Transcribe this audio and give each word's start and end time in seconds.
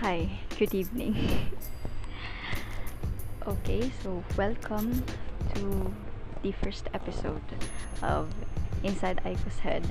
Hi, 0.00 0.40
good 0.56 0.72
evening. 0.72 1.12
okay, 3.46 3.92
so 4.00 4.24
welcome 4.32 5.04
to 5.52 5.92
the 6.40 6.56
first 6.64 6.88
episode 6.96 7.44
of 8.00 8.32
Inside 8.80 9.20
Aiko's 9.28 9.60
Head. 9.60 9.84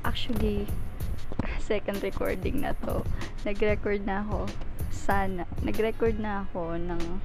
Actually, 0.00 0.64
second 1.60 2.00
recording 2.00 2.64
na 2.64 2.72
to. 2.88 3.04
Nag-record 3.44 4.08
na 4.08 4.24
ako. 4.24 4.48
Sana. 4.88 5.44
Nag-record 5.60 6.16
na 6.16 6.48
ako 6.48 6.80
ng 6.80 7.20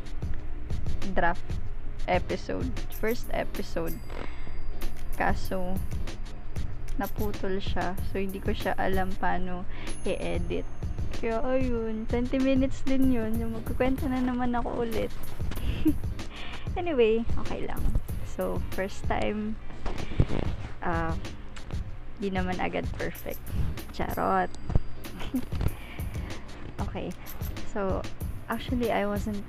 draft 1.16 1.48
episode. 2.12 2.68
First 3.00 3.32
episode. 3.32 3.96
Kaso, 5.16 5.80
naputol 7.00 7.64
siya. 7.64 7.96
So, 8.12 8.20
hindi 8.20 8.44
ko 8.44 8.52
siya 8.52 8.76
alam 8.76 9.16
paano 9.16 9.64
i-edit. 10.04 10.83
Kaya, 11.24 11.40
ayun. 11.40 12.04
20 12.12 12.36
minutes 12.44 12.84
din 12.84 13.08
yun. 13.08 13.32
Yung 13.40 13.56
magkukwento 13.56 14.12
na 14.12 14.20
naman 14.20 14.52
ako 14.60 14.84
ulit. 14.84 15.08
anyway, 16.80 17.24
okay 17.48 17.64
lang. 17.64 17.80
So, 18.28 18.60
first 18.76 19.08
time, 19.08 19.56
uh, 20.84 21.16
di 22.20 22.28
naman 22.28 22.60
agad 22.60 22.84
perfect. 23.00 23.40
Charot. 23.96 24.52
okay. 26.84 27.16
So, 27.72 28.04
actually, 28.52 28.92
I 28.92 29.08
wasn't 29.08 29.48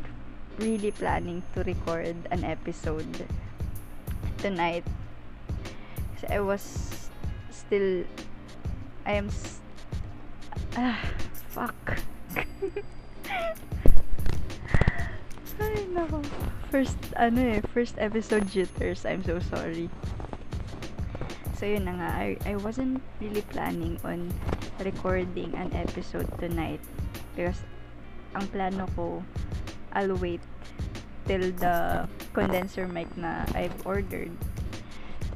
really 0.62 0.94
planning 0.94 1.42
to 1.58 1.66
record 1.66 2.14
an 2.30 2.46
episode 2.46 3.26
tonight. 4.38 4.86
Kasi 6.14 6.38
I 6.38 6.38
was 6.38 6.62
still 7.50 8.06
I 9.02 9.18
am 9.18 9.26
s- 9.26 9.58
ah 10.78 11.02
fuck. 11.54 12.02
Ay 15.62 15.86
nako. 15.94 16.18
First 16.74 16.98
ano 17.14 17.38
eh 17.38 17.62
first 17.70 17.94
episode 18.02 18.50
jitters. 18.50 19.06
I'm 19.06 19.22
so 19.22 19.38
sorry. 19.38 19.86
So 21.54 21.62
yun 21.70 21.86
na 21.86 21.94
nga. 21.94 22.10
I, 22.10 22.34
I 22.42 22.58
wasn't 22.58 22.98
really 23.22 23.46
planning 23.54 24.02
on 24.02 24.34
recording 24.82 25.54
an 25.54 25.70
episode 25.78 26.26
tonight 26.42 26.82
because 27.38 27.62
ang 28.34 28.50
plano 28.50 28.90
ko 28.98 29.22
I'll 29.94 30.18
wait 30.18 30.42
till 31.30 31.54
the 31.62 32.10
condenser 32.34 32.90
mic 32.90 33.06
na 33.14 33.46
I've 33.54 33.78
ordered 33.86 34.34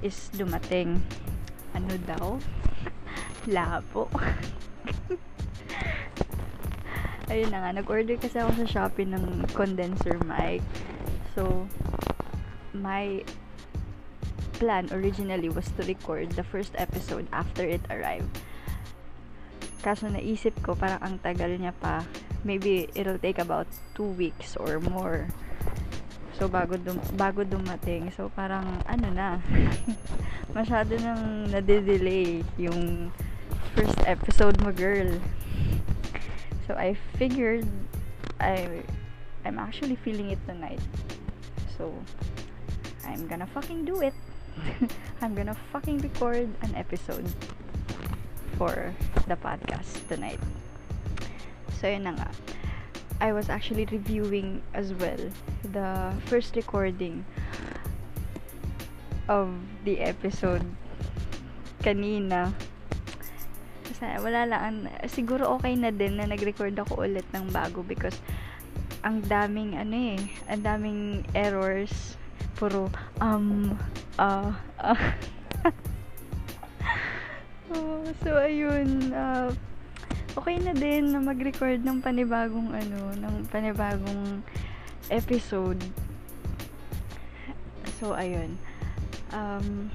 is 0.02 0.34
dumating. 0.34 0.98
Ano 1.78 1.94
daw? 2.10 2.42
Labo. 3.54 4.10
Ayun 7.28 7.52
na 7.52 7.60
nga, 7.60 7.76
nag-order 7.76 8.16
kasi 8.16 8.40
ako 8.40 8.64
sa 8.64 8.66
Shopee 8.66 9.04
ng 9.04 9.44
condenser 9.52 10.16
mic. 10.24 10.64
So, 11.36 11.68
my 12.72 13.20
plan 14.56 14.88
originally 14.90 15.52
was 15.52 15.68
to 15.76 15.84
record 15.84 16.32
the 16.34 16.42
first 16.42 16.72
episode 16.80 17.28
after 17.30 17.68
it 17.68 17.84
arrived. 17.92 18.32
Kaso 19.84 20.08
naisip 20.08 20.56
ko, 20.64 20.72
parang 20.72 21.04
ang 21.04 21.20
tagal 21.20 21.52
niya 21.54 21.76
pa. 21.76 22.02
Maybe 22.48 22.88
it'll 22.96 23.20
take 23.20 23.38
about 23.38 23.68
two 23.92 24.08
weeks 24.16 24.56
or 24.56 24.80
more. 24.80 25.28
So, 26.40 26.48
bago, 26.48 26.80
dum 26.80 26.96
bago 27.12 27.44
dumating. 27.44 28.08
So, 28.16 28.32
parang, 28.32 28.82
ano 28.88 29.08
na, 29.12 29.36
masyado 30.56 30.96
nang 30.96 31.52
nade-delay 31.52 32.40
yung 32.56 33.12
first 33.76 34.00
episode 34.08 34.58
mo, 34.64 34.72
girl. 34.72 35.18
So, 36.68 36.74
I 36.74 36.92
figured, 37.16 37.66
I, 38.40 38.84
I'm 39.46 39.58
actually 39.58 39.96
feeling 39.96 40.30
it 40.30 40.38
tonight. 40.46 40.80
So, 41.78 41.94
I'm 43.06 43.26
gonna 43.26 43.46
fucking 43.46 43.86
do 43.86 44.02
it. 44.02 44.12
I'm 45.22 45.34
gonna 45.34 45.56
fucking 45.72 46.04
record 46.04 46.52
an 46.60 46.74
episode 46.74 47.24
for 48.58 48.92
the 49.26 49.36
podcast 49.36 50.06
tonight. 50.12 50.38
So, 51.80 51.88
yun 51.88 52.04
na 52.04 52.12
nga. 52.12 52.28
I 53.24 53.32
was 53.32 53.48
actually 53.48 53.88
reviewing 53.88 54.60
as 54.74 54.92
well 54.92 55.18
the 55.72 56.12
first 56.28 56.54
recording 56.54 57.24
of 59.26 59.48
the 59.88 60.04
episode 60.04 60.68
kanina. 61.80 62.52
Kasi 63.98 64.22
wala 64.22 64.46
lang, 64.46 64.86
siguro 65.10 65.58
okay 65.58 65.74
na 65.74 65.90
din 65.90 66.22
na 66.22 66.30
nag-record 66.30 66.78
ako 66.78 67.02
ulit 67.02 67.26
ng 67.34 67.50
bago 67.50 67.82
because 67.82 68.14
ang 69.02 69.18
daming 69.26 69.74
ano 69.74 70.14
eh, 70.14 70.22
ang 70.46 70.62
daming 70.62 71.26
errors. 71.34 72.14
Puro 72.54 72.90
um 73.18 73.74
uh, 74.22 74.54
uh. 74.78 75.02
oh, 77.74 78.06
so 78.22 78.38
ayun, 78.38 79.10
uh, 79.10 79.50
okay 80.38 80.62
na 80.62 80.70
din 80.70 81.10
na 81.10 81.18
mag-record 81.18 81.82
ng 81.82 81.98
panibagong 81.98 82.70
ano, 82.70 83.10
ng 83.18 83.34
panibagong 83.50 84.46
episode. 85.10 85.82
So, 87.98 88.14
ayun. 88.14 88.54
Um, 89.34 89.90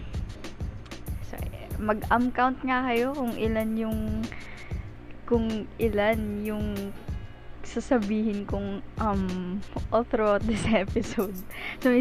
so, 1.84 1.92
mag-um 1.92 2.32
count 2.32 2.64
nga 2.64 2.88
kayo 2.88 3.12
kung 3.12 3.36
ilan 3.36 3.76
yung 3.76 4.00
kung 5.28 5.68
ilan 5.76 6.20
yung 6.48 6.96
sasabihin 7.64 8.48
kong 8.48 8.80
um 9.04 9.60
all 9.92 10.08
throughout 10.08 10.40
this 10.48 10.64
episode. 10.72 11.36
So, 11.84 11.92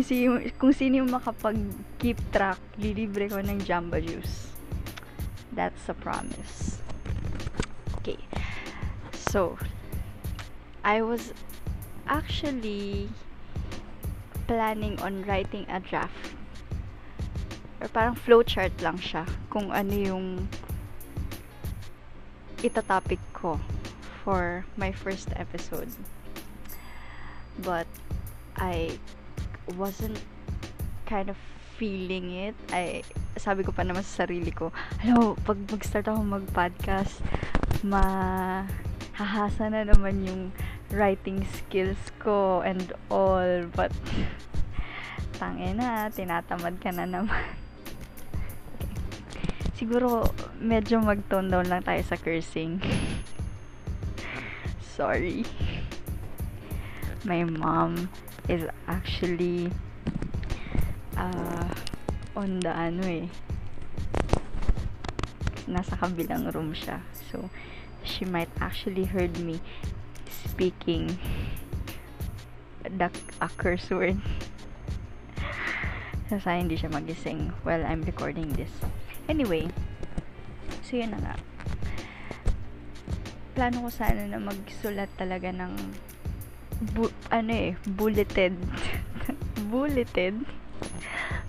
kung 0.63 0.71
sino 0.71 1.03
yung 1.03 1.11
makapag-keep 1.11 2.15
track, 2.31 2.63
lilibre 2.79 3.27
ko 3.27 3.43
ng 3.43 3.59
Jamba 3.67 3.99
Juice. 3.99 4.55
That's 5.51 5.83
a 5.91 5.99
promise. 5.99 6.79
Okay. 7.99 8.23
So, 9.35 9.59
I 10.87 11.03
was 11.03 11.35
actually 12.07 13.11
planning 14.47 14.95
on 15.03 15.27
writing 15.27 15.67
a 15.67 15.83
draft. 15.83 16.39
Or 17.83 17.91
parang 17.91 18.15
flowchart 18.15 18.79
lang 18.79 18.95
siya 19.03 19.27
kung 19.51 19.75
ano 19.75 19.91
yung 19.91 20.27
itatopic 22.63 23.19
ko 23.35 23.59
for 24.23 24.63
my 24.79 24.95
first 24.95 25.35
episode. 25.35 25.91
But 27.59 27.91
I 28.55 29.03
wasn't 29.75 30.23
kind 31.11 31.27
of 31.27 31.35
feeling 31.75 32.31
it. 32.31 32.55
I 32.71 33.03
sabi 33.35 33.67
ko 33.67 33.75
pa 33.75 33.83
naman 33.83 34.07
sa 34.07 34.23
sarili 34.23 34.55
ko, 34.55 34.71
hello, 35.03 35.35
pag 35.43 35.59
mag-start 35.67 36.07
ako 36.07 36.23
mag-podcast, 36.23 37.19
mahahasa 37.83 39.67
na 39.75 39.83
naman 39.83 40.23
yung 40.23 40.55
writing 40.95 41.43
skills 41.51 41.99
ko 42.23 42.63
and 42.63 42.95
all. 43.11 43.67
But, 43.75 43.91
tangin 45.43 45.83
na, 45.83 46.07
tinatamad 46.15 46.79
ka 46.79 46.95
na 46.95 47.11
naman. 47.11 47.62
Siguro, 49.83 50.31
medyo 50.63 51.03
mag-tone 51.03 51.51
down 51.51 51.67
lang 51.67 51.83
tayo 51.83 51.99
sa 52.07 52.15
cursing. 52.15 52.79
Sorry. 54.95 55.43
My 57.27 57.43
mom 57.43 58.07
is 58.47 58.63
actually 58.87 59.75
uh, 61.19 61.67
on 62.39 62.63
the 62.63 62.71
ano 62.71 63.03
eh 63.11 63.27
nasa 65.67 65.99
kabilang 65.99 66.47
room 66.55 66.75
siya 66.75 67.03
so 67.31 67.51
she 68.07 68.23
might 68.23 68.51
actually 68.63 69.07
heard 69.07 69.35
me 69.43 69.59
speaking 70.31 71.19
the 72.87 73.11
a 73.43 73.51
curse 73.59 73.91
word 73.91 74.19
so 76.31 76.39
sana 76.43 76.63
hindi 76.63 76.79
siya 76.79 76.91
magising 76.91 77.51
while 77.67 77.83
I'm 77.83 78.07
recording 78.07 78.55
this 78.55 78.71
anyway 79.29 79.69
so 80.93 81.01
yun 81.01 81.09
na 81.09 81.25
nga. 81.25 81.35
Plano 83.57 83.89
ko 83.89 83.89
sana 83.89 84.29
na 84.29 84.37
magsulat 84.37 85.09
talaga 85.17 85.49
ng 85.49 85.73
bu- 86.93 87.17
ano 87.33 87.49
eh 87.49 87.73
bulleted. 87.89 88.53
Bulleted. 89.73 90.37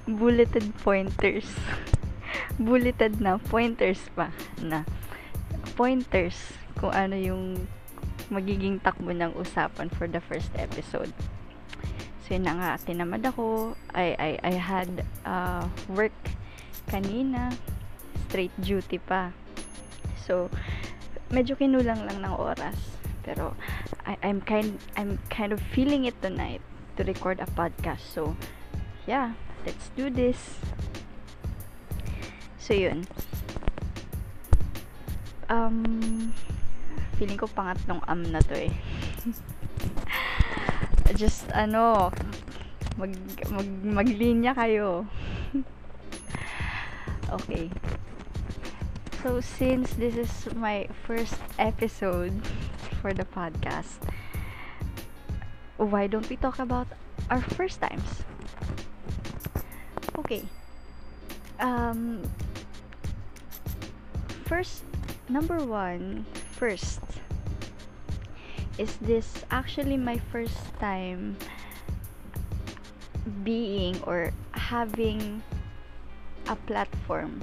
Bulleted 0.07 0.71
pointers. 0.79 1.51
Bulleted 2.55 3.19
na 3.19 3.35
pointers 3.35 3.99
pa 4.15 4.31
na. 4.63 4.87
Pointers 5.75 6.55
kung 6.79 6.95
ano 6.95 7.19
yung 7.19 7.67
magiging 8.31 8.79
takbo 8.79 9.11
ng 9.11 9.35
usapan 9.35 9.91
for 9.91 10.07
the 10.07 10.23
first 10.23 10.55
episode. 10.55 11.11
So 12.23 12.39
yun 12.39 12.47
na 12.47 12.55
nga, 12.55 12.71
tinamad 12.79 13.27
ako. 13.27 13.75
I, 13.91 14.15
I, 14.15 14.31
I 14.39 14.53
had 14.55 15.03
uh, 15.27 15.67
work 15.91 16.15
kanina, 16.93 17.49
straight 18.29 18.53
duty 18.61 19.01
pa. 19.01 19.33
So, 20.29 20.53
medyo 21.33 21.57
kinulang 21.57 22.05
lang 22.05 22.21
ng 22.21 22.33
oras. 22.37 22.77
Pero 23.25 23.57
I, 24.05 24.13
I'm 24.21 24.45
kind 24.45 24.77
I'm 24.93 25.17
kind 25.33 25.49
of 25.49 25.57
feeling 25.73 26.05
it 26.05 26.13
tonight 26.21 26.61
to 26.95 27.01
record 27.01 27.41
a 27.41 27.49
podcast. 27.57 28.05
So, 28.13 28.37
yeah, 29.09 29.33
let's 29.65 29.89
do 29.97 30.13
this. 30.13 30.37
So, 32.61 32.77
yun. 32.77 33.09
Um, 35.49 36.31
feeling 37.17 37.35
ko 37.41 37.49
pangatlong 37.49 38.05
am 38.05 38.21
na 38.29 38.39
to 38.45 38.69
eh. 38.69 38.73
Just, 41.19 41.49
ano, 41.51 42.09
mag, 42.95 43.11
mag, 43.51 43.69
maglinya 43.83 44.55
kayo. 44.55 45.05
Okay. 47.33 47.69
So, 49.23 49.39
since 49.41 49.93
this 49.93 50.15
is 50.15 50.53
my 50.55 50.87
first 51.07 51.35
episode 51.57 52.35
for 53.01 53.13
the 53.13 53.23
podcast, 53.23 54.03
why 55.77 56.07
don't 56.07 56.27
we 56.29 56.35
talk 56.35 56.59
about 56.59 56.87
our 57.29 57.41
first 57.41 57.79
times? 57.81 58.23
Okay. 60.19 60.43
Um, 61.59 62.21
first, 64.45 64.83
number 65.29 65.63
one, 65.63 66.25
first, 66.59 66.99
is 68.77 68.97
this 68.97 69.45
actually 69.51 69.97
my 69.97 70.17
first 70.31 70.57
time 70.79 71.37
being 73.43 74.01
or 74.03 74.33
having 74.51 75.41
a 76.47 76.55
platform 76.55 77.41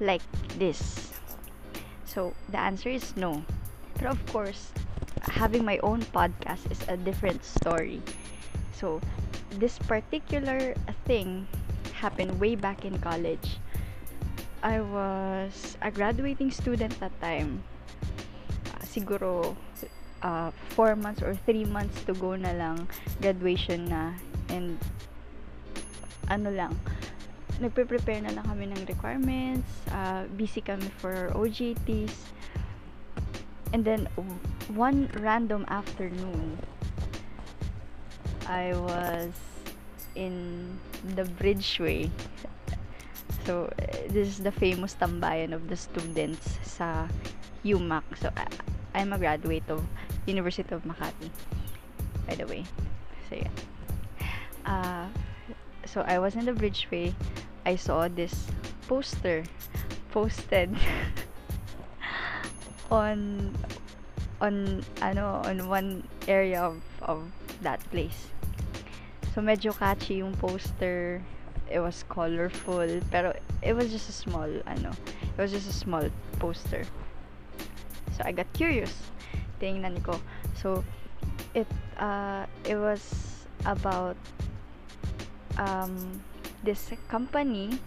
like 0.00 0.22
this? 0.58 1.12
So, 2.04 2.34
the 2.48 2.58
answer 2.58 2.90
is 2.90 3.16
no. 3.16 3.44
But 3.94 4.06
of 4.06 4.20
course, 4.32 4.72
having 5.22 5.64
my 5.64 5.78
own 5.82 6.02
podcast 6.12 6.70
is 6.70 6.80
a 6.88 6.96
different 6.96 7.44
story. 7.44 8.02
So, 8.72 9.00
this 9.56 9.78
particular 9.78 10.74
thing 11.04 11.46
happened 11.92 12.40
way 12.40 12.54
back 12.54 12.84
in 12.84 12.98
college. 12.98 13.58
I 14.62 14.80
was 14.80 15.76
a 15.82 15.90
graduating 15.90 16.50
student 16.50 16.98
that 17.00 17.14
time. 17.20 17.62
Siguro 18.84 19.56
uh, 20.22 20.50
4 20.74 20.96
months 20.96 21.22
or 21.22 21.34
3 21.34 21.64
months 21.66 22.02
to 22.06 22.14
go 22.14 22.34
na 22.36 22.54
lang 22.54 22.88
graduation 23.20 23.90
na 23.90 24.14
and 24.48 24.78
ano 26.30 26.50
lang 26.54 26.74
nagpe-prepare 27.60 28.22
na 28.24 28.32
lang 28.32 28.44
kami 28.48 28.70
ng 28.72 28.82
requirements 28.88 29.68
uh, 29.92 30.24
busy 30.38 30.64
kami 30.64 30.88
for 31.02 31.28
OJTs 31.36 32.32
and 33.72 33.84
then 33.84 34.08
one 34.72 35.08
random 35.20 35.64
afternoon 35.68 36.56
I 38.46 38.74
was 38.74 39.32
in 40.14 40.78
the 41.16 41.24
Bridgeway. 41.24 42.10
So 43.44 43.72
this 44.08 44.28
is 44.28 44.38
the 44.38 44.52
famous 44.52 44.94
tambayan 44.94 45.52
of 45.52 45.66
the 45.68 45.76
students 45.76 46.58
sa 46.62 47.08
UMAC 47.64 48.04
so 48.20 48.30
I'm 48.94 49.12
a 49.12 49.18
graduate 49.18 49.66
of 49.72 49.82
University 50.26 50.68
of 50.74 50.84
Makati 50.84 51.30
by 52.26 52.34
the 52.34 52.46
way. 52.46 52.64
So 53.30 53.40
yeah. 53.40 53.54
Uh, 54.62 55.06
so 55.86 56.02
I 56.02 56.18
was 56.18 56.34
in 56.34 56.44
the 56.44 56.52
Bridgeway 56.52 57.14
I 57.64 57.76
saw 57.76 58.08
this 58.08 58.46
poster 58.88 59.44
posted 60.10 60.74
on 62.90 63.54
on 64.40 64.82
ano 65.00 65.40
on 65.46 65.68
one 65.68 66.02
area 66.26 66.60
of 66.60 66.82
of 67.02 67.22
that 67.62 67.78
place. 67.90 68.28
So 69.34 69.40
medyo 69.40 69.70
catchy 69.72 70.20
yung 70.20 70.34
poster. 70.36 71.22
It 71.70 71.80
was 71.80 72.04
colorful 72.10 73.00
pero 73.08 73.32
it 73.62 73.72
was 73.72 73.88
just 73.88 74.10
a 74.10 74.12
small 74.12 74.50
ano 74.66 74.92
it 75.22 75.38
was 75.40 75.54
just 75.54 75.70
a 75.70 75.72
small 75.72 76.04
poster. 76.36 76.84
So 78.12 78.26
I 78.26 78.32
got 78.34 78.50
curious. 78.52 78.92
Tingnan 79.62 80.02
ko. 80.02 80.20
So 80.58 80.84
it 81.54 81.70
uh 81.96 82.44
it 82.66 82.76
was 82.76 83.00
about 83.64 84.18
um 85.62 86.22
this 86.66 86.90
company 87.06 87.78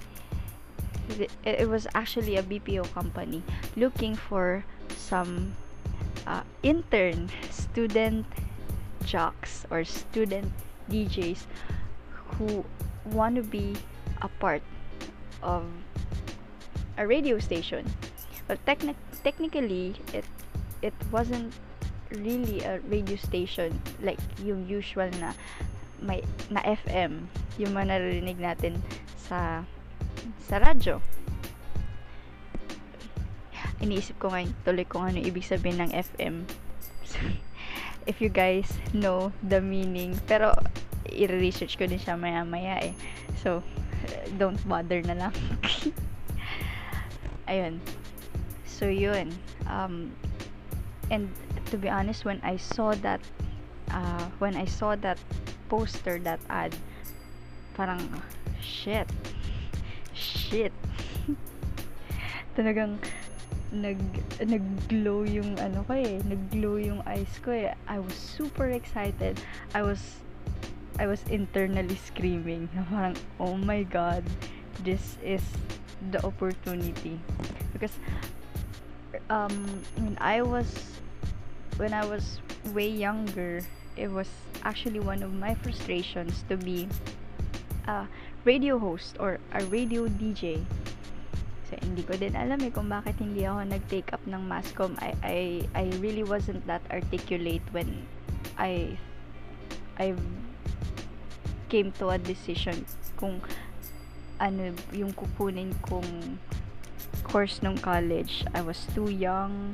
it, 1.43 1.69
was 1.69 1.87
actually 1.93 2.37
a 2.37 2.43
BPO 2.43 2.91
company 2.93 3.43
looking 3.75 4.15
for 4.15 4.63
some 4.95 5.53
uh, 6.25 6.41
intern 6.63 7.29
student 7.51 8.25
jocks 9.05 9.65
or 9.69 9.83
student 9.83 10.51
DJs 10.89 11.45
who 12.35 12.65
want 13.05 13.35
to 13.35 13.43
be 13.43 13.75
a 14.21 14.27
part 14.27 14.63
of 15.43 15.63
a 16.97 17.05
radio 17.05 17.37
station. 17.39 17.85
But 18.47 18.63
techni- 18.65 18.97
technically, 19.23 19.95
it 20.13 20.25
it 20.81 20.93
wasn't 21.11 21.53
really 22.09 22.61
a 22.61 22.79
radio 22.89 23.17
station 23.17 23.81
like 24.01 24.21
yung 24.41 24.65
usual 24.69 25.09
na 25.21 25.33
may 26.01 26.21
na 26.49 26.61
FM 26.61 27.25
yung 27.57 27.71
mga 27.75 27.95
naririnig 27.95 28.39
natin 28.39 28.73
sa 29.15 29.63
sa 30.45 30.55
radyo. 30.61 30.99
Iniisip 33.83 34.19
ko 34.19 34.31
ngayon 34.31 34.51
tuloy 34.63 34.85
kung 34.87 35.07
ano 35.07 35.19
ibig 35.19 35.43
sabihin 35.43 35.83
ng 35.83 35.91
FM 35.91 36.47
if 38.11 38.21
you 38.21 38.29
guys 38.29 38.69
know 38.93 39.33
the 39.41 39.59
meaning 39.59 40.13
pero 40.29 40.53
i-research 41.09 41.77
ko 41.77 41.85
din 41.89 41.99
siya 41.99 42.17
maya 42.17 42.45
maya 42.45 42.81
eh. 42.81 42.93
So 43.41 43.61
don't 44.37 44.59
bother 44.67 45.01
na 45.01 45.27
lang. 45.27 45.33
Ayun. 47.51 47.77
So 48.65 48.89
yun. 48.89 49.31
Um, 49.69 50.13
and 51.09 51.29
to 51.69 51.77
be 51.77 51.89
honest 51.89 52.25
when 52.25 52.41
I 52.41 52.57
saw 52.57 52.93
that 53.05 53.21
uh, 53.91 54.25
when 54.39 54.57
I 54.57 54.65
saw 54.65 54.95
that 55.01 55.17
poster 55.69 56.19
that 56.25 56.39
ad 56.49 56.75
parang 57.75 58.01
shit 58.63 59.07
shit 60.15 60.73
talagang 62.57 62.97
nag 63.75 63.99
nag-glow 64.39 65.27
yung 65.27 65.59
ano 65.59 65.83
ko 65.83 65.93
eh, 65.99 66.21
nag-glow 66.23 66.79
yung 66.79 67.01
eyes 67.03 67.31
ko 67.43 67.51
eh. 67.51 67.75
I 67.91 67.99
was 67.99 68.15
super 68.15 68.71
excited. 68.71 69.35
I 69.75 69.83
was 69.83 69.99
I 70.95 71.11
was 71.11 71.19
internally 71.27 71.99
screaming 71.99 72.71
na 72.71 72.87
parang 72.87 73.15
oh 73.41 73.59
my 73.59 73.83
god, 73.83 74.23
this 74.87 75.19
is 75.19 75.43
the 76.13 76.23
opportunity. 76.23 77.19
Because 77.75 77.95
um 79.27 79.55
when 79.99 80.15
I 80.23 80.39
was 80.39 80.71
when 81.75 81.91
I 81.91 82.07
was 82.07 82.39
way 82.71 82.87
younger, 82.87 83.59
it 83.99 84.07
was 84.07 84.31
actually 84.63 85.03
one 85.03 85.19
of 85.19 85.35
my 85.35 85.51
frustrations 85.59 86.47
to 86.47 86.55
be 86.55 86.87
a 87.87 88.09
radio 88.45 88.77
host 88.77 89.17
or 89.19 89.39
a 89.53 89.63
radio 89.69 90.05
DJ 90.09 90.61
So, 91.65 91.73
hindi 91.81 92.05
ko 92.05 92.13
din 92.13 92.37
alam 92.37 92.61
eh 92.61 92.69
kung 92.69 92.85
bakit 92.93 93.17
hindi 93.17 93.41
ako 93.41 93.65
nag-take 93.65 94.13
up 94.13 94.21
ng 94.29 94.45
masscom. 94.45 94.93
I, 95.01 95.17
I, 95.25 95.37
I 95.73 95.83
really 95.97 96.21
wasn't 96.21 96.61
that 96.69 96.85
articulate 96.93 97.65
when 97.73 98.05
I 98.61 99.01
I 99.97 100.13
came 101.65 101.89
to 101.97 102.13
a 102.13 102.21
decision 102.21 102.85
kung 103.17 103.41
ano 104.37 104.77
yung 104.93 105.09
kukunin 105.17 105.73
kong 105.81 106.37
course 107.25 107.65
nung 107.65 107.81
college. 107.81 108.45
I 108.53 108.61
was 108.61 108.85
too 108.93 109.09
young. 109.09 109.73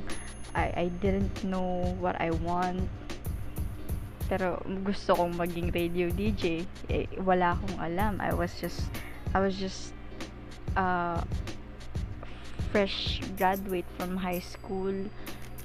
I, 0.56 0.88
I 0.88 0.90
didn't 1.04 1.44
know 1.44 1.92
what 2.00 2.16
I 2.16 2.32
want. 2.40 2.88
Pero 4.28 4.60
gusto 4.86 5.16
kong 5.16 5.34
maging 5.38 5.72
radio 5.74 6.10
DJ. 6.10 6.66
Eh, 6.90 7.06
wala 7.22 7.56
akong 7.58 7.76
alam. 7.80 8.14
I 8.20 8.34
was 8.34 8.54
just 8.60 8.86
I 9.32 9.40
was 9.40 9.56
just 9.56 9.96
uh, 10.76 11.22
fresh 12.70 13.20
graduate 13.36 13.88
from 13.96 14.16
high 14.16 14.42
school. 14.42 14.92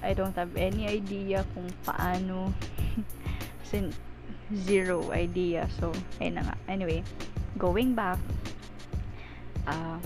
I 0.03 0.13
don't 0.13 0.35
have 0.35 0.53
any 0.55 0.85
idea 0.85 1.43
kung 1.55 1.71
paano. 1.83 2.53
Kasi 3.63 3.91
zero 4.53 5.11
idea. 5.11 5.67
So, 5.79 5.91
ayun 6.19 6.39
na 6.39 6.43
nga. 6.51 6.55
Anyway, 6.67 7.03
going 7.57 7.95
back, 7.95 8.19
uh, 9.67 9.99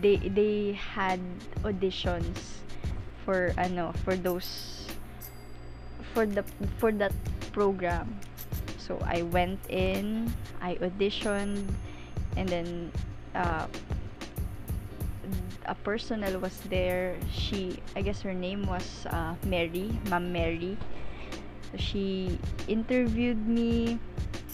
they, 0.00 0.16
they 0.18 0.76
had 0.76 1.20
auditions 1.64 2.60
for, 3.24 3.54
ano, 3.56 3.92
for 4.04 4.16
those, 4.16 4.81
for 6.12 6.26
the, 6.26 6.44
for 6.78 6.92
that 6.92 7.12
program. 7.52 8.18
So, 8.78 8.98
I 9.04 9.22
went 9.22 9.60
in, 9.68 10.32
I 10.60 10.74
auditioned, 10.76 11.64
and 12.36 12.48
then, 12.48 12.92
uh, 13.34 13.66
a 15.66 15.74
personal 15.74 16.38
was 16.40 16.58
there. 16.68 17.16
She, 17.30 17.78
I 17.94 18.02
guess 18.02 18.20
her 18.22 18.34
name 18.34 18.66
was 18.66 19.06
uh, 19.10 19.34
Mary, 19.46 19.90
Ma'am 20.10 20.32
Mary. 20.32 20.76
So 21.70 21.78
she 21.78 22.38
interviewed 22.68 23.46
me. 23.46 23.98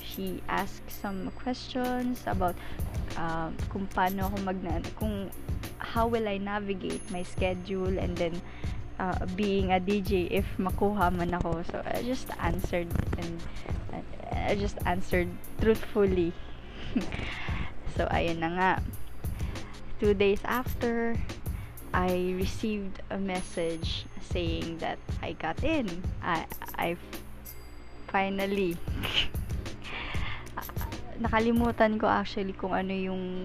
She 0.02 0.42
asked 0.48 0.90
some 0.90 1.30
questions 1.38 2.22
about 2.26 2.56
uh, 3.16 3.50
kung 3.70 3.86
paano 3.94 4.30
ako 4.30 4.36
mag 4.42 4.58
kung 4.98 5.30
how 5.78 6.06
will 6.06 6.26
I 6.26 6.38
navigate 6.38 7.02
my 7.10 7.22
schedule 7.22 7.98
and 7.98 8.16
then 8.18 8.34
uh, 8.98 9.26
being 9.38 9.72
a 9.72 9.80
DJ 9.80 10.28
if 10.30 10.46
makuha 10.58 11.14
man 11.14 11.34
ako. 11.34 11.62
So 11.70 11.82
I 11.86 12.02
just 12.02 12.30
answered 12.38 12.90
and 13.18 13.38
I 14.32 14.54
just 14.54 14.78
answered 14.86 15.30
truthfully. 15.62 16.34
so 17.96 18.06
ayun 18.10 18.42
na 18.42 18.50
nga 18.54 18.70
two 19.98 20.14
days 20.14 20.40
after, 20.44 21.16
I 21.92 22.34
received 22.36 23.02
a 23.10 23.18
message 23.18 24.06
saying 24.30 24.78
that 24.78 24.98
I 25.22 25.32
got 25.32 25.64
in. 25.64 25.88
I, 26.22 26.46
I 26.76 26.96
finally 28.08 28.76
nakalimutan 31.20 32.00
ko 32.00 32.08
actually 32.08 32.56
kung 32.56 32.72
ano 32.72 32.94
yung 32.94 33.44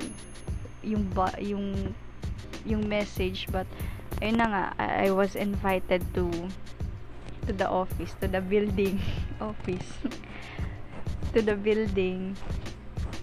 yung 0.85 1.03
ba, 1.11 1.33
yung 1.41 1.91
yung 2.63 2.87
message 2.87 3.51
but 3.51 3.67
ayun 4.23 4.39
na 4.39 4.47
nga 4.47 4.63
I, 4.79 5.11
was 5.11 5.35
invited 5.35 5.99
to 6.15 6.31
to 7.43 7.51
the 7.51 7.67
office 7.67 8.15
to 8.23 8.31
the 8.31 8.39
building 8.39 9.03
office 9.43 9.99
to 11.35 11.43
the 11.43 11.59
building 11.59 12.39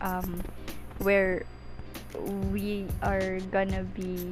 um 0.04 0.44
where 1.00 1.48
we 2.52 2.84
are 3.00 3.40
gonna 3.48 3.80
be 3.96 4.28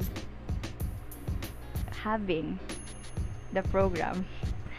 having 2.03 2.59
the 3.53 3.63
program. 3.73 4.25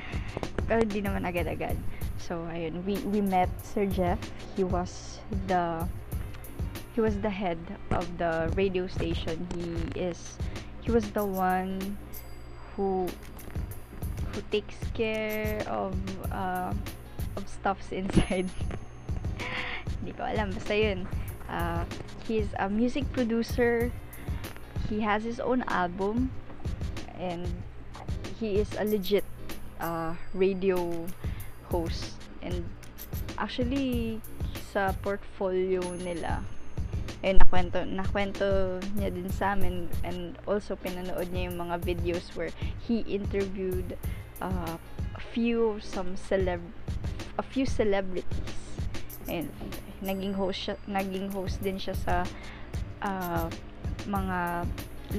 Pero 0.68 0.86
di 0.86 1.02
naman 1.02 1.26
agad-agad. 1.26 1.76
So, 2.20 2.46
ayun, 2.46 2.86
we, 2.86 3.02
we 3.10 3.20
met 3.20 3.50
Sir 3.66 3.86
Jeff. 3.90 4.20
He 4.54 4.62
was 4.62 5.18
the 5.50 5.82
he 6.94 7.00
was 7.00 7.18
the 7.22 7.30
head 7.30 7.58
of 7.94 8.06
the 8.18 8.50
radio 8.54 8.86
station. 8.86 9.46
He 9.54 9.70
is 9.98 10.38
he 10.80 10.90
was 10.90 11.10
the 11.12 11.24
one 11.24 11.96
who 12.76 13.08
who 14.32 14.40
takes 14.50 14.76
care 14.94 15.62
of 15.68 15.94
uh, 16.32 16.72
of 17.36 17.44
stuffs 17.48 17.92
inside. 18.00 18.48
Hindi 20.00 20.12
ko 20.16 20.24
alam. 20.24 20.52
Basta 20.54 20.74
yun. 20.74 21.00
Uh, 21.50 21.84
he's 22.24 22.48
a 22.56 22.70
music 22.70 23.04
producer. 23.12 23.92
He 24.88 25.02
has 25.02 25.22
his 25.22 25.40
own 25.40 25.62
album. 25.68 26.30
And 27.20 27.44
he 28.40 28.56
is 28.56 28.72
a 28.80 28.84
legit 28.84 29.24
uh, 29.76 30.16
radio 30.32 31.04
host. 31.68 32.16
And 32.40 32.64
actually, 33.36 34.24
sa 34.72 34.96
portfolio 35.04 35.84
nila, 36.00 36.40
eh, 37.22 37.36
nakwento, 37.36 37.84
nakwento 37.84 38.80
niya 38.96 39.12
din 39.12 39.28
sa 39.28 39.52
amin 39.52 39.92
and 40.08 40.40
also 40.48 40.72
pinanood 40.72 41.28
niya 41.28 41.52
yung 41.52 41.58
mga 41.60 41.76
videos 41.84 42.32
where 42.32 42.48
he 42.80 43.04
interviewed 43.04 43.96
uh, 44.40 44.76
a 45.14 45.22
few 45.36 45.76
some 45.84 46.16
celeb 46.16 46.64
a 47.36 47.44
few 47.44 47.68
celebrities. 47.68 48.56
And 49.28 49.52
naging 50.00 50.32
host 50.32 50.68
siya, 50.68 50.74
naging 50.88 51.28
host 51.32 51.60
din 51.60 51.76
siya 51.76 51.96
sa 51.96 52.14
uh, 53.04 53.46
mga 54.08 54.64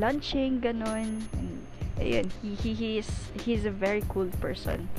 launching 0.02 0.58
ganun. 0.58 1.22
And 1.38 1.54
ayun 2.02 2.34
he, 2.42 2.58
he, 2.58 2.72
he 2.74 2.90
is 2.98 3.10
he's 3.46 3.66
a 3.70 3.74
very 3.74 4.02
cool 4.10 4.30
person. 4.42 4.90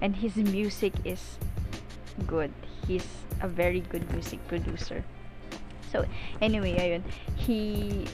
And 0.00 0.16
his 0.16 0.36
music 0.36 0.92
is 1.04 1.40
good. 2.24 2.52
He's 2.88 3.04
a 3.40 3.48
very 3.48 3.80
good 3.80 4.08
music 4.12 4.40
producer 4.48 5.04
so 5.96 6.04
anyway 6.44 6.76
ayun. 6.76 7.02
He 7.40 8.04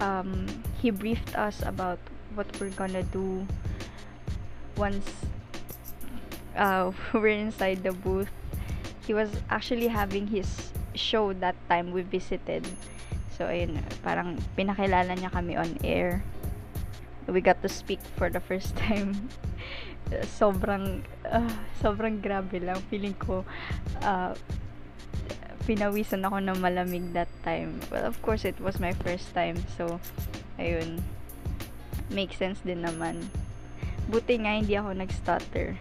um 0.00 0.48
he 0.80 0.88
briefed 0.88 1.36
us 1.36 1.60
about 1.60 2.00
what 2.32 2.48
we're 2.56 2.72
gonna 2.72 3.04
do 3.12 3.44
once 4.80 5.04
uh, 6.56 6.90
we're 7.12 7.28
inside 7.28 7.84
the 7.84 7.92
booth. 7.92 8.32
He 9.04 9.12
was 9.12 9.28
actually 9.50 9.88
having 9.88 10.26
his 10.26 10.72
show 10.94 11.36
that 11.44 11.54
time 11.68 11.92
we 11.92 12.00
visited. 12.00 12.64
So 13.36 13.52
ayun 13.52 13.82
parang 14.00 14.40
pinakilala 14.56 15.12
niya 15.12 15.28
kami 15.28 15.60
on 15.60 15.76
air. 15.84 16.24
We 17.28 17.40
got 17.44 17.60
to 17.60 17.68
speak 17.68 18.00
for 18.16 18.32
the 18.32 18.40
first 18.40 18.72
time. 18.80 19.28
Sobrang 20.38 21.04
uh, 21.28 21.52
sobrang 21.84 22.24
grabe 22.24 22.64
lang. 22.64 22.80
Feeling 22.88 23.16
ko 23.20 23.44
uh, 24.00 24.32
pinawisan 25.64 26.24
ako 26.24 26.38
ng 26.44 26.58
malamig 26.60 27.12
that 27.16 27.28
time. 27.40 27.80
Well, 27.88 28.04
of 28.04 28.20
course, 28.20 28.44
it 28.44 28.56
was 28.60 28.76
my 28.76 28.92
first 29.02 29.32
time. 29.32 29.56
So, 29.76 29.98
ayun. 30.60 31.00
Make 32.12 32.36
sense 32.36 32.60
din 32.60 32.84
naman. 32.84 33.32
Buti 34.12 34.44
nga 34.44 34.60
hindi 34.60 34.76
ako 34.76 34.92
nag-stutter. 34.92 35.80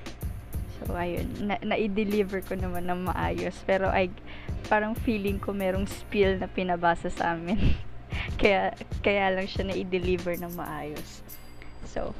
So, 0.79 0.95
ayun. 0.95 1.27
Na- 1.43 1.61
na-deliver 1.61 2.39
ko 2.47 2.55
naman 2.55 2.87
ng 2.87 3.11
maayos. 3.11 3.59
Pero, 3.67 3.91
I, 3.91 4.07
parang 4.71 4.95
feeling 4.95 5.37
ko 5.37 5.51
merong 5.51 5.85
spill 5.85 6.39
na 6.39 6.47
pinabasa 6.47 7.11
sa 7.11 7.35
amin. 7.35 7.75
kaya, 8.41 8.71
kaya 9.03 9.35
lang 9.35 9.47
siya 9.47 9.67
na-deliver 9.67 10.39
ng 10.39 10.55
maayos. 10.55 11.21
So, 11.91 12.15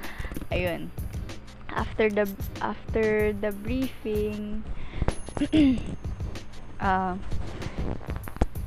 ayun. 0.51 0.91
After 1.73 2.11
the, 2.11 2.29
after 2.61 3.33
the 3.33 3.49
briefing, 3.65 4.61
uh, 6.77 7.15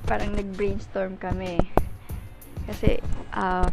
parang 0.06 0.34
nag-brainstorm 0.34 1.18
kami. 1.18 1.58
Kasi, 2.66 2.98
uh, 3.34 3.68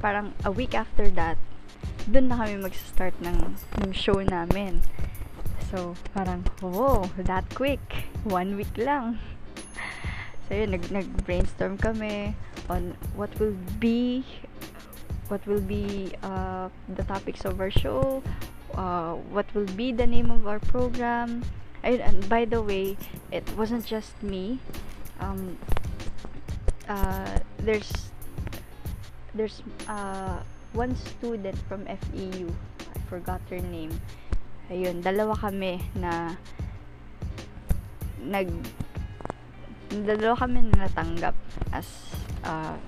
parang 0.00 0.34
a 0.44 0.50
week 0.50 0.74
after 0.74 1.08
that, 1.14 1.36
dun 2.08 2.28
na 2.28 2.40
kami 2.40 2.58
mag-start 2.58 3.14
ng, 3.22 3.56
ng 3.84 3.90
show 3.94 4.18
namin. 4.20 4.82
So, 5.70 5.96
parang, 6.12 6.44
oh, 6.60 7.08
that 7.16 7.48
quick. 7.56 8.10
One 8.24 8.56
week 8.56 8.74
lang. 8.76 9.18
So, 10.50 10.58
yun, 10.58 10.74
nag, 10.74 10.84
nag-brainstorm 10.90 11.80
kami 11.80 12.34
on 12.68 12.98
what 13.16 13.30
will 13.38 13.56
be 13.78 14.26
what 15.32 15.40
will 15.46 15.64
be 15.64 16.12
uh, 16.22 16.68
the 16.92 17.02
topics 17.04 17.46
of 17.48 17.56
our 17.56 17.70
show, 17.70 18.22
uh, 18.74 19.14
what 19.32 19.46
will 19.54 19.70
be 19.80 19.88
the 19.90 20.06
name 20.06 20.30
of 20.30 20.46
our 20.46 20.60
program, 20.60 21.40
and, 21.82 22.00
and 22.00 22.28
by 22.28 22.44
the 22.44 22.62
way, 22.62 22.96
it 23.30 23.44
wasn't 23.56 23.84
just 23.84 24.14
me. 24.22 24.58
Um, 25.20 25.58
uh, 26.88 27.38
there's 27.58 27.90
there's 29.34 29.62
uh, 29.88 30.40
one 30.72 30.96
student 30.96 31.58
from 31.68 31.86
FEU. 31.86 32.48
I 32.80 32.98
forgot 33.08 33.40
her 33.50 33.60
name. 33.60 33.92
Ayun, 34.70 35.02
dalawa 35.02 35.36
kami 35.36 35.82
na 35.98 36.34
nag 38.22 38.48
dalawa 39.92 40.38
kami 40.38 40.64
na 40.72 40.88
natanggap 40.88 41.36
as 41.74 41.86
uh, 42.46 42.78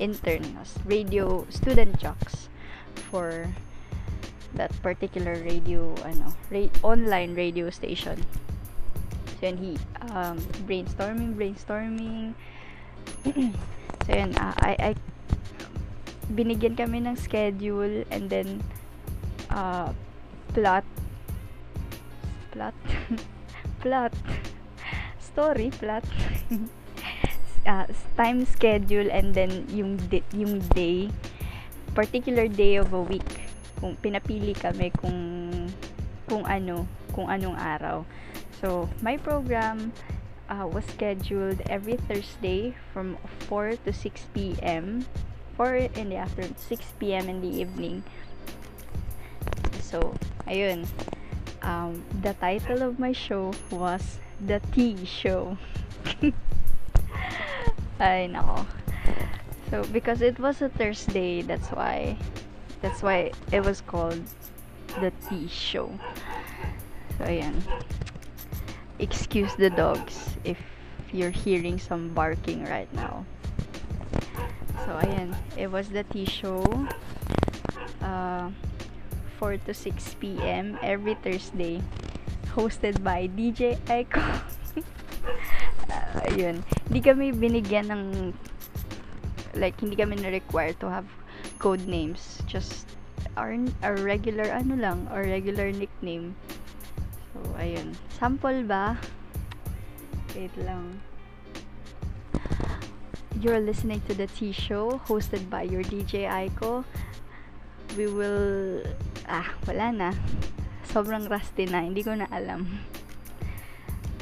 intern 0.00 0.44
as 0.62 0.72
radio 0.86 1.44
student 1.50 1.98
jocks 2.00 2.48
for 3.10 3.50
that 4.54 4.70
particular 4.80 5.34
radio 5.42 5.92
ano 6.06 6.32
ra- 6.48 6.72
online 6.86 7.34
radio 7.34 7.68
station 7.68 8.16
yun 9.44 9.56
he 9.60 9.72
um, 10.10 10.40
brainstorming 10.64 11.36
brainstorming. 11.36 12.32
So 14.04 14.12
yun 14.12 14.36
uh, 14.36 14.52
I, 14.60 14.72
I 14.76 14.90
binigyan 16.28 16.76
kami 16.76 17.04
ng 17.04 17.16
schedule 17.16 18.04
and 18.12 18.28
then 18.28 18.60
uh, 19.48 19.92
plot. 20.52 20.84
Plot? 22.52 22.76
Plot. 23.82 24.14
Story 25.18 25.68
plot. 25.74 26.06
Uh, 27.66 27.84
time 28.18 28.46
schedule 28.46 29.10
and 29.10 29.34
then 29.34 29.66
yung 29.68 29.98
di- 30.08 30.24
yung 30.32 30.62
day. 30.72 31.10
Particular 31.92 32.46
day 32.46 32.78
of 32.78 32.94
a 32.94 33.02
week. 33.02 33.26
Kung 33.82 33.98
pinapili 33.98 34.54
kami 34.54 34.94
kung 34.94 35.18
kung 36.30 36.46
ano, 36.46 36.86
kung 37.12 37.26
anong 37.28 37.58
araw. 37.58 38.06
So, 38.60 38.88
my 39.02 39.16
program 39.16 39.92
uh, 40.48 40.66
was 40.66 40.84
scheduled 40.86 41.60
every 41.68 41.96
Thursday 41.96 42.74
from 42.92 43.18
4 43.48 43.76
to 43.84 43.92
6 43.92 44.26
p.m. 44.34 45.06
4 45.56 45.90
in 45.96 46.08
the 46.10 46.16
afternoon, 46.16 46.56
6 46.56 46.84
p.m. 46.98 47.28
in 47.28 47.40
the 47.40 47.48
evening. 47.48 48.02
So, 49.80 50.14
ayun. 50.46 50.86
Um, 51.62 52.04
the 52.20 52.34
title 52.34 52.82
of 52.82 52.98
my 52.98 53.12
show 53.12 53.52
was 53.70 54.18
The 54.44 54.60
Tea 54.72 55.04
Show. 55.04 55.56
I 58.00 58.26
know. 58.26 58.66
So, 59.70 59.82
because 59.92 60.20
it 60.20 60.38
was 60.38 60.60
a 60.60 60.68
Thursday, 60.68 61.40
that's 61.40 61.68
why 61.68 62.18
that's 62.84 63.02
why 63.02 63.32
it 63.50 63.64
was 63.64 63.80
called 63.80 64.20
the 65.00 65.10
tea 65.26 65.48
show. 65.48 65.88
So 67.16 67.24
ayan. 67.24 67.56
Excuse 68.98 69.54
the 69.54 69.70
dogs 69.70 70.36
if 70.44 70.58
you're 71.12 71.34
hearing 71.34 71.78
some 71.78 72.10
barking 72.14 72.64
right 72.66 72.90
now. 72.94 73.26
So 74.84 74.90
ayan, 75.02 75.34
it 75.56 75.70
was 75.70 75.88
the 75.88 76.04
tea 76.04 76.26
show. 76.26 76.62
Uh, 78.02 78.50
4 79.38 79.58
to 79.66 79.74
6 79.74 80.16
p.m. 80.20 80.78
every 80.82 81.14
Thursday. 81.20 81.82
Hosted 82.54 83.02
by 83.02 83.26
DJ 83.26 83.80
Aiko. 83.90 84.22
uh, 85.90 86.20
ayun. 86.30 86.62
Hindi 86.86 87.00
kami 87.02 87.34
binigyan 87.34 87.90
ng 87.90 88.02
like 89.58 89.78
hindi 89.78 89.94
kami 89.94 90.18
na 90.18 90.30
required 90.30 90.78
to 90.78 90.90
have 90.90 91.06
code 91.58 91.86
names 91.86 92.42
just 92.46 92.86
our, 93.38 93.54
our 93.82 93.96
regular 94.02 94.50
ano 94.50 94.74
lang 94.74 95.06
our 95.10 95.22
regular 95.22 95.70
nickname 95.70 96.34
so 97.34 97.42
ayun. 97.58 97.90
Sample 98.14 98.62
ba? 98.62 98.94
Wait 100.38 100.54
lang. 100.62 101.02
You're 103.42 103.58
listening 103.58 103.98
to 104.06 104.14
the 104.14 104.30
T 104.30 104.54
show 104.54 105.02
hosted 105.10 105.50
by 105.50 105.66
your 105.66 105.82
DJ 105.82 106.30
Aiko. 106.30 106.86
We 107.98 108.06
will 108.06 108.86
ah 109.26 109.50
wala 109.66 109.90
na. 109.90 110.10
Sobrang 110.94 111.26
rusty 111.26 111.66
na 111.66 111.82
hindi 111.82 112.06
ko 112.06 112.14
na 112.14 112.30
alam. 112.30 112.70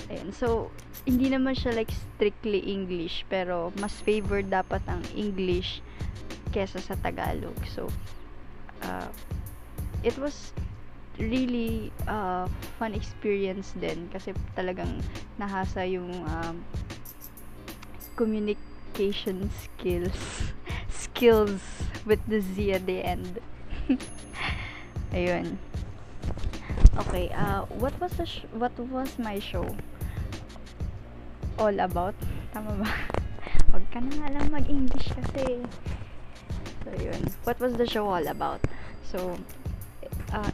Ayun 0.08 0.32
so 0.32 0.72
hindi 1.04 1.28
naman 1.28 1.52
siya 1.52 1.76
like 1.76 1.92
strictly 1.92 2.64
English 2.64 3.28
pero 3.28 3.74
mas 3.76 3.92
favored 4.00 4.48
dapat 4.48 4.80
ang 4.88 5.04
English 5.12 5.84
kesa 6.56 6.80
sa 6.80 6.96
Tagalog. 6.96 7.56
So 7.68 7.92
uh, 8.88 9.12
it 10.00 10.16
was 10.16 10.56
really 11.18 11.92
uh, 12.08 12.48
fun 12.78 12.94
experience 12.94 13.76
din 13.76 14.08
kasi 14.12 14.32
talagang 14.56 15.00
nahasa 15.36 15.84
yung 15.84 16.08
um, 16.24 16.56
communication 18.16 19.48
skills 19.52 20.52
skills 21.04 21.62
with 22.08 22.20
the 22.28 22.40
Z 22.40 22.76
at 22.76 22.84
the 22.88 23.04
end 23.04 23.40
ayun 25.16 25.60
okay 26.96 27.28
uh, 27.36 27.64
what 27.76 27.92
was 28.00 28.12
the 28.16 28.26
what 28.56 28.72
was 28.90 29.16
my 29.20 29.36
show 29.36 29.68
all 31.58 31.78
about. 31.80 32.14
Tama 32.52 32.74
ba? 32.80 32.88
Huwag 33.72 33.84
ka 33.92 33.98
na 34.00 34.12
nga 34.18 34.28
lang 34.34 34.46
mag-English 34.50 35.08
kasi. 35.14 35.62
So, 36.82 36.88
yun. 36.98 37.22
What 37.44 37.62
was 37.62 37.78
the 37.78 37.86
show 37.88 38.08
all 38.08 38.26
about? 38.26 38.60
So, 39.06 39.36
uh, 40.32 40.50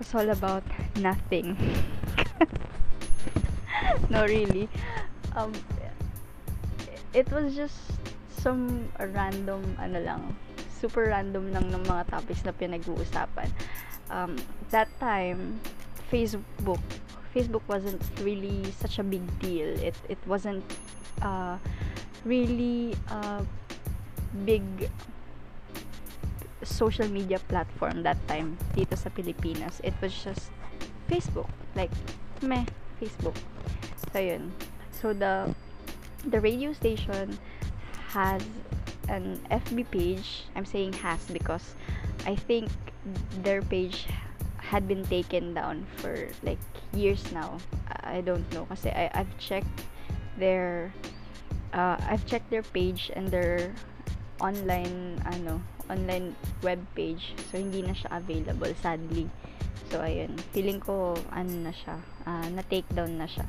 was 0.00 0.14
all 0.16 0.30
about 0.32 0.64
nothing. 0.96 1.52
no, 4.10 4.24
really. 4.24 4.66
Um, 5.36 5.52
it 7.12 7.30
was 7.30 7.54
just 7.54 7.76
some 8.40 8.88
random, 8.96 9.76
ano 9.76 10.00
lang, 10.00 10.22
super 10.80 11.12
random 11.12 11.52
lang 11.52 11.68
ng 11.68 11.84
mga 11.84 12.08
topics 12.08 12.40
na 12.48 12.56
pinag-uusapan. 12.56 13.52
Um, 14.08 14.40
that 14.72 14.88
time, 14.98 15.60
Facebook 16.08 16.80
Facebook 17.30 17.62
wasn't 17.68 18.02
really 18.26 18.66
such 18.82 18.98
a 18.98 19.04
big 19.06 19.22
deal. 19.38 19.70
It 19.78 19.94
it 20.10 20.18
wasn't 20.26 20.66
uh, 21.22 21.62
really 22.26 22.98
a 23.06 23.46
big 24.42 24.64
social 26.62 27.08
media 27.08 27.38
platform 27.48 28.02
that 28.02 28.18
time 28.28 28.56
dito 28.76 28.96
sa 28.96 29.08
Pilipinas. 29.10 29.80
It 29.84 29.94
was 30.00 30.12
just 30.12 30.52
Facebook. 31.08 31.48
Like, 31.74 31.92
meh, 32.42 32.64
Facebook. 33.00 33.36
So, 34.12 34.18
yun. 34.20 34.52
So, 34.92 35.12
the 35.12 35.54
the 36.26 36.40
radio 36.40 36.72
station 36.72 37.38
has 38.12 38.42
an 39.08 39.40
FB 39.50 39.90
page. 39.90 40.44
I'm 40.54 40.66
saying 40.66 40.92
has 41.00 41.24
because 41.32 41.74
I 42.26 42.36
think 42.36 42.68
their 43.42 43.62
page 43.62 44.06
had 44.58 44.86
been 44.86 45.02
taken 45.04 45.54
down 45.54 45.86
for 45.96 46.28
like 46.42 46.60
years 46.92 47.24
now. 47.32 47.58
I 48.04 48.20
don't 48.20 48.44
know 48.52 48.66
kasi 48.70 48.90
I 48.92 49.10
I've 49.14 49.32
checked 49.38 49.88
their 50.38 50.92
uh, 51.72 51.96
I've 52.06 52.26
checked 52.26 52.50
their 52.50 52.62
page 52.62 53.10
and 53.14 53.28
their 53.28 53.72
online 54.40 55.20
ano 55.28 55.60
online 55.88 56.34
web 56.64 56.80
page. 56.96 57.36
So 57.48 57.60
hindi 57.60 57.84
na 57.84 57.94
siya 57.94 58.18
available 58.18 58.72
sadly. 58.80 59.28
So 59.92 60.00
ayun. 60.00 60.36
Feeling 60.52 60.80
ko 60.80 61.16
ano 61.30 61.70
na 61.70 61.72
siya 61.72 61.96
uh, 62.26 62.46
na 62.50 62.62
take 62.66 62.88
down 62.92 63.20
na 63.20 63.28
siya. 63.28 63.46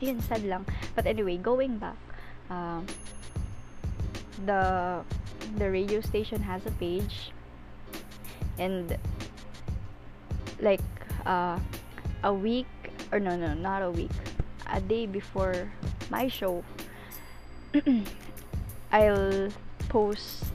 Ayun 0.00 0.20
sad 0.24 0.44
lang. 0.44 0.64
But 0.94 1.04
anyway 1.08 1.36
going 1.40 1.80
back 1.80 1.98
uh, 2.52 2.84
the 4.44 4.62
the 5.56 5.66
radio 5.66 6.00
station 6.00 6.44
has 6.44 6.64
a 6.68 6.74
page. 6.76 7.32
And 8.60 8.92
like 10.60 10.84
uh, 11.24 11.56
a 12.22 12.32
week 12.32 12.68
or 13.12 13.18
no 13.18 13.36
no 13.36 13.54
not 13.54 13.82
a 13.82 13.90
week 13.90 14.12
a 14.68 14.80
day 14.80 15.06
before 15.06 15.72
my 16.10 16.28
show 16.28 16.62
I'll 18.92 19.50
post 19.90 20.46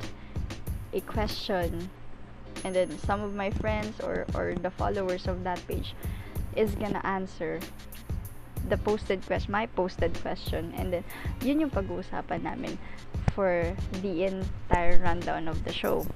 a 0.93 1.01
question 1.01 1.89
and 2.63 2.73
then 2.73 2.89
some 3.03 3.21
of 3.21 3.35
my 3.35 3.51
friends 3.51 3.99
or 3.99 4.25
or 4.33 4.55
the 4.55 4.71
followers 4.71 5.27
of 5.27 5.43
that 5.43 5.59
page 5.67 5.93
is 6.55 6.73
gonna 6.75 7.03
answer 7.03 7.59
the 8.69 8.77
posted 8.77 9.21
question 9.25 9.51
my 9.51 9.65
posted 9.67 10.13
question. 10.21 10.73
And 10.77 10.93
then 10.93 11.03
yun 11.41 11.59
yung 11.61 11.69
pag-uusapan 11.69 12.43
namin 12.43 12.77
for 13.33 13.75
the 14.01 14.25
entire 14.25 14.97
rundown 14.99 15.47
of 15.47 15.63
the 15.63 15.73
show. 15.73 16.07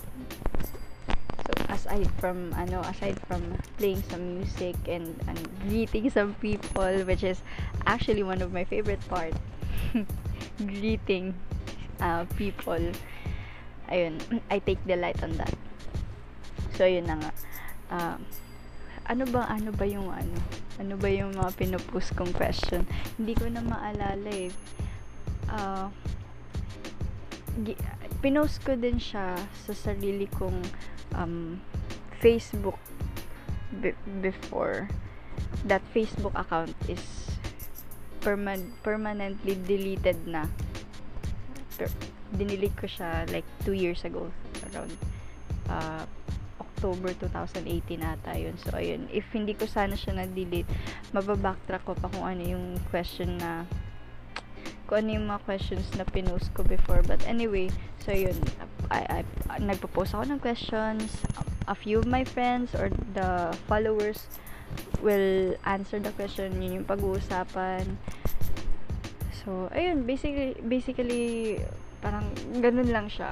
So 1.46 1.52
aside 1.70 2.10
from 2.18 2.54
ano 2.54 2.82
aside 2.86 3.18
from 3.30 3.58
playing 3.78 4.02
some 4.10 4.42
music 4.42 4.78
and, 4.88 5.14
and 5.28 5.40
greeting 5.66 6.10
some 6.10 6.34
people 6.42 7.06
which 7.06 7.24
is 7.24 7.42
actually 7.86 8.24
one 8.24 8.42
of 8.42 8.54
my 8.54 8.64
favorite 8.64 9.02
part 9.10 9.34
greeting 10.58 11.34
uh, 12.00 12.24
people 12.36 12.82
ayun 13.90 14.22
I 14.54 14.62
take 14.64 14.80
delight 14.86 15.20
on 15.26 15.36
that. 15.38 15.54
So 16.78 16.86
yun 16.86 17.10
na 17.10 17.20
nga. 17.20 17.32
Uh, 17.90 18.18
ano 19.10 19.26
ba 19.28 19.50
ano 19.50 19.74
ba 19.74 19.86
yung 19.90 20.08
ano? 20.08 20.38
Ano 20.80 20.96
ba 20.96 21.10
yung 21.10 21.36
mga 21.36 21.52
pinupost 21.58 22.14
kong 22.16 22.32
question? 22.32 22.86
Hindi 23.18 23.36
ko 23.36 23.50
na 23.50 23.66
maalala 23.66 24.30
eh. 24.32 24.54
Uh, 25.50 25.90
pinost 28.22 28.62
ko 28.64 28.78
din 28.78 29.02
siya 29.02 29.36
sa 29.66 29.74
sarili 29.74 30.30
kong 30.30 30.62
um, 31.18 31.60
Facebook 32.22 32.78
b- 33.82 33.98
before. 34.22 34.88
That 35.68 35.84
Facebook 35.92 36.38
account 36.38 36.72
is 36.88 37.02
perma- 38.22 38.72
permanently 38.86 39.58
deleted 39.58 40.24
na 40.30 40.48
dinilig 42.36 42.74
ko 42.76 42.86
siya 42.90 43.24
like 43.32 43.48
2 43.64 43.78
years 43.78 44.04
ago 44.04 44.28
around 44.72 44.92
uh, 45.70 46.04
October 46.60 47.12
2018 47.16 48.00
ata 48.04 48.36
yun 48.36 48.56
so 48.60 48.76
ayun 48.76 49.08
if 49.12 49.28
hindi 49.32 49.56
ko 49.56 49.68
sana 49.68 49.96
siya 49.96 50.20
na-delete 50.20 50.70
mababacktrack 51.16 51.84
ko 51.84 51.96
pa 51.96 52.08
kung 52.12 52.26
ano 52.26 52.44
yung 52.44 52.66
question 52.92 53.40
na 53.40 53.64
kung 54.90 55.06
ano 55.06 55.10
yung 55.22 55.28
mga 55.30 55.42
questions 55.46 55.86
na 56.00 56.08
pinost 56.08 56.50
ko 56.58 56.66
before 56.66 57.04
but 57.04 57.20
anyway 57.28 57.68
so 58.02 58.12
yun 58.16 58.38
I, 58.90 59.22
I, 59.22 59.60
nagpo-post 59.62 60.18
ako 60.18 60.24
ng 60.34 60.42
questions. 60.42 61.22
A 61.70 61.78
few 61.78 62.02
of 62.02 62.10
my 62.10 62.26
friends 62.26 62.74
or 62.74 62.90
the 63.14 63.54
followers 63.70 64.26
will 65.06 65.54
answer 65.66 66.02
the 66.02 66.10
question. 66.18 66.58
Yun 66.58 66.82
yung 66.82 66.88
pag-uusapan. 66.90 67.86
So, 69.46 69.72
ayun, 69.72 70.04
basically, 70.04 70.60
basically, 70.60 71.60
parang 72.04 72.28
ganun 72.60 72.92
lang 72.92 73.08
siya. 73.08 73.32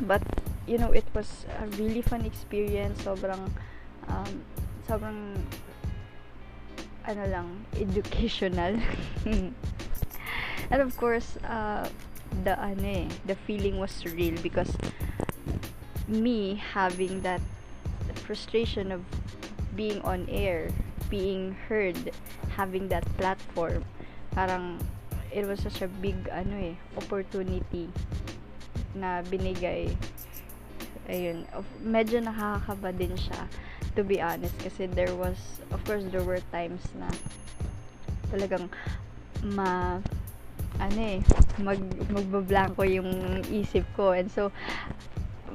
But, 0.00 0.24
you 0.64 0.78
know, 0.78 0.92
it 0.92 1.04
was 1.12 1.44
a 1.60 1.68
really 1.76 2.00
fun 2.00 2.24
experience. 2.24 3.04
Sobrang, 3.04 3.52
um, 4.08 4.32
sobrang, 4.88 5.36
ano 7.04 7.24
lang, 7.28 7.48
educational. 7.76 8.80
and 10.72 10.80
of 10.80 10.96
course, 10.96 11.36
uh, 11.44 11.88
the 12.44 12.58
ano 12.58 13.06
eh, 13.06 13.08
the 13.24 13.36
feeling 13.46 13.78
was 13.78 14.04
real 14.04 14.34
because 14.42 14.72
me 16.08 16.60
having 16.74 17.20
that 17.22 17.40
frustration 18.26 18.90
of 18.92 19.02
being 19.74 20.00
on 20.02 20.26
air, 20.28 20.70
being 21.10 21.54
heard, 21.68 21.96
having 22.56 22.88
that 22.88 23.04
platform, 23.16 23.84
parang 24.36 24.76
it 25.32 25.48
was 25.48 25.64
such 25.64 25.80
a 25.80 25.88
big 26.04 26.28
ano 26.28 26.52
eh, 26.60 26.76
opportunity 27.00 27.88
na 28.92 29.24
binigay. 29.24 29.88
Ayun 31.08 31.48
medyo 31.80 32.20
nakakakaba 32.20 32.92
din 32.92 33.16
siya 33.16 33.48
to 33.96 34.04
be 34.04 34.20
honest 34.20 34.52
kasi 34.60 34.84
there 34.92 35.16
was 35.16 35.40
of 35.72 35.80
course 35.88 36.04
there 36.12 36.22
were 36.22 36.42
times 36.52 36.84
na 37.00 37.08
talagang 38.28 38.68
ma 39.56 39.96
ano 40.76 41.00
eh 41.00 41.24
mag 41.56 41.80
magbablanko 42.12 42.84
yung 42.84 43.40
isip 43.48 43.88
ko. 43.96 44.12
And 44.12 44.28
so 44.28 44.52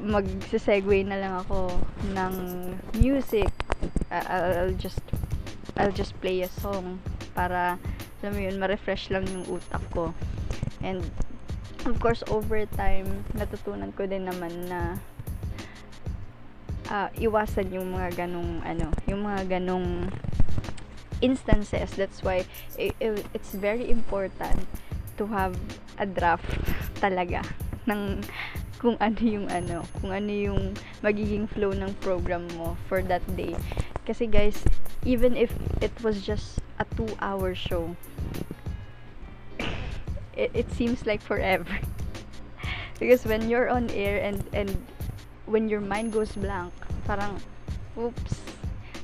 magse-segue 0.02 1.06
na 1.06 1.22
lang 1.22 1.34
ako 1.46 1.70
ng 2.18 2.34
music. 2.98 3.54
I'll 4.10 4.74
just 4.74 5.06
I'll 5.78 5.94
just 5.94 6.18
play 6.18 6.42
a 6.42 6.50
song 6.50 6.98
para 7.34 7.82
alam 8.22 8.32
mo 8.38 8.42
yun 8.42 8.62
ma-refresh 8.62 9.10
lang 9.10 9.26
yung 9.30 9.46
utak 9.50 9.82
ko 9.90 10.14
and 10.86 11.02
of 11.90 11.98
course 11.98 12.22
over 12.30 12.64
time 12.78 13.08
natutunan 13.34 13.90
ko 13.98 14.06
din 14.06 14.30
naman 14.30 14.54
na 14.70 15.02
uh, 16.92 17.10
iwasan 17.16 17.72
yung 17.72 17.96
mga 17.96 18.28
ganong 18.28 18.60
ano, 18.68 18.92
yung 19.08 19.24
mga 19.24 19.60
ganong 19.60 20.12
instances. 21.24 21.96
That's 21.96 22.20
why 22.22 22.44
it, 22.76 22.94
it, 23.00 23.24
it's 23.32 23.56
very 23.56 23.88
important 23.88 24.68
to 25.16 25.24
have 25.32 25.56
a 25.98 26.06
draft 26.06 26.46
talaga 27.04 27.48
ng 27.88 28.22
kung 28.82 28.98
ano 29.06 29.22
yung 29.22 29.46
ano, 29.54 29.86
kung 30.02 30.10
ano 30.10 30.34
yung 30.34 30.74
magiging 31.06 31.46
flow 31.46 31.70
ng 31.70 31.94
program 32.02 32.50
mo 32.58 32.74
for 32.90 33.06
that 33.06 33.22
day. 33.38 33.54
Kasi 34.10 34.26
guys, 34.26 34.58
even 35.06 35.38
if 35.38 35.54
it 35.86 35.94
was 36.02 36.26
just 36.26 36.58
a 36.82 36.86
2-hour 36.98 37.54
show, 37.54 37.94
it, 40.34 40.50
it 40.58 40.68
seems 40.74 41.06
like 41.06 41.22
forever. 41.22 41.70
because 43.00 43.22
when 43.30 43.46
you're 43.46 43.70
on 43.70 43.86
air 43.94 44.18
and 44.18 44.42
and 44.58 44.74
when 45.46 45.70
your 45.70 45.86
mind 45.86 46.10
goes 46.10 46.34
blank, 46.34 46.74
parang, 47.06 47.38
oops, 47.94 48.42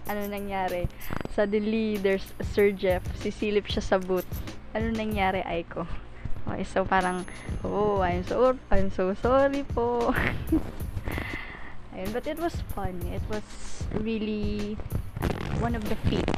ano 0.09 0.25
nangyari? 0.25 0.89
Suddenly, 1.37 2.01
there's 2.01 2.25
Sir 2.41 2.73
Jeff, 2.73 3.05
sisilip 3.21 3.69
siya 3.69 3.85
sa 3.85 3.97
booth. 4.01 4.25
Ano 4.73 4.89
nangyari, 4.89 5.45
Aiko? 5.45 5.85
Okay, 6.47 6.63
so 6.63 6.87
parang, 6.87 7.27
oh, 7.63 7.99
I'm 7.99 8.23
so, 8.23 8.55
I'm 8.71 8.87
so 8.91 9.11
sorry 9.19 9.67
po. 9.67 10.15
Ayun, 11.97 12.09
but 12.13 12.23
it 12.23 12.39
was 12.39 12.55
fun. 12.71 12.95
It 13.11 13.25
was 13.27 13.43
really 13.99 14.77
one 15.59 15.75
of 15.75 15.83
the 15.89 15.97
feat 16.07 16.29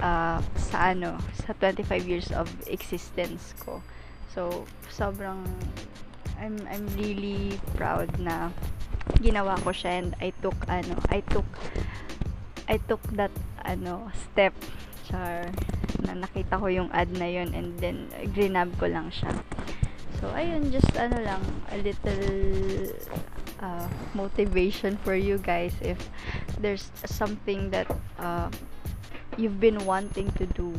uh, 0.00 0.40
sa 0.56 0.96
ano, 0.96 1.20
sa 1.44 1.52
25 1.58 2.08
years 2.08 2.32
of 2.32 2.48
existence 2.70 3.52
ko. 3.60 3.84
So, 4.32 4.64
sobrang 4.88 5.44
I'm 6.40 6.56
I'm 6.72 6.88
really 6.96 7.60
proud 7.76 8.08
na 8.16 8.48
ginawa 9.20 9.60
ko 9.60 9.76
siya 9.76 10.00
and 10.00 10.10
I 10.24 10.32
took 10.40 10.56
ano, 10.72 10.96
I 11.12 11.20
took 11.28 11.44
I 12.64 12.80
took 12.88 13.04
that 13.12 13.34
ano 13.60 14.08
step 14.16 14.56
char 15.04 15.52
na 16.10 16.26
nakita 16.26 16.58
ko 16.58 16.66
yung 16.66 16.90
ad 16.90 17.10
na 17.14 17.30
yun 17.30 17.54
and 17.54 17.78
then 17.78 18.10
grinab 18.34 18.74
ko 18.82 18.90
lang 18.90 19.08
siya. 19.14 19.30
So 20.18 20.28
ayun 20.34 20.74
just 20.74 20.90
ano 20.98 21.22
lang 21.22 21.42
a 21.70 21.78
little 21.80 22.90
uh, 23.62 23.88
motivation 24.12 24.98
for 25.00 25.14
you 25.14 25.38
guys 25.38 25.72
if 25.80 25.96
there's 26.58 26.90
something 27.06 27.70
that 27.70 27.86
uh, 28.18 28.50
you've 29.38 29.62
been 29.62 29.86
wanting 29.86 30.28
to 30.36 30.44
do 30.52 30.74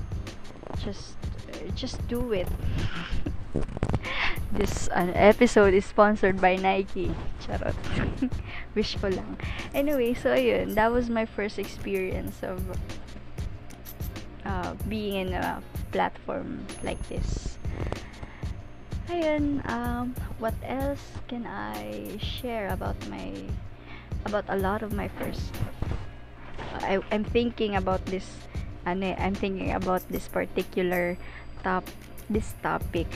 just 0.83 1.17
just 1.73 1.97
do 2.05 2.33
it 2.33 2.49
this 4.51 4.89
uh, 4.89 5.11
episode 5.15 5.73
is 5.73 5.85
sponsored 5.85 6.39
by 6.41 6.55
Nike. 6.55 7.11
Charot. 7.39 7.75
Wish 8.75 8.97
ko 8.99 9.07
lang. 9.07 9.39
Anyway, 9.73 10.13
so 10.13 10.35
ayun, 10.35 10.75
that 10.75 10.91
was 10.91 11.09
my 11.09 11.25
first 11.25 11.57
experience 11.57 12.43
of 12.43 12.59
uh, 14.45 14.73
being 14.87 15.27
in 15.27 15.33
a 15.33 15.61
platform 15.91 16.65
like 16.83 17.01
this. 17.09 17.57
Ayun, 19.09 19.59
um, 19.67 20.15
what 20.39 20.55
else 20.63 21.03
can 21.27 21.45
I 21.45 22.17
share 22.17 22.69
about 22.69 22.95
my 23.09 23.33
about 24.25 24.45
a 24.47 24.55
lot 24.55 24.83
of 24.83 24.93
my 24.93 25.09
first 25.19 25.51
I, 26.79 26.99
I'm 27.11 27.23
thinking 27.23 27.75
about 27.75 28.05
this 28.05 28.25
ano, 28.85 29.13
I'm 29.17 29.35
thinking 29.35 29.71
about 29.73 30.07
this 30.09 30.27
particular 30.27 31.17
top 31.63 31.85
this 32.29 32.53
topic 32.63 33.07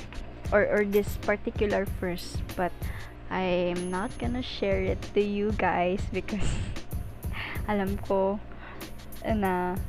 or, 0.52 0.68
or 0.68 0.86
this 0.86 1.18
particular 1.24 1.86
first 2.00 2.42
but 2.56 2.72
I'm 3.30 3.90
not 3.90 4.12
gonna 4.20 4.44
share 4.44 4.82
it 4.82 5.02
to 5.14 5.22
you 5.22 5.52
guys 5.58 6.02
because 6.14 6.50
alam 7.68 7.98
ko 8.06 8.40
na 9.26 9.80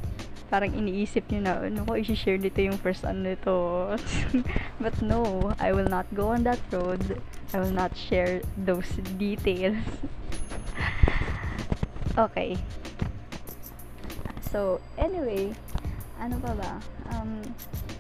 parang 0.46 0.70
iniisip 0.74 1.26
nyo 1.30 1.40
na 1.42 1.52
ano 1.62 1.82
ko 1.82 1.98
i-share 1.98 2.38
dito 2.38 2.62
yung 2.62 2.78
first 2.78 3.02
ano 3.02 3.34
nito. 3.34 3.54
But 4.82 4.98
no 5.02 5.52
I 5.58 5.74
will 5.74 5.90
not 5.90 6.06
go 6.14 6.32
on 6.34 6.46
that 6.46 6.60
road. 6.70 7.20
I 7.54 7.62
will 7.62 7.74
not 7.74 7.94
share 7.94 8.42
those 8.54 8.90
details. 9.16 9.78
Okay. 12.16 12.56
So 14.48 14.80
anyway 14.96 15.52
ano 16.16 16.40
pa 16.40 16.56
ba? 16.56 16.80
Um 17.12 17.44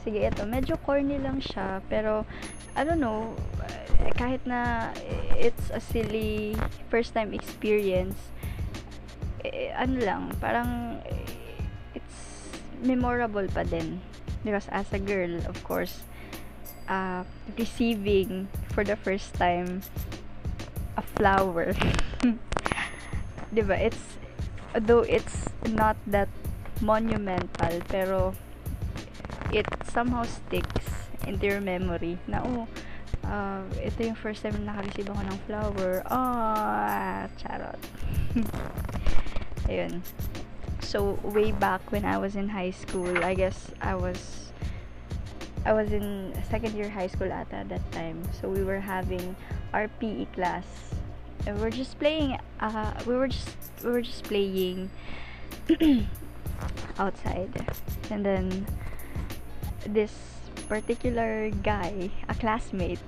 sige, 0.06 0.22
ito, 0.22 0.46
medyo 0.46 0.78
corny 0.86 1.18
lang 1.18 1.42
siya, 1.42 1.82
pero, 1.90 2.22
I 2.78 2.86
don't 2.86 3.02
know, 3.02 3.34
kahit 4.14 4.38
na 4.46 4.94
it's 5.34 5.74
a 5.74 5.82
silly 5.82 6.54
first 6.86 7.10
time 7.10 7.34
experience, 7.34 8.14
eh, 9.42 9.74
ano 9.74 9.98
lang, 9.98 10.22
parang, 10.38 11.02
memorable 12.86 13.46
pa 13.50 13.66
din. 13.66 14.00
Because 14.46 14.70
as 14.70 14.86
a 14.94 15.02
girl, 15.02 15.42
of 15.50 15.58
course, 15.66 16.06
uh, 16.86 17.26
receiving 17.58 18.48
for 18.70 18.86
the 18.86 18.96
first 18.96 19.34
time 19.34 19.82
a 20.96 21.02
flower. 21.18 21.74
'Di 23.52 23.62
ba? 23.66 23.76
It's 23.76 24.16
though 24.72 25.02
it's 25.02 25.48
not 25.66 25.96
that 26.06 26.28
monumental 26.84 27.80
pero 27.88 28.34
it 29.52 29.66
somehow 29.88 30.24
sticks 30.24 31.08
into 31.24 31.46
your 31.46 31.60
memory 31.64 32.18
na 32.28 32.44
oh 32.44 32.68
uh, 33.24 33.64
ito 33.80 34.12
yung 34.12 34.18
first 34.18 34.44
time 34.44 34.60
na 34.60 34.72
naka-receive 34.76 35.08
ako 35.08 35.22
ng 35.24 35.38
flower 35.48 35.92
oh 36.12 37.24
charot 37.40 37.80
ayun 39.70 40.04
so 40.86 41.18
way 41.22 41.50
back 41.50 41.90
when 41.90 42.04
I 42.04 42.18
was 42.18 42.36
in 42.36 42.48
high 42.48 42.70
school 42.70 43.24
I 43.24 43.34
guess 43.34 43.70
I 43.80 43.94
was 43.94 44.52
I 45.64 45.72
was 45.72 45.90
in 45.90 46.32
second 46.48 46.74
year 46.74 46.88
high 46.88 47.08
school 47.08 47.32
at 47.32 47.50
that 47.50 47.92
time 47.92 48.22
so 48.40 48.48
we 48.48 48.62
were 48.62 48.78
having 48.78 49.34
our 49.74 49.88
PE 49.98 50.26
class 50.26 50.64
and 51.46 51.56
we 51.56 51.62
were 51.62 51.74
just 51.74 51.98
playing 51.98 52.38
uh, 52.60 52.94
we 53.06 53.14
were 53.16 53.28
just 53.28 53.56
we 53.82 53.90
were 53.90 54.02
just 54.02 54.24
playing 54.24 54.90
outside 56.98 57.50
and 58.10 58.24
then 58.24 58.66
this 59.86 60.12
particular 60.68 61.50
guy, 61.62 62.10
a 62.28 62.34
classmate. 62.34 62.98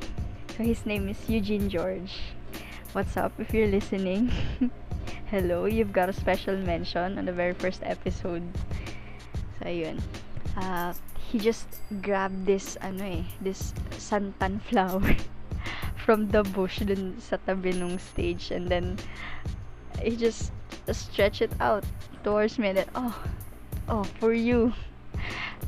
So 0.56 0.62
his 0.62 0.86
name 0.86 1.08
is 1.08 1.18
Eugene 1.28 1.68
George. 1.68 2.34
What's 2.92 3.16
up 3.16 3.32
if 3.38 3.52
you're 3.52 3.68
listening? 3.68 4.32
Hello, 5.30 5.66
you've 5.66 5.92
got 5.92 6.08
a 6.08 6.12
special 6.12 6.56
mention 6.56 7.18
on 7.18 7.24
the 7.24 7.32
very 7.32 7.54
first 7.54 7.80
episode. 7.84 8.42
So 9.58 9.66
ayun. 9.66 10.00
Uh, 10.56 10.92
he 11.28 11.38
just 11.38 11.68
grabbed 12.00 12.48
this 12.48 12.80
ano 12.80 13.20
eh, 13.20 13.22
this 13.44 13.76
santan 14.00 14.60
flower 14.68 15.12
from 16.00 16.32
the 16.32 16.40
bush 16.56 16.80
dun 16.80 17.20
sa 17.20 17.36
tabi 17.44 17.76
nung 17.76 18.00
stage 18.00 18.48
and 18.48 18.72
then 18.72 18.96
he 20.00 20.16
just 20.16 20.56
stretch 20.88 21.44
it 21.44 21.52
out 21.60 21.84
towards 22.24 22.56
me 22.56 22.72
and 22.72 22.80
then, 22.80 22.88
oh, 22.96 23.12
oh, 23.92 24.04
for 24.16 24.32
you. 24.32 24.72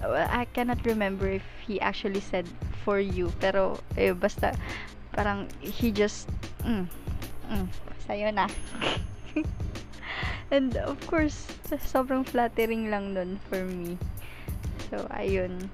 I 0.00 0.48
cannot 0.56 0.80
remember 0.88 1.28
if 1.28 1.44
he 1.68 1.76
actually 1.76 2.24
said 2.24 2.48
for 2.88 2.96
you 2.96 3.28
pero 3.36 3.76
eh, 4.00 4.16
basta 4.16 4.56
parang 5.12 5.52
he 5.60 5.92
just 5.92 6.24
mm, 6.64 6.88
mm, 7.52 7.66
sa'yo 8.08 8.32
na 8.32 8.48
and 10.54 10.76
of 10.82 10.98
course 11.06 11.46
sobrang 11.86 12.26
flattering 12.26 12.90
lang 12.90 13.14
nun 13.14 13.38
for 13.48 13.62
me. 13.64 13.96
So 14.90 15.06
ayun. 15.14 15.70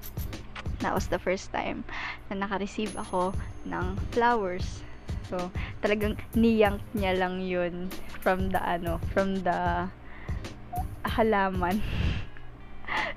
That 0.85 0.93
was 0.93 1.09
the 1.09 1.17
first 1.17 1.49
time 1.49 1.81
na 2.29 2.45
naka-receive 2.45 2.93
ako 2.93 3.33
ng 3.65 3.97
flowers. 4.13 4.85
So 5.25 5.49
talagang 5.81 6.21
niyank 6.37 6.79
niya 6.93 7.17
lang 7.17 7.41
yun 7.41 7.89
from 8.21 8.53
the 8.53 8.61
ano 8.61 9.01
from 9.11 9.41
the 9.41 9.89
halaman. 11.01 11.81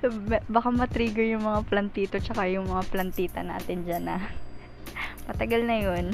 Baka 0.54 0.68
matrigger 0.72 1.28
yung 1.28 1.44
mga 1.44 1.68
plantito 1.68 2.16
tsaka 2.16 2.48
yung 2.48 2.66
mga 2.66 2.88
plantita 2.88 3.44
natin 3.44 3.84
dyan 3.84 4.08
na 4.08 4.16
matagal 5.28 5.62
na 5.68 5.76
yun. 5.78 6.04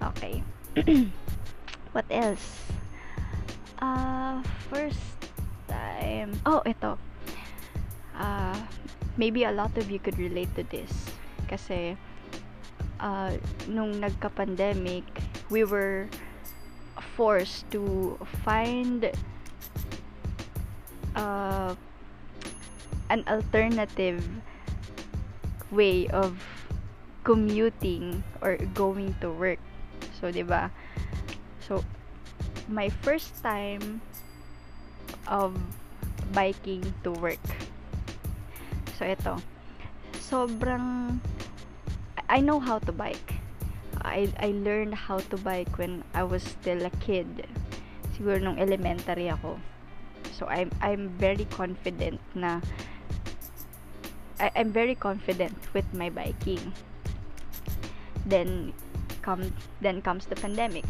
Okay. 0.00 0.40
What 1.92 2.06
else? 2.10 2.70
Uh, 3.82 4.42
first 4.70 5.02
time. 5.66 6.38
Oh, 6.46 6.62
ito. 6.62 6.94
Uh, 8.14 8.54
maybe 9.16 9.44
a 9.44 9.50
lot 9.50 9.74
of 9.74 9.90
you 9.90 9.98
could 9.98 10.18
relate 10.18 10.54
to 10.54 10.62
this. 10.70 10.92
Kasi, 11.50 11.96
uh, 13.00 13.34
nung 13.66 13.98
nagka-pandemic, 13.98 15.02
we 15.50 15.64
were 15.64 16.06
forced 17.16 17.66
to 17.74 18.14
find 18.46 19.10
uh, 21.16 21.74
an 23.10 23.24
alternative 23.26 24.22
way 25.74 26.06
of 26.14 26.38
commuting 27.24 28.22
or 28.40 28.56
going 28.74 29.14
to 29.20 29.30
work. 29.30 29.58
So, 30.20 30.30
'di 30.30 30.44
ba? 30.46 30.70
My 32.70 32.88
first 33.02 33.34
time 33.42 34.00
of 35.26 35.58
biking 36.30 36.94
to 37.02 37.10
work. 37.10 37.42
So, 38.94 39.02
ito. 39.02 39.42
Sobrang 40.14 41.18
I 42.30 42.38
know 42.38 42.62
how 42.62 42.78
to 42.86 42.92
bike. 42.94 43.42
I 44.06 44.30
I 44.38 44.54
learned 44.54 44.94
how 44.94 45.18
to 45.18 45.36
bike 45.42 45.82
when 45.82 46.06
I 46.14 46.22
was 46.22 46.46
still 46.46 46.86
a 46.86 46.94
kid. 47.02 47.42
Siguro 48.14 48.38
nung 48.38 48.54
elementary 48.62 49.26
ako. 49.26 49.58
So 50.30 50.46
I'm 50.46 50.70
I'm 50.78 51.10
very 51.18 51.50
confident 51.50 52.22
na 52.38 52.62
I, 54.38 54.54
I'm 54.54 54.70
very 54.70 54.94
confident 54.94 55.58
with 55.74 55.90
my 55.90 56.06
biking. 56.06 56.70
Then 58.22 58.78
come 59.26 59.50
then 59.82 59.98
comes 60.06 60.30
the 60.30 60.38
pandemic. 60.38 60.86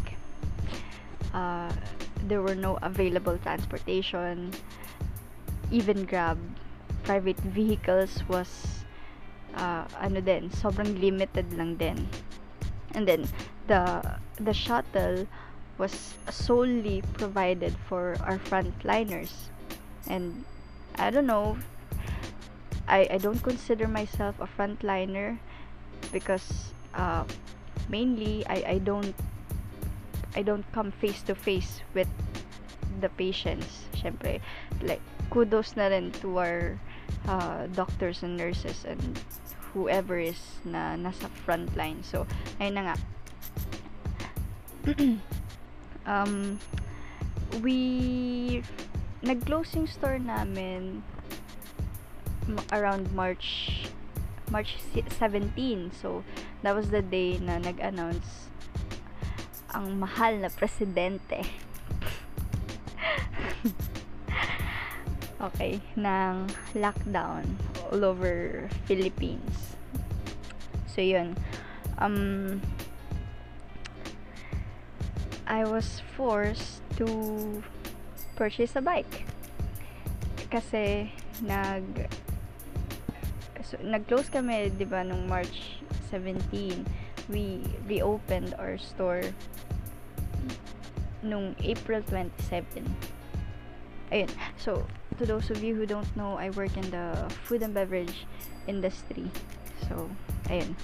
Uh, 1.33 1.71
there 2.27 2.41
were 2.41 2.55
no 2.55 2.77
available 2.81 3.37
transportation. 3.39 4.51
Even 5.71 6.05
Grab 6.05 6.37
private 7.03 7.39
vehicles 7.39 8.21
was 8.27 8.83
uh, 9.55 9.85
ano 9.99 10.21
din, 10.21 10.49
sobrang 10.51 10.99
limited 10.99 11.47
lang 11.57 11.75
din. 11.75 12.07
And 12.93 13.07
then 13.07 13.25
the 13.67 14.03
the 14.37 14.53
shuttle 14.53 15.25
was 15.79 16.13
solely 16.29 17.01
provided 17.17 17.73
for 17.87 18.15
our 18.21 18.37
frontliners. 18.37 19.49
And 20.05 20.45
I 20.99 21.09
don't 21.09 21.25
know, 21.25 21.57
I, 22.87 23.07
I 23.11 23.17
don't 23.17 23.41
consider 23.41 23.87
myself 23.87 24.35
a 24.39 24.45
frontliner 24.45 25.39
because 26.11 26.73
uh, 26.93 27.23
mainly 27.89 28.45
I, 28.45 28.75
I 28.75 28.77
don't 28.77 29.15
I 30.35 30.41
don't 30.41 30.65
come 30.71 30.91
face 30.91 31.21
to 31.23 31.35
face 31.35 31.81
with 31.93 32.07
the 32.99 33.09
patients. 33.09 33.87
Syempre, 33.95 34.39
like 34.81 35.01
kudos 35.29 35.75
na 35.75 35.87
rin 35.87 36.11
to 36.23 36.37
our 36.39 36.79
uh, 37.27 37.67
doctors 37.75 38.23
and 38.23 38.37
nurses 38.37 38.85
and 38.85 39.19
whoever 39.73 40.19
is 40.19 40.39
na 40.63 40.95
nasa 40.99 41.31
front 41.47 41.75
line. 41.75 42.03
So, 42.03 42.27
ayun 42.59 42.75
na 42.75 42.83
nga. 42.91 42.95
um, 46.11 46.59
we 47.61 48.63
nag-closing 49.21 49.85
store 49.87 50.19
namin 50.19 51.03
around 52.73 53.11
March 53.15 53.87
March 54.51 54.75
17. 54.91 55.91
So, 55.95 56.23
that 56.63 56.75
was 56.75 56.91
the 56.91 57.01
day 57.01 57.39
na 57.39 57.59
nag-announce 57.59 58.50
ang 59.71 59.99
mahal 59.99 60.37
na 60.37 60.49
presidente 60.51 61.41
okay, 65.41 65.81
ng 65.97 66.45
lockdown 66.77 67.45
all 67.89 68.05
over 68.05 68.67
Philippines. 68.85 69.75
So, 70.87 71.01
yun. 71.01 71.37
Um, 71.97 72.61
I 75.47 75.65
was 75.65 76.01
forced 76.15 76.81
to 76.97 77.63
purchase 78.35 78.75
a 78.75 78.81
bike. 78.81 79.25
Kasi, 80.51 81.11
nag 81.41 82.09
so, 83.63 83.77
nag-close 83.81 84.29
kami, 84.29 84.69
di 84.75 84.85
ba, 84.85 85.01
nung 85.03 85.27
March 85.27 85.79
17. 86.11 86.83
We 87.31 87.63
reopened 87.87 88.53
our 88.59 88.75
store 88.75 89.23
nung 91.21 91.55
April 91.61 92.01
27. 92.03 92.85
Ayun. 94.11 94.31
So, 94.57 94.83
to 95.17 95.23
those 95.25 95.49
of 95.49 95.63
you 95.63 95.73
who 95.73 95.85
don't 95.85 96.07
know, 96.17 96.35
I 96.35 96.51
work 96.51 96.75
in 96.75 96.89
the 96.91 97.15
food 97.47 97.63
and 97.63 97.73
beverage 97.73 98.27
industry. 98.67 99.31
So, 99.87 100.09
ayun. 100.51 100.75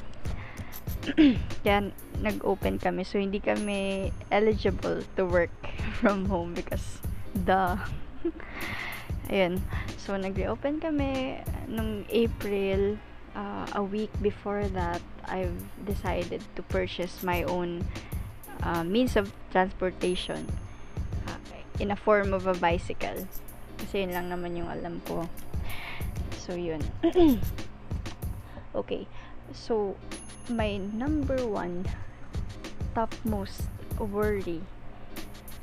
Kaya 1.63 1.91
nag-open 2.23 2.80
kami. 2.80 3.04
So, 3.04 3.19
hindi 3.19 3.43
kami 3.43 4.12
eligible 4.32 5.04
to 5.19 5.23
work 5.28 5.54
from 6.00 6.26
home 6.32 6.56
because 6.56 7.04
the 7.34 7.76
ayun. 9.34 9.60
So, 10.00 10.15
nag-reopen 10.15 10.80
kami 10.80 11.43
nung 11.67 12.08
April. 12.10 12.95
Uh, 13.38 13.69
a 13.78 13.84
week 13.86 14.10
before 14.17 14.65
that, 14.73 14.97
I've 15.30 15.62
decided 15.86 16.41
to 16.58 16.65
purchase 16.73 17.21
my 17.21 17.45
own 17.45 17.86
uh, 18.67 18.84
means 18.84 19.15
of 19.15 19.32
transportation 19.51 20.43
uh, 21.27 21.39
in 21.80 21.91
a 21.91 21.95
form 21.95 22.36
of 22.36 22.47
a 22.47 22.53
bicycle. 22.60 23.23
Kasi 23.80 24.03
yun 24.03 24.12
lang 24.12 24.27
naman 24.27 24.60
yung 24.60 24.67
alam 24.67 24.99
ko. 25.08 25.23
So, 26.43 26.51
yun. 26.60 26.84
okay. 28.75 29.08
So, 29.56 29.95
my 30.51 30.75
number 30.91 31.39
one 31.47 31.88
topmost 32.91 33.71
worry 33.99 34.60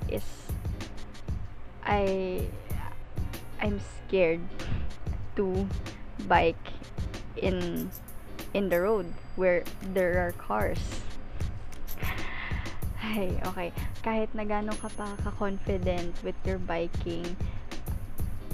is 0.08 0.24
I 1.84 2.40
I'm 3.60 3.80
scared 3.80 4.44
to 5.36 5.68
bike 6.28 6.60
in 7.36 7.90
in 8.52 8.68
the 8.68 8.80
road 8.80 9.12
where 9.36 9.64
there 9.92 10.20
are 10.20 10.32
cars. 10.32 10.80
Ay, 13.04 13.36
okay. 13.44 13.68
Kahit 14.00 14.32
na 14.32 14.48
gano'n 14.48 14.80
ka 14.80 14.88
pa 14.96 15.12
ka-confident 15.20 16.16
with 16.24 16.38
your 16.48 16.56
biking, 16.56 17.36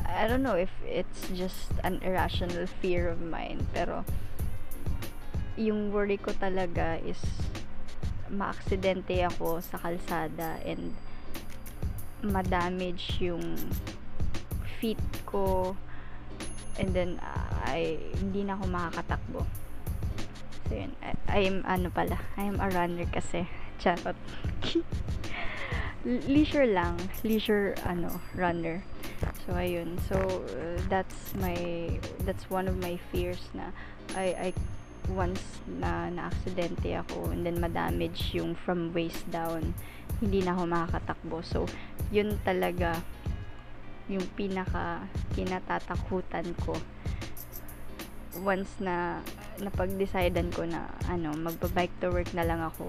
I 0.02 0.26
don't 0.26 0.42
know 0.42 0.58
if 0.58 0.74
it's 0.82 1.30
just 1.30 1.70
an 1.86 2.02
irrational 2.02 2.66
fear 2.82 3.06
of 3.06 3.22
mine, 3.22 3.62
pero 3.70 4.02
yung 5.54 5.94
worry 5.94 6.18
ko 6.18 6.34
talaga 6.34 6.98
is 7.06 7.22
maaksidente 8.26 9.22
ako 9.22 9.62
sa 9.62 9.78
kalsada 9.78 10.58
and 10.66 10.94
madamage 12.26 13.22
yung 13.22 13.54
feet 14.78 15.00
ko 15.26 15.74
and 16.78 16.90
then 16.90 17.22
I 17.70 18.02
hindi 18.18 18.42
na 18.42 18.58
ako 18.58 18.66
makakatakbo. 18.66 19.40
So 20.66 20.74
yun, 20.74 20.94
I, 21.02 21.14
I 21.30 21.40
am 21.46 21.62
ano 21.66 21.90
pala, 21.94 22.18
I 22.34 22.50
am 22.50 22.58
a 22.58 22.66
runner 22.66 23.06
kasi. 23.10 23.46
Charot. 23.80 24.16
leisure 26.04 26.68
lang, 26.68 26.96
leisure 27.24 27.74
ano, 27.84 28.20
runner. 28.36 28.84
So 29.44 29.56
ayun. 29.56 29.96
So 30.08 30.16
uh, 30.20 30.80
that's 30.88 31.34
my 31.40 31.56
that's 32.28 32.48
one 32.48 32.68
of 32.68 32.76
my 32.80 33.00
fears 33.12 33.40
na 33.56 33.72
I 34.16 34.52
I 34.52 34.54
once 35.10 35.42
na 35.66 36.06
na-aksidente 36.12 36.94
ako 36.94 37.34
and 37.34 37.42
then 37.42 37.58
ma-damage 37.58 38.30
yung 38.36 38.54
from 38.54 38.94
waist 38.94 39.26
down 39.34 39.74
hindi 40.22 40.44
na 40.44 40.54
ako 40.54 40.62
makakatakbo 40.70 41.38
so 41.42 41.60
yun 42.14 42.38
talaga 42.46 43.00
yung 44.10 44.22
pinaka 44.38 45.02
kinatatakutan 45.34 46.54
ko 46.62 46.78
once 48.42 48.78
na 48.78 49.18
napag-decidean 49.58 50.50
ko 50.54 50.62
na 50.66 50.86
ano 51.10 51.34
magba-bike 51.34 51.94
to 51.98 52.10
work 52.10 52.30
na 52.30 52.46
lang 52.46 52.62
ako 52.62 52.86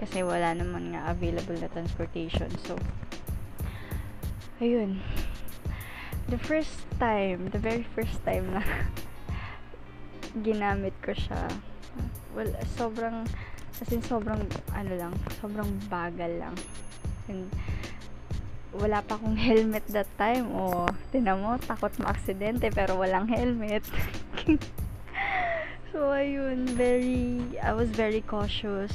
kasi 0.00 0.24
wala 0.24 0.56
naman 0.56 0.96
nga 0.96 1.12
available 1.12 1.60
na 1.60 1.68
transportation 1.68 2.48
so 2.64 2.72
ayun. 4.56 5.04
The 6.32 6.40
first 6.40 6.88
time 6.96 7.52
the 7.52 7.60
very 7.60 7.84
first 7.92 8.16
time 8.24 8.48
na 8.56 8.64
ginamit 10.46 10.96
ko 11.04 11.12
siya 11.12 11.52
well 12.32 12.48
sobrang 12.80 13.28
as 13.76 13.92
in 13.92 14.00
sobrang 14.00 14.40
ano 14.72 14.92
lang 14.96 15.12
sobrang 15.36 15.68
bagal 15.92 16.32
lang. 16.40 16.56
And 17.28 17.52
wala 18.72 19.04
pa 19.04 19.20
akong 19.20 19.36
helmet 19.52 19.84
that 19.92 20.08
time 20.16 20.48
o 20.56 20.88
oh, 20.88 20.88
tinan 21.12 21.44
mo 21.44 21.60
takot 21.60 21.92
ma-aksidente 22.00 22.72
pero 22.72 22.96
walang 22.96 23.28
helmet. 23.28 23.84
So 25.90 26.14
ayun 26.14 26.70
very 26.78 27.42
I 27.58 27.74
was 27.74 27.90
very 27.90 28.22
cautious 28.22 28.94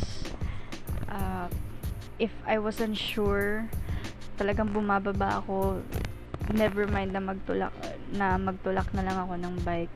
if 2.19 2.31
I 2.47 2.59
wasn't 2.59 2.97
sure, 2.97 3.67
talagang 4.39 4.71
bumababa 4.71 5.43
ako, 5.43 5.81
never 6.53 6.87
mind 6.87 7.15
na 7.15 7.21
magtulak, 7.23 7.73
na 8.13 8.39
magtulak 8.39 8.87
na 8.95 9.03
lang 9.03 9.17
ako 9.17 9.33
ng 9.39 9.55
bike. 9.63 9.95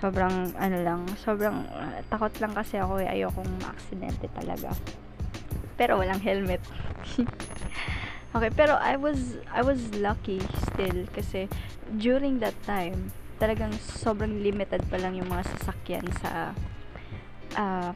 Sobrang, 0.00 0.56
ano 0.56 0.78
lang, 0.80 1.00
sobrang 1.20 1.68
uh, 1.68 2.00
takot 2.08 2.32
lang 2.40 2.56
kasi 2.56 2.80
ako 2.80 3.04
eh, 3.04 3.08
ayokong 3.08 3.52
aksidente 3.68 4.32
talaga. 4.32 4.72
Pero 5.76 6.00
walang 6.00 6.20
helmet. 6.24 6.60
okay, 8.36 8.50
pero 8.52 8.80
I 8.80 8.96
was, 8.96 9.36
I 9.52 9.60
was 9.60 9.92
lucky 9.96 10.40
still 10.72 11.04
kasi 11.12 11.52
during 12.00 12.40
that 12.40 12.56
time, 12.64 13.12
talagang 13.40 13.72
sobrang 13.80 14.44
limited 14.44 14.84
pa 14.92 15.00
lang 15.00 15.16
yung 15.16 15.32
mga 15.32 15.48
sasakyan 15.56 16.04
sa 16.20 16.52
uh, 17.56 17.92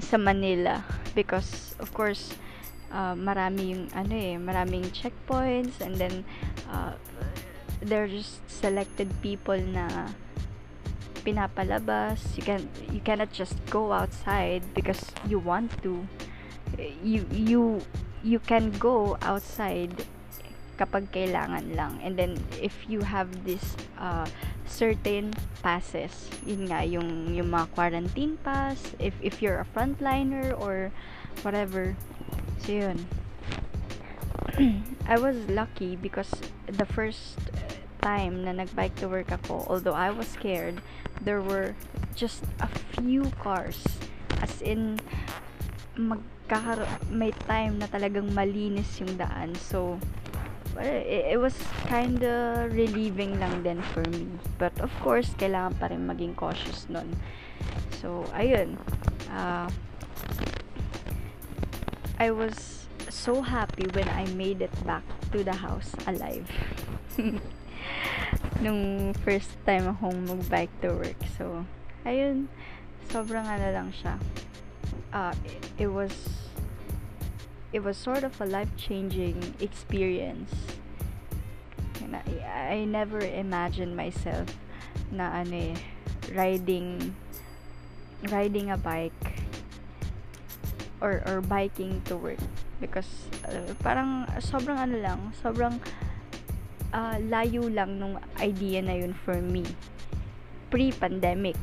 sa 0.00 0.16
Manila 0.16 0.80
because 1.12 1.76
of 1.76 1.92
course 1.92 2.32
uh, 2.92 3.14
marami 3.14 3.74
yung 3.74 3.84
ano 3.94 4.14
eh 4.14 4.36
maraming 4.36 4.84
checkpoints 4.92 5.80
and 5.80 5.96
then 5.96 6.24
uh, 6.70 6.94
there's 7.80 8.12
just 8.12 8.42
selected 8.46 9.08
people 9.24 9.56
na 9.56 10.10
pinapalabas 11.24 12.20
you 12.36 12.44
can 12.44 12.64
you 12.92 13.00
cannot 13.00 13.28
just 13.32 13.56
go 13.68 13.92
outside 13.92 14.64
because 14.74 15.00
you 15.28 15.38
want 15.38 15.68
to 15.80 16.04
you 17.02 17.24
you 17.32 17.80
you 18.20 18.38
can 18.40 18.70
go 18.76 19.16
outside 19.24 19.92
kapag 20.80 21.12
kailangan 21.12 21.64
lang 21.76 22.00
and 22.00 22.16
then 22.16 22.40
if 22.56 22.72
you 22.88 23.04
have 23.04 23.28
this 23.44 23.76
uh, 24.00 24.24
certain 24.70 25.34
passes. 25.60 26.30
Yun 26.46 26.70
nga, 26.70 26.86
yung, 26.86 27.34
yung 27.34 27.50
mga 27.50 27.66
quarantine 27.74 28.38
pass, 28.40 28.78
if, 29.02 29.12
if 29.20 29.42
you're 29.42 29.58
a 29.58 29.68
frontliner 29.74 30.54
or 30.56 30.94
whatever. 31.42 31.96
So, 32.64 32.72
yun. 32.72 33.06
I 35.06 35.18
was 35.18 35.36
lucky 35.48 35.96
because 35.96 36.30
the 36.66 36.86
first 36.86 37.38
time 38.00 38.44
na 38.44 38.52
nagbike 38.52 38.96
to 39.00 39.08
work 39.08 39.32
ako, 39.32 39.66
although 39.68 39.96
I 39.96 40.10
was 40.10 40.28
scared, 40.28 40.80
there 41.20 41.40
were 41.40 41.74
just 42.14 42.44
a 42.60 42.68
few 42.96 43.28
cars. 43.40 43.80
As 44.40 44.62
in, 44.62 45.00
magkakaro 45.96 46.88
may 47.12 47.32
time 47.44 47.78
na 47.78 47.86
talagang 47.86 48.32
malinis 48.32 48.88
yung 49.00 49.16
daan. 49.20 49.52
So, 49.56 50.00
it, 50.78 51.36
it 51.36 51.38
was 51.40 51.56
kind 51.86 52.22
of 52.24 52.72
relieving 52.72 53.40
lang 53.40 53.62
din 53.62 53.82
for 53.92 54.04
me. 54.08 54.26
But 54.56 54.72
of 54.80 54.92
course, 55.04 55.32
kailangan 55.36 55.76
pa 55.76 55.92
rin 55.92 56.06
maging 56.08 56.36
cautious 56.36 56.88
nun. 56.88 57.12
So, 58.00 58.24
ayun. 58.32 58.80
Uh, 59.28 59.68
I 62.20 62.30
was 62.30 62.84
so 63.08 63.40
happy 63.40 63.88
when 63.96 64.06
I 64.10 64.26
made 64.36 64.60
it 64.60 64.76
back 64.84 65.02
to 65.32 65.42
the 65.42 65.56
house 65.56 65.96
alive. 66.06 66.44
Nung 68.60 69.16
first 69.24 69.48
time 69.64 69.88
akong 69.88 70.28
mag-bike 70.28 70.74
to 70.84 71.00
work. 71.00 71.16
So, 71.40 71.64
ayun. 72.04 72.52
Sobrang 73.08 73.48
ano 73.48 73.72
lang 73.72 73.88
siya. 73.96 74.20
Uh, 75.16 75.32
it, 75.80 75.88
was 75.88 76.12
it 77.72 77.80
was 77.80 77.96
sort 77.96 78.20
of 78.20 78.36
a 78.36 78.44
life-changing 78.44 79.56
experience. 79.56 80.52
I, 82.04 82.76
I 82.76 82.84
never 82.84 83.24
imagined 83.24 83.96
myself 83.96 84.52
na 85.08 85.40
ano 85.40 85.72
eh, 85.72 85.74
riding 86.36 87.16
riding 88.28 88.68
a 88.68 88.76
bike 88.76 89.29
or 91.00 91.24
or 91.26 91.40
biking 91.40 92.00
to 92.06 92.16
work. 92.16 92.40
Because 92.80 93.08
uh, 93.48 93.72
parang 93.84 94.28
sobrang 94.40 94.78
ano 94.78 94.96
lang, 95.00 95.20
sobrang 95.40 95.80
uh, 96.92 97.16
layo 97.26 97.68
lang 97.68 98.00
nung 98.00 98.20
idea 98.40 98.80
na 98.84 98.96
yun 98.96 99.12
for 99.12 99.40
me. 99.40 99.64
Pre-pandemic. 100.70 101.58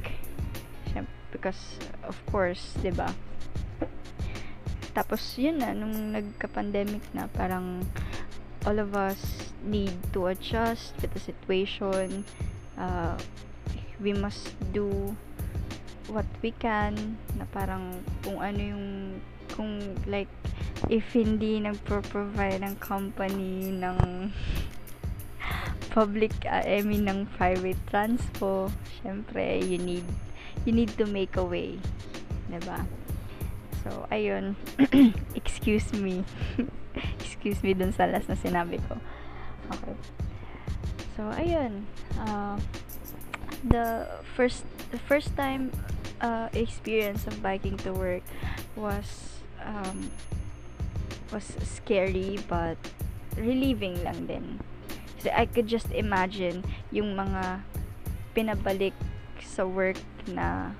Because 1.27 1.77
of 2.07 2.17
course 2.29 2.73
'di 2.81 2.91
ba? 2.97 3.13
Tapos, 4.97 5.21
yun 5.37 5.61
na, 5.61 5.77
nung 5.77 5.93
nagka-pandemic 6.09 7.05
na, 7.13 7.29
parang 7.29 7.85
all 8.65 8.81
of 8.81 8.97
us 8.97 9.53
need 9.61 9.93
to 10.09 10.25
adjust 10.33 10.97
with 10.97 11.13
the 11.13 11.21
situation. 11.21 12.25
Uh, 12.73 13.13
we 14.01 14.09
must 14.09 14.57
do 14.73 15.13
what 16.07 16.27
we 16.39 16.51
can 16.55 17.17
na 17.35 17.45
parang 17.51 17.99
kung 18.23 18.39
ano 18.39 18.61
yung 18.61 18.87
kung 19.55 19.79
like 20.07 20.31
if 20.87 21.03
hindi 21.11 21.59
nagpro-provide 21.59 22.63
ng 22.63 22.75
company 22.79 23.73
ng 23.73 24.31
public 25.95 26.31
uh, 26.47 26.63
I 26.63 26.83
mean 26.83 27.07
ng 27.07 27.27
private 27.35 27.79
transpo 27.89 28.71
syempre 29.03 29.59
you 29.63 29.81
need 29.81 30.05
you 30.63 30.71
need 30.71 30.93
to 30.95 31.07
make 31.07 31.35
a 31.35 31.43
way 31.43 31.79
'di 32.47 32.61
ba 32.63 32.85
So, 33.87 34.03
ayun. 34.11 34.59
Excuse 35.39 35.95
me. 35.95 36.27
Excuse 37.23 37.63
me 37.63 37.71
dun 37.71 37.95
sa 37.95 38.03
last 38.03 38.27
na 38.27 38.35
sinabi 38.35 38.83
ko. 38.83 38.99
Okay. 39.71 39.95
So, 41.15 41.31
ayun. 41.31 41.87
Uh, 42.19 42.59
the 43.63 44.11
first 44.35 44.67
the 44.91 44.99
first 44.99 45.31
time 45.39 45.71
uh, 46.21 46.49
experience 46.53 47.27
of 47.27 47.41
biking 47.41 47.77
to 47.83 47.93
work 47.93 48.23
was 48.75 49.41
um, 49.63 50.09
was 51.31 51.45
scary 51.63 52.39
but 52.47 52.77
relieving 53.37 54.01
lang 54.03 54.25
din. 54.25 54.45
Kasi 55.17 55.29
I 55.33 55.45
could 55.49 55.67
just 55.67 55.89
imagine 55.93 56.61
yung 56.93 57.17
mga 57.17 57.61
pinabalik 58.37 58.93
sa 59.41 59.65
work 59.65 59.97
na 60.29 60.77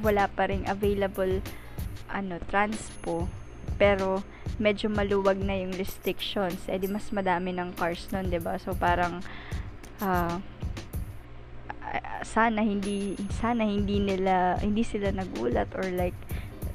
wala 0.00 0.24
pa 0.32 0.48
ring 0.48 0.64
available 0.64 1.44
ano 2.08 2.40
transpo 2.48 3.28
pero 3.76 4.24
medyo 4.56 4.88
maluwag 4.88 5.36
na 5.40 5.56
yung 5.56 5.76
restrictions 5.76 6.64
eh 6.68 6.80
di 6.80 6.88
mas 6.88 7.12
madami 7.12 7.52
ng 7.52 7.76
cars 7.76 8.08
nun 8.12 8.32
'di 8.32 8.40
ba 8.40 8.56
so 8.56 8.72
parang 8.72 9.20
uh, 10.00 10.40
sana 12.22 12.62
hindi 12.62 13.18
sana 13.34 13.66
hindi 13.66 13.98
nila 13.98 14.58
hindi 14.62 14.86
sila 14.86 15.10
nagulat 15.10 15.70
or 15.74 15.86
like 15.94 16.16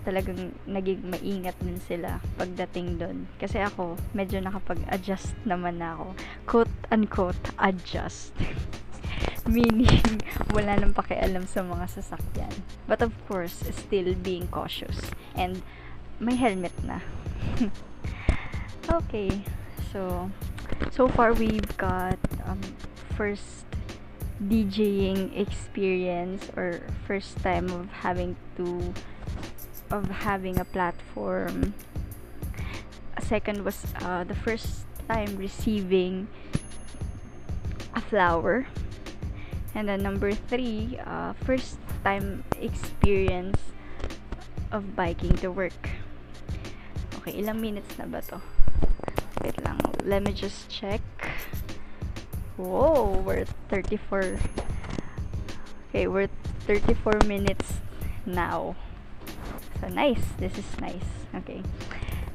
talagang 0.06 0.54
naging 0.70 1.02
maingat 1.02 1.58
din 1.66 1.82
sila 1.82 2.22
pagdating 2.38 3.02
doon. 3.02 3.26
Kasi 3.42 3.58
ako, 3.58 3.98
medyo 4.14 4.38
nakapag-adjust 4.38 5.34
naman 5.50 5.82
na 5.82 5.98
ako. 5.98 6.08
Quote 6.46 6.76
unquote, 6.94 7.46
adjust. 7.58 8.30
meaning 9.46 10.22
wala 10.54 10.78
nang 10.78 10.94
pakialam 10.94 11.46
sa 11.50 11.62
mga 11.66 11.86
sasakyan. 11.90 12.54
But 12.90 13.02
of 13.02 13.14
course, 13.30 13.66
still 13.74 14.14
being 14.18 14.50
cautious. 14.50 14.98
And 15.34 15.62
may 16.22 16.38
helmet 16.38 16.74
na. 16.86 17.02
okay. 19.02 19.30
So, 19.94 20.30
so 20.92 21.08
far 21.08 21.34
we've 21.34 21.78
got 21.78 22.18
um, 22.46 22.62
first 23.16 23.65
DJing 24.42 25.32
experience 25.38 26.50
or 26.56 26.82
first 27.08 27.38
time 27.40 27.70
of 27.70 27.90
having 28.04 28.36
to 28.58 28.94
of 29.92 30.10
having 30.10 30.60
a 30.60 30.66
platform. 30.66 31.74
Second 33.22 33.64
was 33.66 33.86
uh, 34.02 34.24
the 34.24 34.36
first 34.36 34.86
time 35.08 35.38
receiving 35.38 36.28
a 37.96 38.02
flower 38.02 38.68
And 39.76 39.90
then 39.90 40.02
number 40.02 40.32
three, 40.32 40.98
uh, 41.06 41.34
first 41.44 41.76
time 42.02 42.46
experience 42.62 43.60
of 44.72 44.96
biking 44.96 45.36
to 45.44 45.52
work. 45.52 45.92
Okay, 47.20 47.36
ilang 47.44 47.60
minutes 47.60 47.92
na 48.00 48.08
ba 48.08 48.24
to? 48.32 48.40
Wait 49.44 49.60
lang, 49.68 49.76
let 50.08 50.24
me 50.24 50.32
just 50.32 50.72
check. 50.72 51.04
Whoa, 52.58 53.22
we're 53.26 53.46
34. 53.70 54.40
Okay, 55.90 56.08
we're 56.08 56.30
34 56.68 57.20
minutes 57.26 57.80
now. 58.26 58.76
So 59.82 59.90
nice, 59.90 60.24
this 60.38 60.58
is 60.58 60.80
nice. 60.80 61.10
Okay. 61.36 61.62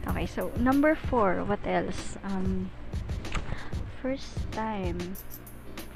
Okay, 0.07 0.27
so 0.27 0.53
number 0.59 0.95
four, 0.95 1.45
what 1.45 1.61
else? 1.65 2.19
Um, 2.25 2.71
first 4.03 4.37
time. 4.53 5.17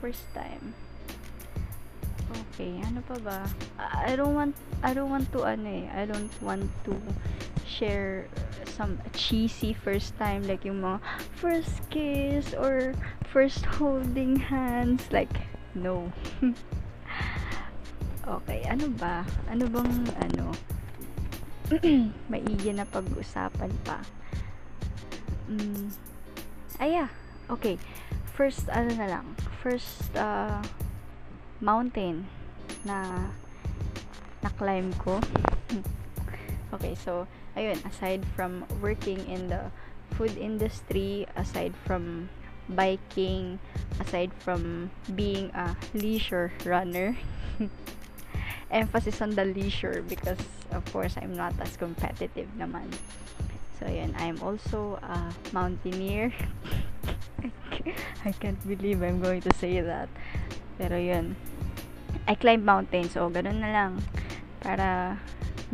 First 0.00 0.24
time. 0.32 0.74
Okay, 2.30 2.80
ano 2.86 3.02
pa 3.04 3.16
ba? 3.20 3.38
I 3.80 4.16
don't 4.16 4.34
want 4.34 4.54
I 4.80 4.94
don't 4.94 5.10
want 5.10 5.28
to 5.34 5.44
ano 5.44 5.68
eh. 5.68 5.86
I 5.92 6.06
don't 6.06 6.30
want 6.40 6.70
to 6.88 6.94
share 7.66 8.30
some 8.64 8.98
cheesy 9.12 9.74
first 9.74 10.14
time 10.18 10.46
like 10.46 10.64
yung 10.64 10.82
mga 10.82 10.98
first 11.36 11.82
kiss 11.90 12.54
or 12.54 12.94
first 13.28 13.66
holding 13.66 14.38
hands 14.38 15.04
like 15.10 15.32
no. 15.74 16.08
okay, 18.40 18.62
ano 18.70 18.88
ba? 18.96 19.26
Ano 19.50 19.66
bang 19.68 19.92
ano? 20.22 20.54
maigi 22.30 22.70
na 22.76 22.84
pag-usapan 22.84 23.72
pa. 23.82 24.00
Mm, 25.48 25.92
aya, 26.80 27.08
okay. 27.48 27.80
First, 28.34 28.66
ano 28.68 28.90
na 28.98 29.06
lang. 29.06 29.26
First, 29.62 30.10
uh, 30.18 30.60
mountain 31.64 32.28
na 32.84 33.32
na-climb 34.44 34.92
ko. 35.00 35.24
okay, 36.76 36.92
so, 36.92 37.24
ayun, 37.56 37.80
aside 37.88 38.20
from 38.36 38.68
working 38.84 39.24
in 39.24 39.48
the 39.48 39.72
food 40.20 40.36
industry, 40.36 41.24
aside 41.32 41.72
from 41.88 42.28
biking, 42.68 43.58
aside 43.96 44.30
from 44.44 44.92
being 45.16 45.48
a 45.56 45.72
leisure 45.96 46.52
runner, 46.68 47.16
emphasis 48.70 49.20
on 49.24 49.30
the 49.32 49.44
leisure 49.44 50.04
because 50.08 50.38
of 50.72 50.84
course 50.92 51.16
I'm 51.16 51.32
not 51.32 51.54
as 51.60 51.76
competitive 51.76 52.48
naman. 52.58 52.92
So 53.80 53.86
yun, 53.86 54.14
I'm 54.18 54.40
also 54.42 54.98
a 55.02 55.32
mountaineer. 55.52 56.32
I 58.24 58.32
can't 58.32 58.60
believe 58.66 59.02
I'm 59.02 59.20
going 59.20 59.42
to 59.42 59.52
say 59.56 59.80
that. 59.80 60.08
Pero 60.78 60.96
yun, 60.98 61.36
I 62.24 62.34
climb 62.34 62.64
mountains. 62.64 63.12
So, 63.12 63.28
ganun 63.28 63.60
na 63.60 63.70
lang. 63.70 63.92
Para 64.64 65.20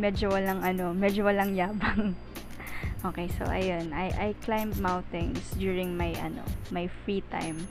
medyo 0.00 0.32
walang 0.32 0.64
ano, 0.64 0.96
medyo 0.96 1.28
walang 1.28 1.54
yabang. 1.54 2.16
okay, 3.08 3.28
so 3.36 3.44
ayun, 3.48 3.92
I 3.92 4.12
I 4.16 4.28
climb 4.44 4.72
mountains 4.80 5.40
during 5.56 5.96
my 5.96 6.16
ano, 6.20 6.44
my 6.72 6.88
free 7.04 7.24
time. 7.32 7.68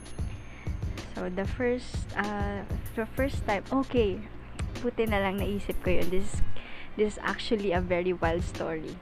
So 1.14 1.28
the 1.28 1.44
first 1.44 2.08
uh 2.16 2.64
the 2.96 3.04
first 3.04 3.44
time, 3.44 3.66
okay. 3.84 4.22
Buti 4.80 5.04
na 5.04 5.20
lang 5.20 5.36
naisip 5.42 5.76
ko 5.84 5.92
yun. 5.92 6.08
This 6.08 6.40
this 6.96 7.16
is 7.16 7.18
actually 7.20 7.76
a 7.76 7.82
very 7.82 8.16
wild 8.16 8.46
story. 8.46 8.96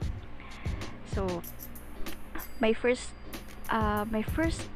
So 1.15 1.45
my 2.59 2.75
first 2.75 3.15
uh 3.71 4.03
my 4.09 4.25
first 4.25 4.67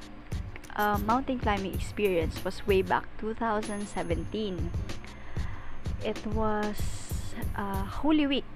uh, 0.76 0.98
mountain 1.06 1.40
climbing 1.40 1.74
experience 1.74 2.44
was 2.44 2.66
way 2.68 2.82
back 2.82 3.06
2017. 3.20 4.72
It 6.04 6.28
was 6.28 6.78
uh, 7.56 7.84
Holy 8.04 8.28
Week. 8.28 8.54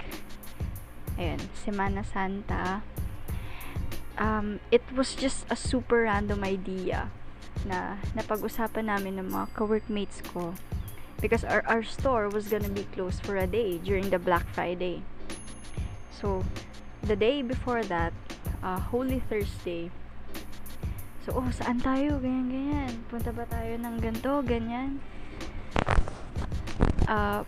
Ayun, 1.17 1.41
Semana 1.65 2.05
Santa. 2.05 2.83
Um, 4.17 4.59
it 4.71 4.81
was 4.95 5.15
just 5.15 5.45
a 5.49 5.55
super 5.55 6.03
random 6.03 6.43
idea 6.43 7.09
na 7.65 7.97
napag-usapan 8.13 8.89
namin 8.89 9.17
ng 9.21 9.33
mga 9.33 9.53
co-workmates 9.53 10.21
ko 10.33 10.53
because 11.21 11.41
our, 11.41 11.65
our 11.65 11.81
store 11.81 12.29
was 12.29 12.47
gonna 12.49 12.69
be 12.69 12.85
closed 12.93 13.25
for 13.25 13.37
a 13.37 13.49
day 13.49 13.77
during 13.81 14.09
the 14.09 14.21
Black 14.21 14.45
Friday. 14.53 15.01
So, 16.13 16.45
the 17.01 17.15
day 17.15 17.41
before 17.41 17.81
that, 17.89 18.13
uh, 18.61 18.79
Holy 18.79 19.21
Thursday, 19.25 19.89
so, 21.27 21.35
oh, 21.35 21.51
saan 21.51 21.83
tayo? 21.83 22.23
Ganyan, 22.23 22.47
ganyan. 22.47 22.93
Punta 23.11 23.35
ba 23.35 23.43
tayo 23.51 23.75
ng 23.75 23.95
ganto? 23.99 24.39
Ganyan. 24.47 25.03
Uh, 27.03 27.43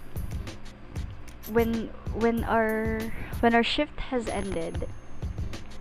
when 1.51 1.89
when 2.13 2.43
our 2.45 2.99
when 3.41 3.55
our 3.55 3.65
shift 3.65 4.11
has 4.13 4.29
ended 4.29 4.85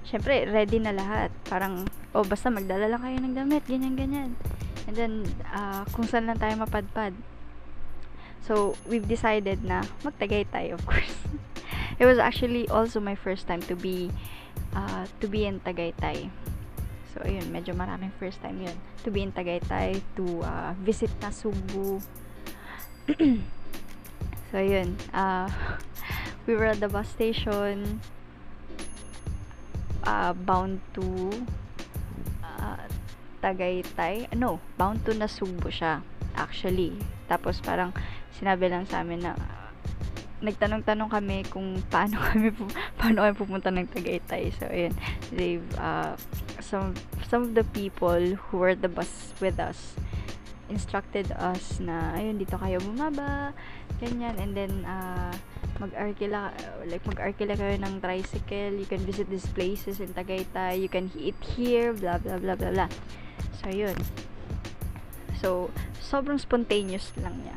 syempre 0.09 0.49
ready 0.49 0.80
na 0.80 0.96
lahat 0.96 1.28
parang 1.44 1.84
oh 2.16 2.24
basta 2.24 2.49
magdala 2.49 2.88
lang 2.88 3.05
kayo 3.05 3.16
ng 3.20 3.36
damit 3.36 3.62
ganyan 3.68 3.92
ganyan 3.92 4.30
and 4.88 4.96
then 4.96 5.12
uh, 5.53 5.84
kung 5.92 6.09
saan 6.09 6.24
lang 6.24 6.40
tayo 6.40 6.57
mapadpad 6.57 7.12
so 8.40 8.72
we've 8.88 9.05
decided 9.05 9.61
na 9.61 9.84
magtagay 10.01 10.49
tayo 10.49 10.80
of 10.80 10.82
course 10.88 11.12
it 12.01 12.09
was 12.09 12.16
actually 12.16 12.64
also 12.72 12.96
my 12.96 13.14
first 13.14 13.44
time 13.44 13.61
to 13.61 13.76
be 13.76 14.09
uh, 14.72 15.05
to 15.20 15.28
be 15.28 15.44
in 15.44 15.61
Tagaytay 15.61 16.32
so 17.19 17.27
ayun 17.27 17.51
medyo 17.51 17.75
maraming 17.75 18.14
first 18.23 18.39
time 18.39 18.62
yun. 18.62 18.79
To 19.03 19.11
be 19.11 19.27
in 19.27 19.35
Tagaytay 19.35 19.99
to 20.14 20.47
uh, 20.47 20.71
visit 20.79 21.11
na 21.19 21.35
Cebu. 21.35 21.99
So 24.49 24.57
ayun 24.57 24.97
uh, 25.12 25.51
we 26.49 26.57
were 26.57 26.73
at 26.73 26.81
the 26.81 26.89
bus 26.89 27.11
station 27.12 28.01
uh, 30.09 30.33
bound 30.33 30.81
to 30.97 31.05
uh, 32.41 32.87
Tagaytay. 33.45 34.31
No 34.33 34.62
bound 34.81 35.05
to 35.05 35.12
Nasugbo 35.12 35.69
siya 35.69 36.01
actually. 36.33 36.97
Tapos 37.29 37.61
parang 37.61 37.93
sinabi 38.41 38.71
lang 38.73 38.89
sa 38.89 39.05
amin 39.05 39.21
na 39.21 39.57
nagtanong-tanong 40.39 41.11
kami 41.11 41.43
kung 41.51 41.82
paano 41.91 42.18
kami 42.30 42.55
paano 42.95 43.26
kami 43.26 43.34
pupunta 43.34 43.68
ng 43.70 43.89
Tagaytay. 43.91 44.55
So 44.55 44.70
ayun 44.70 44.95
they've 45.34 45.68
uh, 45.78 46.14
some 46.62 46.95
some 47.26 47.43
of 47.43 47.53
the 47.59 47.66
people 47.74 48.39
who 48.49 48.55
were 48.62 48.78
the 48.78 48.91
bus 48.91 49.34
with 49.43 49.59
us 49.59 49.99
instructed 50.68 51.32
us 51.32 51.80
na 51.80 52.12
ayun 52.12 52.36
dito 52.36 52.61
kayo 52.61 52.78
bumaba 52.84 53.57
ganyan. 53.99 54.36
And 54.39 54.53
then 54.55 54.72
uh, 54.84 55.32
mag-arkila 55.82 56.55
like 56.86 57.03
mag-arkila 57.09 57.59
kayo 57.59 57.74
ng 57.80 57.99
tricycle. 57.99 58.76
You 58.76 58.86
can 58.86 59.03
visit 59.03 59.26
these 59.32 59.49
places 59.51 59.99
in 59.99 60.14
Tagaytay. 60.14 60.78
You 60.78 60.93
can 60.93 61.11
eat 61.18 61.39
here 61.57 61.91
blah 61.97 62.20
blah 62.22 62.39
blah 62.39 62.55
blah 62.55 62.70
blah. 62.70 62.91
So 63.59 63.72
yun 63.72 63.97
so 65.39 65.70
sobrang 66.03 66.43
spontaneous 66.43 67.14
lang 67.22 67.39
niya 67.47 67.57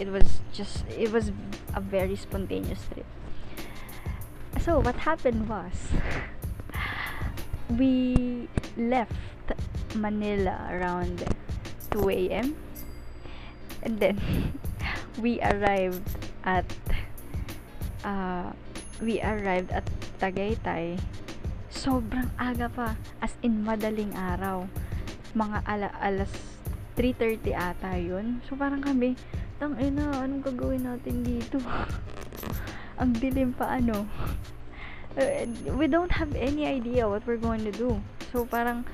it 0.00 0.08
was 0.08 0.40
just 0.50 0.88
it 0.88 1.12
was 1.12 1.28
a 1.76 1.80
very 1.80 2.16
spontaneous 2.16 2.88
trip 2.88 3.06
so 4.64 4.80
what 4.80 4.96
happened 5.04 5.44
was 5.44 5.92
we 7.78 8.48
left 8.76 9.12
Manila 9.94 10.70
around 10.70 11.22
2 11.90 12.10
a.m. 12.10 12.54
And 13.82 13.98
then, 13.98 14.18
we 15.22 15.40
arrived 15.40 16.06
at, 16.44 16.66
uh, 18.04 18.52
we 19.02 19.20
arrived 19.20 19.72
at 19.72 19.86
Tagaytay. 20.20 20.98
Sobrang 21.70 22.30
aga 22.38 22.68
pa. 22.70 22.94
As 23.22 23.34
in, 23.42 23.64
madaling 23.66 24.14
araw. 24.14 24.68
Mga 25.34 25.58
ala 25.66 25.88
alas 26.02 26.32
3.30 26.98 27.54
ata 27.54 27.96
yun. 27.98 28.42
So, 28.46 28.54
parang 28.54 28.82
kami, 28.82 29.16
tang 29.60 29.76
ina, 29.76 30.24
anong 30.24 30.40
gagawin 30.40 30.88
natin 30.88 31.20
dito? 31.20 31.60
Ang 33.00 33.12
dilim 33.20 33.52
pa, 33.52 33.76
ano? 33.76 34.08
Uh, 35.12 35.44
we 35.76 35.84
don't 35.84 36.16
have 36.16 36.32
any 36.32 36.64
idea 36.64 37.04
what 37.04 37.20
we're 37.28 37.36
going 37.36 37.60
to 37.60 37.74
do. 37.76 38.00
So, 38.32 38.48
parang, 38.48 38.88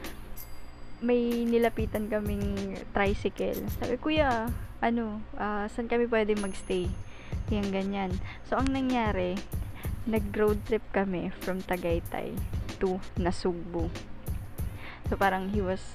may 0.98 1.46
nilapitan 1.46 2.10
kaming 2.10 2.74
tricycle. 2.90 3.62
Sabi, 3.78 3.94
kuya, 4.02 4.50
ano, 4.82 5.22
uh, 5.38 5.70
saan 5.70 5.86
kami 5.86 6.10
pwede 6.10 6.34
magstay? 6.34 6.90
Yung 7.54 7.70
ganyan. 7.70 8.10
So, 8.50 8.58
ang 8.58 8.74
nangyari, 8.74 9.38
nag-road 10.10 10.66
trip 10.66 10.82
kami 10.90 11.30
from 11.46 11.62
Tagaytay 11.62 12.34
to 12.82 12.98
Nasugbu. 13.22 13.86
So, 15.06 15.14
parang 15.14 15.54
he 15.54 15.62
was, 15.62 15.94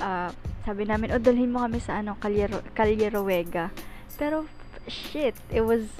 uh, 0.00 0.32
sabi 0.64 0.88
namin, 0.88 1.12
o, 1.12 1.20
mo 1.20 1.68
kami 1.68 1.84
sa, 1.84 2.00
ano, 2.00 2.16
Calyero, 2.16 2.64
Calierowega. 2.72 3.68
Pero, 4.16 4.48
shit, 4.88 5.36
it 5.52 5.62
was, 5.62 5.92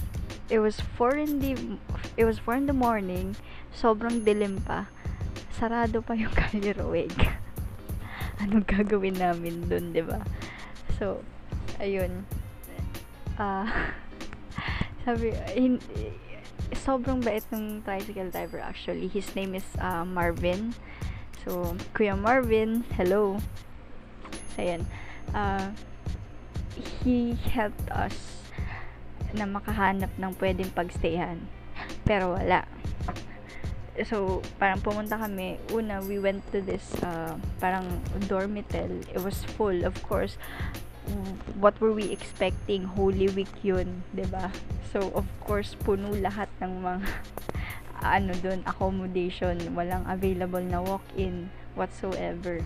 it 0.49 0.59
was 0.59 0.81
4 0.81 1.17
in 1.17 1.41
the, 1.41 1.53
it 2.17 2.25
was 2.25 2.39
4 2.41 2.61
in 2.61 2.67
the 2.67 2.77
morning, 2.77 3.37
sobrang 3.73 4.25
dilim 4.25 4.65
pa. 4.65 4.89
Sarado 5.57 6.05
pa 6.05 6.13
yung 6.13 6.33
Calierowega 6.39 7.47
anong 8.41 8.65
gagawin 8.69 9.17
namin 9.17 9.65
dun, 9.69 9.93
'di 9.93 10.05
ba? 10.05 10.21
So, 11.01 11.21
ayun. 11.81 12.25
Ah, 13.37 13.65
uh, 13.65 13.69
sabi, 15.05 15.33
in, 15.57 15.81
sobrang 16.73 17.21
bait 17.21 17.45
ng 17.53 17.85
tricycle 17.85 18.33
driver 18.33 18.61
actually. 18.61 19.09
His 19.09 19.29
name 19.37 19.57
is 19.57 19.67
uh, 19.81 20.05
Marvin. 20.05 20.73
So, 21.45 21.77
Kuya 21.95 22.19
Marvin, 22.19 22.83
hello. 22.99 23.39
So, 24.57 24.59
ayan. 24.65 24.83
Uh, 25.31 25.71
he 26.77 27.35
helped 27.53 27.89
us 27.91 28.45
na 29.33 29.49
makahanap 29.49 30.13
ng 30.17 30.33
pwedeng 30.41 30.71
pagstayhan. 30.73 31.45
Pero 32.05 32.37
wala. 32.37 32.65
So 34.05 34.45
parang 34.61 34.85
pumunta 34.85 35.17
kami. 35.17 35.57
Una 35.73 36.05
we 36.05 36.21
went 36.21 36.45
to 36.53 36.61
this 36.61 36.85
uh, 37.01 37.37
parang 37.61 38.01
dormitel. 38.29 39.05
It 39.09 39.21
was 39.25 39.41
full 39.57 39.85
of 39.85 39.97
course. 40.05 40.37
What 41.57 41.79
were 41.81 41.95
we 41.95 42.11
expecting? 42.11 42.85
Holy 42.99 43.31
Week 43.33 43.53
yun 43.63 44.05
ba? 44.13 44.53
So 44.93 45.13
of 45.17 45.25
course 45.41 45.79
puno 45.81 46.13
lahat 46.13 46.53
ng 46.61 46.83
mga 46.85 47.09
ano 48.05 48.33
doon 48.45 48.61
accommodation. 48.69 49.57
Walang 49.73 50.05
available 50.05 50.65
na 50.65 50.85
walk-in 50.85 51.49
whatsoever 51.73 52.61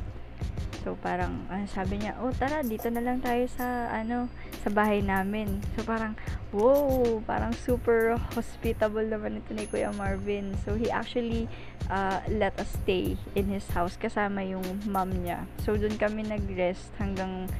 So, 0.81 0.97
parang, 0.97 1.45
ah, 1.53 1.69
sabi 1.69 2.01
niya, 2.01 2.17
oh, 2.25 2.33
tara, 2.33 2.65
dito 2.65 2.89
na 2.89 3.05
lang 3.05 3.21
tayo 3.21 3.45
sa, 3.53 3.93
ano, 3.93 4.33
sa 4.65 4.73
bahay 4.73 5.05
namin. 5.05 5.61
So, 5.77 5.85
parang, 5.85 6.17
wow, 6.57 7.21
parang 7.29 7.53
super 7.53 8.17
hospitable 8.33 9.05
naman 9.05 9.45
ito 9.45 9.53
ni 9.53 9.69
Kuya 9.69 9.93
Marvin. 9.93 10.57
So, 10.65 10.81
he 10.81 10.89
actually 10.89 11.53
uh, 11.93 12.25
let 12.33 12.57
us 12.57 12.73
stay 12.81 13.21
in 13.37 13.53
his 13.53 13.69
house 13.77 14.01
kasama 14.01 14.41
yung 14.41 14.65
mom 14.89 15.13
niya. 15.21 15.45
So, 15.61 15.77
dun 15.77 16.01
kami 16.01 16.25
nag-rest 16.25 16.89
hanggang 16.97 17.53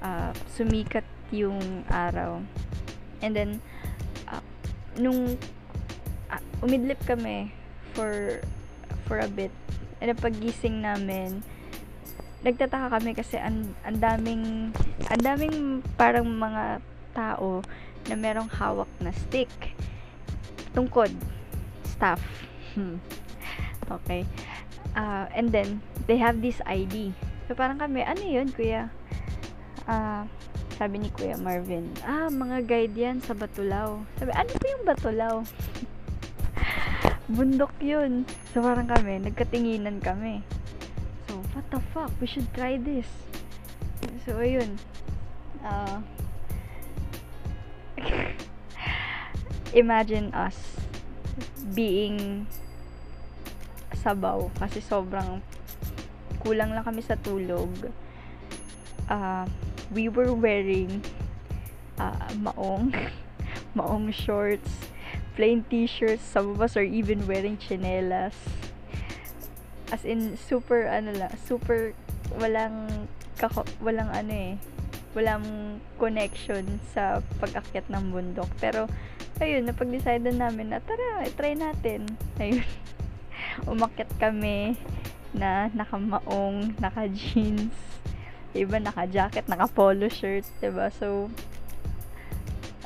uh, 0.00 0.32
sumikat 0.56 1.04
yung 1.28 1.84
araw. 1.92 2.40
And 3.20 3.36
then, 3.36 3.50
uh, 4.32 4.40
nung 4.96 5.36
uh, 6.32 6.42
umidlip 6.64 7.04
kami 7.04 7.52
for 7.92 8.40
for 9.04 9.20
a 9.20 9.28
bit, 9.28 9.52
and 10.00 10.16
pagising 10.16 10.80
namin, 10.80 11.44
nagtataka 12.42 12.98
kami 12.98 13.14
kasi 13.14 13.38
ang 13.38 13.70
ang 13.86 13.98
daming 14.02 14.74
ang 15.06 15.22
daming 15.22 15.78
parang 15.94 16.26
mga 16.26 16.82
tao 17.14 17.62
na 18.10 18.14
merong 18.18 18.50
hawak 18.50 18.90
na 18.98 19.14
stick. 19.14 19.50
Tungkod 20.74 21.14
staff. 21.86 22.18
Hmm. 22.74 22.98
okay. 23.94 24.26
Uh, 24.98 25.30
and 25.32 25.54
then 25.54 25.78
they 26.10 26.18
have 26.18 26.42
this 26.42 26.60
ID 26.68 27.14
so 27.48 27.54
parang 27.54 27.78
kami 27.78 28.02
ano 28.02 28.20
yun 28.26 28.50
kuya? 28.50 28.90
Uh, 29.86 30.26
sabi 30.78 30.98
ni 30.98 31.10
Kuya 31.14 31.38
Marvin 31.38 31.90
ah 32.02 32.26
mga 32.26 32.66
guide 32.66 32.96
yan 32.98 33.16
sa 33.22 33.38
Batulaw. 33.38 34.02
Sabi 34.18 34.34
ano 34.34 34.50
po 34.50 34.64
yung 34.66 34.84
Batulaw? 34.88 35.34
Bundok 37.38 37.74
yun. 37.78 38.26
So 38.50 38.66
parang 38.66 38.90
kami 38.90 39.22
nagkatinginan 39.22 40.02
kami 40.02 40.42
the 41.72 41.80
fuck, 41.96 42.12
we 42.20 42.26
should 42.28 42.52
try 42.52 42.76
this. 42.76 43.08
So, 44.28 44.36
ayun. 44.44 44.76
Uh, 45.64 46.04
imagine 49.72 50.28
us 50.36 50.76
being 51.72 52.44
sabaw 53.96 54.52
kasi 54.60 54.84
sobrang 54.84 55.40
kulang 56.44 56.76
lang 56.76 56.84
kami 56.84 57.00
sa 57.00 57.16
tulog. 57.16 57.72
Uh, 59.08 59.48
we 59.96 60.12
were 60.12 60.36
wearing 60.36 61.00
uh, 61.96 62.28
maong 62.36 62.92
maong 63.78 64.12
shorts, 64.12 64.92
plain 65.40 65.64
t-shirts, 65.72 66.20
some 66.20 66.52
of 66.52 66.60
us 66.60 66.76
are 66.76 66.84
even 66.84 67.24
wearing 67.24 67.56
chinelas 67.56 68.36
as 69.92 70.08
in 70.08 70.40
super 70.40 70.88
ano 70.88 71.12
lang 71.12 71.30
super 71.44 71.92
walang 72.40 72.88
kako, 73.36 73.68
walang 73.84 74.08
ano 74.08 74.32
eh 74.32 74.54
walang 75.12 75.76
connection 76.00 76.80
sa 76.96 77.20
pag-akyat 77.36 77.84
ng 77.92 78.16
bundok. 78.16 78.48
Pero 78.56 78.88
ayun 79.44 79.68
napag-decide 79.68 80.24
namin 80.24 80.72
na 80.72 80.80
tara 80.80 81.28
try 81.36 81.52
natin. 81.52 82.08
Ayun. 82.40 82.64
Umakyat 83.68 84.08
kami 84.16 84.80
na 85.36 85.68
nakamaong 85.76 86.76
naka 86.80 87.08
jeans 87.08 87.72
iba 88.52 88.76
naka 88.76 89.08
jacket 89.08 89.48
naka 89.48 89.64
polo 89.68 90.08
shirt 90.08 90.44
diba? 90.64 90.88
So 90.96 91.28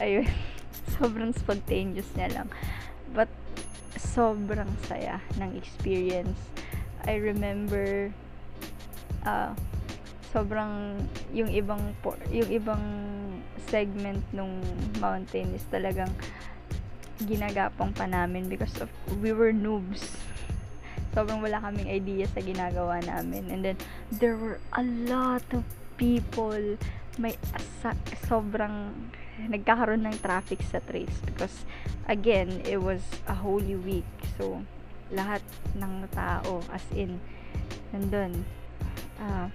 ayun. 0.03 0.27
Sobrang 0.99 1.31
spontaneous 1.31 2.11
niya 2.19 2.43
lang. 2.43 2.49
But 3.15 3.31
sobrang 3.97 4.71
saya 4.89 5.21
ng 5.37 5.57
experience 5.57 6.56
I 7.07 7.23
remember 7.23 8.11
uh, 9.23 9.55
sobrang 10.35 11.01
yung 11.33 11.49
ibang 11.49 11.81
yung 12.29 12.51
ibang 12.51 12.85
segment 13.71 14.21
nung 14.35 14.61
mountain 15.01 15.55
is 15.55 15.65
talagang 15.73 16.11
ginagapang 17.25 17.97
pa 17.97 18.05
namin 18.05 18.51
because 18.51 18.77
of 18.83 18.91
we 19.23 19.33
were 19.33 19.55
noobs. 19.55 20.19
Sobrang 21.17 21.41
wala 21.41 21.65
kaming 21.65 21.89
idea 21.89 22.29
sa 22.29 22.45
ginagawa 22.45 23.01
namin. 23.01 23.49
And 23.49 23.65
then 23.65 23.79
there 24.13 24.37
were 24.37 24.61
a 24.77 24.85
lot 24.85 25.47
of 25.57 25.65
people. 25.97 26.77
May 27.17 27.41
sa, 27.81 27.97
sobrang 28.29 28.93
nagkakaroon 29.49 30.05
ng 30.05 30.17
traffic 30.21 30.61
sa 30.69 30.85
trails 30.85 31.17
because 31.25 31.65
again 32.05 32.61
it 32.69 32.85
was 32.85 33.01
a 33.25 33.33
holy 33.33 33.81
week. 33.81 34.09
So 34.37 34.61
lahat 35.15 35.43
ng 35.79 36.07
tao 36.11 36.63
as 36.75 36.83
in 36.95 37.21
nandun. 37.95 38.43
Uh, 39.17 39.49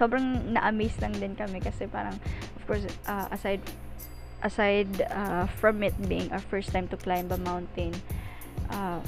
sobrang 0.00 0.56
na-amaze 0.56 0.96
lang 1.04 1.12
din 1.12 1.36
kami 1.36 1.60
kasi 1.60 1.84
parang 1.84 2.16
of 2.56 2.62
course 2.64 2.88
uh, 3.04 3.28
aside 3.28 3.60
aside 4.40 5.04
uh, 5.12 5.44
from 5.60 5.84
it 5.84 5.92
being 6.08 6.32
our 6.32 6.40
first 6.48 6.72
time 6.72 6.88
to 6.88 6.96
climb 6.96 7.28
a 7.28 7.36
mountain 7.44 7.92
uh, 8.72 9.00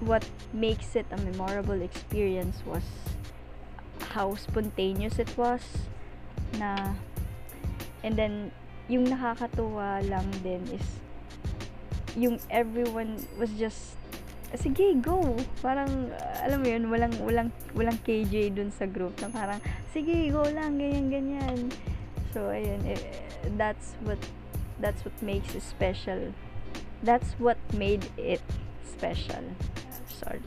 what 0.00 0.24
makes 0.56 0.96
it 0.96 1.04
a 1.12 1.18
memorable 1.20 1.76
experience 1.84 2.64
was 2.64 2.84
how 4.16 4.32
spontaneous 4.32 5.20
it 5.20 5.28
was 5.36 5.60
na 6.56 6.96
and 8.00 8.16
then 8.16 8.48
yung 8.88 9.04
nakakatuwa 9.04 10.00
lang 10.08 10.24
din 10.40 10.64
is 10.72 11.04
yung 12.16 12.40
everyone 12.48 13.20
was 13.36 13.52
just 13.60 13.94
sige 14.56 14.96
go. 15.04 15.36
Parang 15.60 16.08
alam 16.40 16.64
mo 16.64 16.66
yun 16.66 16.88
walang 16.88 17.12
walang 17.20 17.52
walang 17.76 17.98
KJ 18.02 18.56
dun 18.56 18.72
sa 18.72 18.88
group 18.88 19.12
na 19.20 19.28
parang 19.28 19.60
sige 19.92 20.32
go 20.32 20.42
lang 20.48 20.80
ganyan 20.80 21.12
ganyan. 21.12 21.58
So 22.32 22.48
ayun 22.48 22.80
eh, 22.88 23.00
that's 23.60 23.94
what 24.02 24.18
that's 24.80 25.04
what 25.04 25.14
makes 25.20 25.52
it 25.52 25.62
special. 25.62 26.32
That's 27.04 27.36
what 27.36 27.60
made 27.76 28.08
it 28.16 28.40
special. 28.82 29.44
Sorry. 30.08 30.40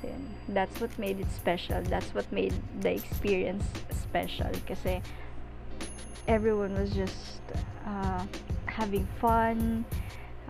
Ayun. 0.00 0.32
that's 0.56 0.80
what 0.80 0.96
made 0.98 1.20
it 1.20 1.30
special. 1.30 1.82
That's 1.82 2.14
what 2.14 2.24
made 2.32 2.54
the 2.80 2.94
experience 2.94 3.64
special. 3.92 4.48
Kasi 4.64 5.02
everyone 6.24 6.72
was 6.74 6.90
just 6.94 7.42
uh, 7.84 8.24
having 8.64 9.06
fun 9.20 9.84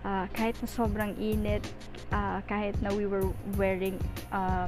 uh, 0.05 0.25
kahit 0.33 0.57
na 0.61 0.67
sobrang 0.67 1.13
init, 1.17 1.65
uh, 2.13 2.41
kahit 2.45 2.77
na 2.81 2.93
we 2.93 3.05
were 3.05 3.27
wearing 3.57 3.97
uh, 4.31 4.67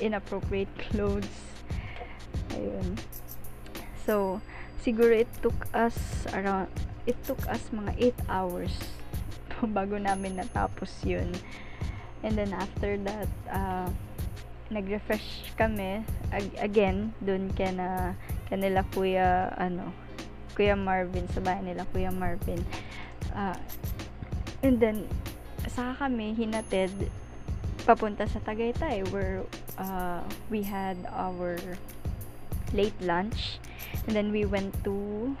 inappropriate 0.00 0.70
clothes. 0.90 1.30
Ayun. 2.54 2.98
So, 4.04 4.40
siguro 4.82 5.14
it 5.14 5.30
took 5.40 5.56
us 5.72 5.96
around, 6.34 6.68
it 7.06 7.16
took 7.24 7.40
us 7.48 7.62
mga 7.72 8.14
8 8.26 8.32
hours 8.32 8.74
bago 9.76 9.96
namin 9.96 10.36
natapos 10.38 10.92
yun. 11.06 11.32
And 12.24 12.36
then 12.40 12.56
after 12.56 12.96
that, 13.04 13.28
uh, 13.52 13.88
nag-refresh 14.72 15.52
kami 15.60 16.00
ag- 16.32 16.58
again 16.58 17.12
dun 17.20 17.52
kana 17.52 18.16
kanila 18.48 18.80
kuya 18.96 19.52
ano 19.60 19.92
kuya 20.56 20.72
Marvin 20.72 21.28
sa 21.30 21.44
bahay 21.44 21.60
nila 21.60 21.84
kuya 21.92 22.08
Marvin 22.08 22.58
uh, 23.36 23.54
And 24.64 24.80
then, 24.80 25.04
saka 25.68 26.08
kami 26.08 26.32
hinatid 26.32 26.88
papunta 27.84 28.24
sa 28.24 28.40
Tagaytay 28.40 29.04
where 29.12 29.44
uh, 29.76 30.24
we 30.48 30.64
had 30.64 30.96
our 31.12 31.60
late 32.72 32.96
lunch. 33.04 33.60
And 34.08 34.16
then 34.16 34.32
we 34.32 34.48
went 34.48 34.72
to 34.88 35.36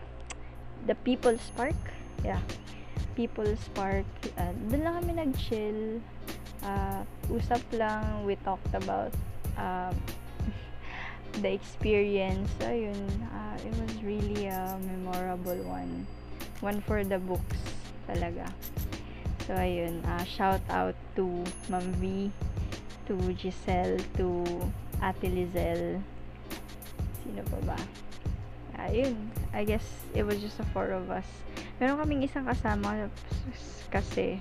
the 0.84 0.92
People's 1.08 1.40
Park. 1.56 1.80
Yeah. 2.20 2.44
People's 3.16 3.64
Park. 3.72 4.04
Uh, 4.36 4.52
doon 4.68 4.84
lang 4.84 4.94
kami 5.00 5.12
nag-chill. 5.16 6.04
Uh, 6.60 7.00
usap 7.32 7.64
lang. 7.72 8.28
We 8.28 8.36
talked 8.44 8.76
about 8.76 9.16
uh, 9.56 9.96
the 11.40 11.48
experience. 11.48 12.52
Ayun. 12.60 13.08
Uh, 13.32 13.56
it 13.56 13.72
was 13.80 13.92
really 14.04 14.52
a 14.52 14.76
memorable 14.84 15.64
one. 15.64 16.04
One 16.60 16.84
for 16.84 17.00
the 17.00 17.16
books 17.16 17.60
talaga. 18.04 18.52
So, 19.44 19.52
ayun. 19.52 20.00
Uh, 20.08 20.24
shout 20.24 20.64
out 20.72 20.96
to 21.20 21.44
Ma'am 21.68 21.84
V, 22.00 22.32
to 23.04 23.14
Giselle, 23.36 24.00
to 24.16 24.44
Ate 25.04 25.28
Lizelle. 25.28 26.00
Sino 27.20 27.44
pa 27.52 27.58
ba? 27.68 27.78
Ayun. 28.88 29.16
I 29.52 29.68
guess 29.68 29.84
it 30.16 30.24
was 30.24 30.40
just 30.40 30.56
the 30.56 30.66
four 30.72 30.96
of 30.96 31.12
us. 31.12 31.28
Meron 31.76 32.00
kaming 32.00 32.24
isang 32.24 32.48
kasama 32.48 33.12
kasi 33.92 34.40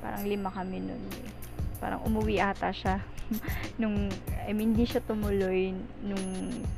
parang 0.00 0.24
lima 0.24 0.48
kami 0.48 0.80
nun 0.80 1.02
eh. 1.22 1.30
Parang 1.76 2.00
umuwi 2.06 2.38
ata 2.38 2.70
siya 2.72 3.02
nung 3.80 4.10
I 4.46 4.56
mean 4.56 4.74
hindi 4.74 4.88
siya 4.88 5.02
tumuloy 5.04 5.74
nung 6.02 6.26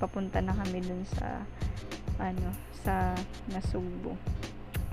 papunta 0.02 0.42
na 0.42 0.54
kami 0.54 0.82
dun 0.82 1.02
sa 1.08 1.42
ano 2.18 2.52
sa 2.84 3.16
Nasugbo. 3.48 4.14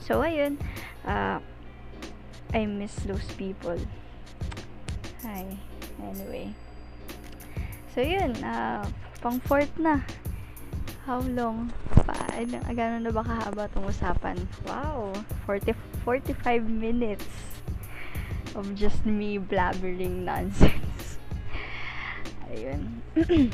So 0.01 0.24
ayun, 0.26 0.57
uh, 1.05 1.38
I 2.52 2.66
miss 2.68 2.95
those 3.08 3.24
people. 3.39 3.80
Hi. 5.24 5.47
Anyway. 6.04 6.52
So, 7.95 8.04
yun. 8.04 8.36
Uh, 8.43 8.84
pang 9.24 9.39
fourth 9.47 9.72
na. 9.80 10.04
How 11.08 11.24
long? 11.24 11.72
Pa, 12.04 12.14
ano, 12.36 12.60
gano'n 12.60 13.08
na 13.08 13.12
ba 13.16 13.24
kahaba 13.24 13.72
itong 13.72 13.88
usapan? 13.88 14.38
Wow! 14.68 15.16
40, 15.47 15.74
45 16.04 16.68
minutes 16.68 17.28
of 18.56 18.76
just 18.76 19.08
me 19.08 19.39
blabbering 19.39 20.28
nonsense. 20.28 21.18
Ayun. 22.52 22.99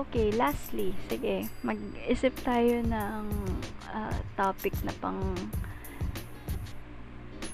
okay, 0.00 0.28
lastly, 0.36 0.92
sige, 1.08 1.48
mag-isip 1.64 2.36
tayo 2.44 2.84
ng 2.84 3.24
uh, 3.96 4.16
topic 4.36 4.76
na 4.84 4.92
pang 5.00 5.20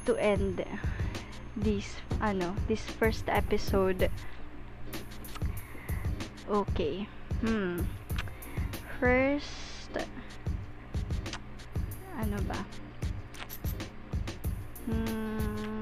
to 0.06 0.16
end 0.16 0.64
this 1.56 1.96
ano 2.20 2.56
this 2.66 2.80
first 2.80 3.28
episode. 3.28 4.10
Okay. 6.48 7.06
Hmm. 7.40 7.86
First 9.00 9.94
ano 12.18 12.38
ba? 12.46 12.60
Hmm. 14.86 15.72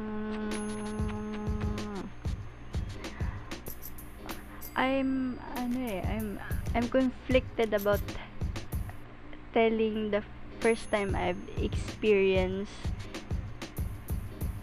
I'm 4.81 5.37
ano 5.61 5.79
eh 5.85 6.01
I'm 6.09 6.41
I'm 6.73 6.89
conflicted 6.89 7.77
about 7.77 8.01
telling 9.53 10.15
the 10.15 10.25
first 10.65 10.89
time 10.89 11.13
I've 11.13 11.41
experienced 11.61 13.00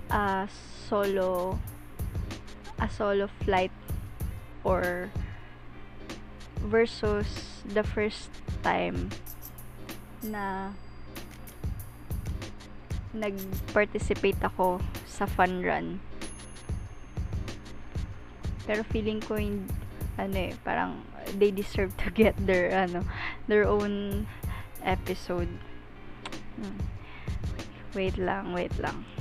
a 0.09 0.47
solo 0.87 1.59
a 2.79 2.89
solo 2.89 3.27
flight 3.43 3.71
or 4.63 5.09
versus 6.61 7.61
the 7.65 7.83
first 7.83 8.29
time 8.63 9.09
na 10.23 10.71
nag-participate 13.13 14.37
ako 14.43 14.77
sa 15.07 15.25
fun 15.25 15.63
run. 15.63 15.97
Pero 18.67 18.83
feeling 18.91 19.23
ko 19.23 19.39
yung 19.39 19.65
ano 20.19 20.37
eh, 20.37 20.53
parang 20.61 21.01
they 21.39 21.49
deserve 21.49 21.95
to 21.97 22.11
get 22.11 22.35
their 22.37 22.69
ano, 22.73 23.01
their 23.47 23.65
own 23.65 24.27
episode. 24.83 25.49
Hmm. 26.59 26.77
Wait 27.95 28.19
lang, 28.19 28.53
wait 28.53 28.75
lang 28.77 29.16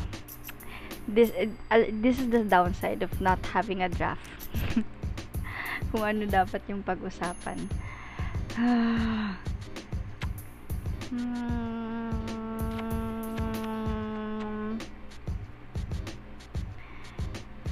this 1.08 1.30
uh, 1.70 1.84
this 2.02 2.18
is 2.18 2.30
the 2.30 2.44
downside 2.44 3.02
of 3.02 3.20
not 3.20 3.44
having 3.46 3.82
a 3.82 3.88
draft. 3.88 4.20
Kung 5.90 6.02
ano 6.02 6.26
dapat 6.26 6.62
yung 6.68 6.82
pag-usapan. 6.82 7.68
Hmm. 8.56 9.30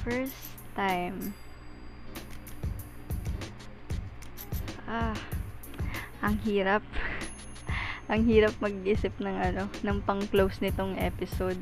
first 0.05 0.37
time. 0.77 1.33
Ah 4.85 5.17
ang 6.25 6.41
hirap. 6.41 6.81
Ang 8.11 8.25
hirap 8.25 8.57
mag-isip 8.57 9.13
ng 9.21 9.37
ano 9.37 9.69
ng 9.85 9.97
pang-close 10.05 10.61
nitong 10.61 10.97
episode 10.97 11.57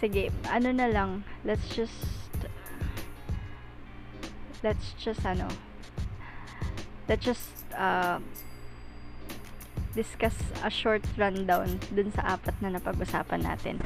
sige, 0.00 0.32
ano 0.48 0.72
na 0.72 0.88
lang, 0.88 1.24
let's 1.44 1.68
just 1.72 2.16
let's 4.64 4.96
just 4.98 5.22
ano 5.22 5.46
let's 7.08 7.22
just 7.24 7.52
uh, 7.76 8.18
discuss 9.94 10.34
a 10.62 10.70
short 10.70 11.02
rundown 11.16 11.80
dun 11.94 12.12
sa 12.12 12.36
apat 12.36 12.54
na 12.60 12.74
napag-usapan 12.76 13.46
natin. 13.46 13.80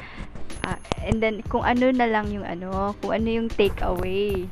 Uh, 0.65 0.77
and 1.01 1.23
then, 1.23 1.41
kung 1.47 1.63
ano 1.63 1.89
na 1.89 2.05
lang 2.05 2.29
yung 2.29 2.45
ano, 2.45 2.93
kung 3.01 3.15
ano 3.15 3.29
yung 3.29 3.49
takeaway 3.49 4.45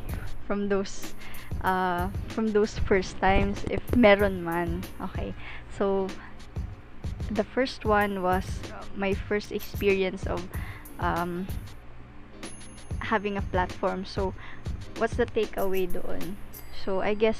from 0.47 0.69
those 0.69 1.13
uh, 1.61 2.07
from 2.31 2.49
those 2.55 2.79
first 2.87 3.19
times, 3.19 3.61
if 3.69 3.83
meron 3.93 4.41
man. 4.41 4.81
Okay. 5.11 5.35
So, 5.77 6.07
the 7.29 7.43
first 7.43 7.85
one 7.85 8.23
was 8.23 8.45
my 8.97 9.13
first 9.13 9.51
experience 9.51 10.25
of 10.25 10.41
um, 10.99 11.47
having 12.99 13.37
a 13.37 13.41
platform. 13.41 14.05
So, 14.05 14.33
what's 14.97 15.15
the 15.15 15.25
takeaway 15.25 15.91
doon? 15.91 16.37
So, 16.85 17.01
I 17.01 17.13
guess 17.13 17.39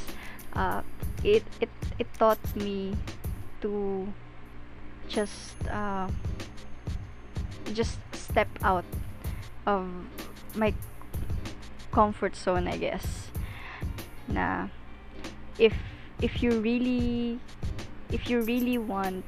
uh, 0.53 0.81
it 1.23 1.43
it 1.61 1.69
it 1.99 2.07
taught 2.17 2.41
me 2.55 2.95
to 3.61 4.07
just 5.07 5.55
uh, 5.67 6.07
just 7.73 7.99
step 8.13 8.49
out 8.63 8.85
of 9.65 9.85
my 10.55 10.73
comfort 11.91 12.35
zone, 12.35 12.67
I 12.67 12.77
guess. 12.77 13.29
Na 14.27 14.69
if 15.59 15.75
if 16.21 16.41
you 16.41 16.59
really 16.61 17.39
if 18.11 18.29
you 18.29 18.41
really 18.41 18.77
want 18.77 19.25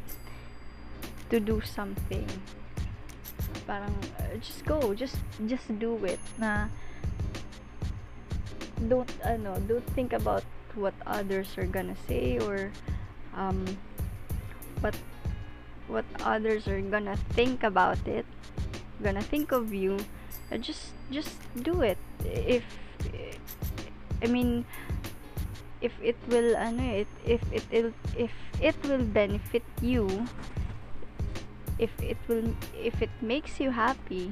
to 1.30 1.40
do 1.40 1.62
something 1.62 2.28
parang 3.72 3.96
uh, 4.20 4.36
just 4.44 4.68
go 4.68 4.92
just 4.92 5.16
just 5.48 5.64
do 5.80 5.96
it 6.04 6.20
na 6.36 6.68
don't 8.92 9.08
ano 9.24 9.56
don't 9.64 9.88
think 9.96 10.12
about 10.12 10.44
what 10.76 10.96
others 11.08 11.56
are 11.56 11.68
gonna 11.68 11.96
say 12.04 12.36
or 12.44 12.68
um 13.32 13.64
what 14.84 14.96
what 15.88 16.04
others 16.28 16.68
are 16.68 16.84
gonna 16.84 17.16
think 17.32 17.64
about 17.64 18.00
it 18.04 18.28
gonna 19.00 19.24
think 19.24 19.56
of 19.56 19.72
you 19.72 19.96
uh, 20.52 20.60
just 20.60 20.92
just 21.10 21.40
do 21.64 21.82
it. 21.82 21.98
If 22.28 22.64
I 24.22 24.28
mean 24.28 24.68
if 25.82 25.96
it 26.04 26.20
will 26.28 26.54
ano 26.60 26.84
it 27.08 27.10
if 27.26 27.42
it 27.50 27.64
if 28.20 28.32
it 28.60 28.76
will 28.86 29.02
benefit 29.02 29.64
you 29.82 30.28
if 31.82 31.90
it 31.98 32.18
will 32.30 32.54
if 32.78 33.02
it 33.02 33.10
makes 33.22 33.60
you 33.60 33.74
happy 33.74 34.32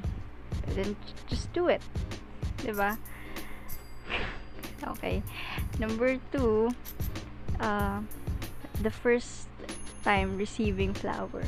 then 0.78 0.96
just 1.26 1.52
do 1.52 1.68
it. 1.68 1.82
Diba? 2.62 2.96
Okay. 4.80 5.22
Number 5.76 6.16
two 6.32 6.72
uh, 7.60 8.00
the 8.80 8.90
first 8.90 9.44
time 10.02 10.40
receiving 10.40 10.94
flower. 10.94 11.44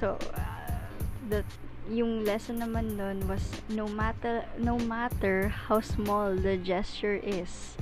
So 0.00 0.16
uh, 0.32 0.80
the 1.28 1.44
yung 1.90 2.24
lesson 2.24 2.62
naman 2.62 2.96
nun 2.96 3.26
was 3.26 3.42
no 3.68 3.84
matter 3.90 4.46
no 4.56 4.78
matter 4.78 5.50
how 5.50 5.82
small 5.82 6.30
the 6.30 6.56
gesture 6.56 7.18
is 7.18 7.74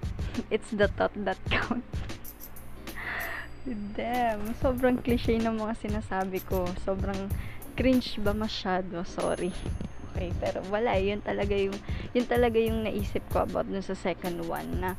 it's 0.54 0.70
the 0.70 0.86
thought 0.86 1.12
that 1.18 1.36
counts 1.50 2.17
Damn, 3.66 4.54
sobrang 4.62 5.02
cliche 5.02 5.34
ng 5.40 5.58
mga 5.58 5.74
sinasabi 5.82 6.38
ko. 6.46 6.68
Sobrang 6.86 7.26
cringe 7.74 8.18
ba 8.22 8.30
masyado? 8.30 9.02
Sorry. 9.02 9.50
Okay, 10.14 10.34
pero 10.42 10.62
wala, 10.70 10.98
yun 10.98 11.22
talaga 11.22 11.54
yung 11.54 11.78
yun 12.10 12.26
talaga 12.26 12.58
yung 12.58 12.82
naisip 12.82 13.22
ko 13.30 13.46
about 13.46 13.70
dun 13.70 13.82
sa 13.82 13.94
second 13.94 14.42
one 14.46 14.82
na 14.82 14.98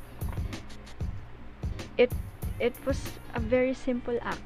it 1.99 2.12
it 2.60 2.72
was 2.88 2.99
a 3.36 3.41
very 3.43 3.76
simple 3.76 4.16
act. 4.24 4.43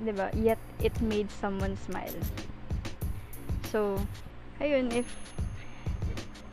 'Di 0.00 0.12
ba? 0.16 0.32
Yet 0.32 0.60
it 0.80 0.96
made 1.04 1.28
someone 1.28 1.76
smile. 1.76 2.16
So, 3.68 4.00
ayun 4.60 4.88
if 4.96 5.08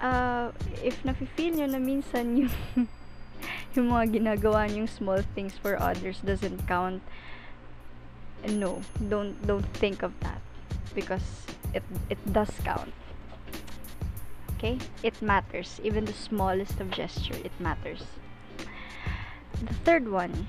uh, 0.04 0.52
if 0.84 1.00
nafe-feel 1.08 1.56
nyo 1.56 1.68
na 1.72 1.80
minsan 1.80 2.36
yung 2.36 2.52
yung 3.76 3.90
mga 3.90 4.20
ginagawa 4.20 4.68
niyong 4.68 4.90
small 4.90 5.24
things 5.34 5.56
for 5.56 5.80
others 5.80 6.20
doesn't 6.20 6.68
count. 6.68 7.00
No 8.44 8.82
don't 8.98 9.38
don't 9.46 9.68
think 9.78 10.02
of 10.02 10.12
that 10.20 10.42
because 10.92 11.46
it 11.72 11.84
it 12.10 12.20
does 12.34 12.52
count. 12.66 12.92
Okay? 14.58 14.78
It 15.04 15.16
matters. 15.22 15.80
Even 15.84 16.06
the 16.06 16.14
smallest 16.14 16.82
of 16.82 16.92
gesture 16.92 17.38
it 17.46 17.54
matters. 17.60 18.04
The 19.62 19.78
third 19.86 20.10
one 20.10 20.48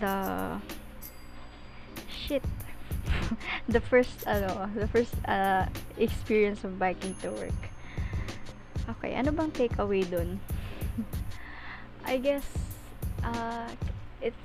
the 0.00 0.58
shit. 2.08 2.42
The 3.68 3.80
first 3.80 4.26
ano 4.26 4.66
the 4.74 4.90
first 4.90 5.14
uh, 5.28 5.70
experience 5.96 6.64
of 6.66 6.82
biking 6.82 7.14
to 7.22 7.30
work. 7.30 7.62
Okay 8.98 9.14
ano 9.14 9.30
bang 9.30 9.54
takeaway 9.54 10.02
dun 10.02 10.42
I 12.12 12.18
guess 12.18 12.44
uh, 13.24 13.72
it's 14.20 14.36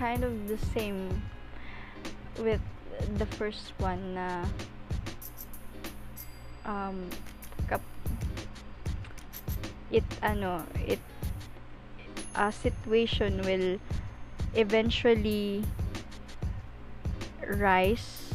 kind 0.00 0.24
of 0.24 0.48
the 0.48 0.56
same 0.72 1.20
with 2.40 2.64
the 3.20 3.26
first 3.36 3.76
one 3.76 4.16
na 4.16 4.48
um, 6.64 7.04
kap 7.68 7.84
it 9.92 10.08
ano 10.24 10.64
it 10.80 10.96
a 12.32 12.48
situation 12.48 13.44
will 13.44 13.76
eventually 14.56 15.60
rise 17.44 18.32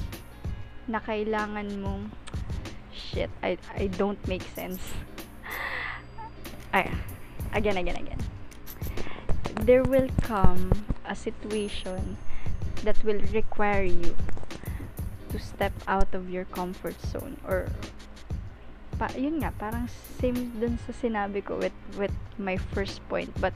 na 0.85 1.01
kailangan 1.01 1.73
mong 1.81 2.13
shit 2.93 3.33
I 3.41 3.57
I 3.73 3.89
don't 3.89 4.21
make 4.29 4.45
sense. 4.53 4.93
Ay 6.77 6.93
again 7.49 7.81
again 7.81 7.97
again 7.97 8.21
there 9.65 9.83
will 9.83 10.09
come 10.21 10.71
a 11.05 11.15
situation 11.15 12.17
that 12.83 12.95
will 13.03 13.19
require 13.33 13.83
you 13.83 14.15
to 15.29 15.39
step 15.39 15.73
out 15.87 16.13
of 16.13 16.29
your 16.29 16.45
comfort 16.45 16.95
zone 17.01 17.37
or 17.45 17.67
pa, 18.99 19.07
yun 19.15 19.39
nga, 19.39 19.55
parang 19.55 19.87
same 20.19 20.51
dun 20.59 20.75
sa 20.83 20.91
sinabi 20.91 21.39
ko 21.39 21.55
with, 21.55 21.75
with 21.95 22.13
my 22.35 22.59
first 22.75 22.99
point. 23.07 23.31
But, 23.39 23.55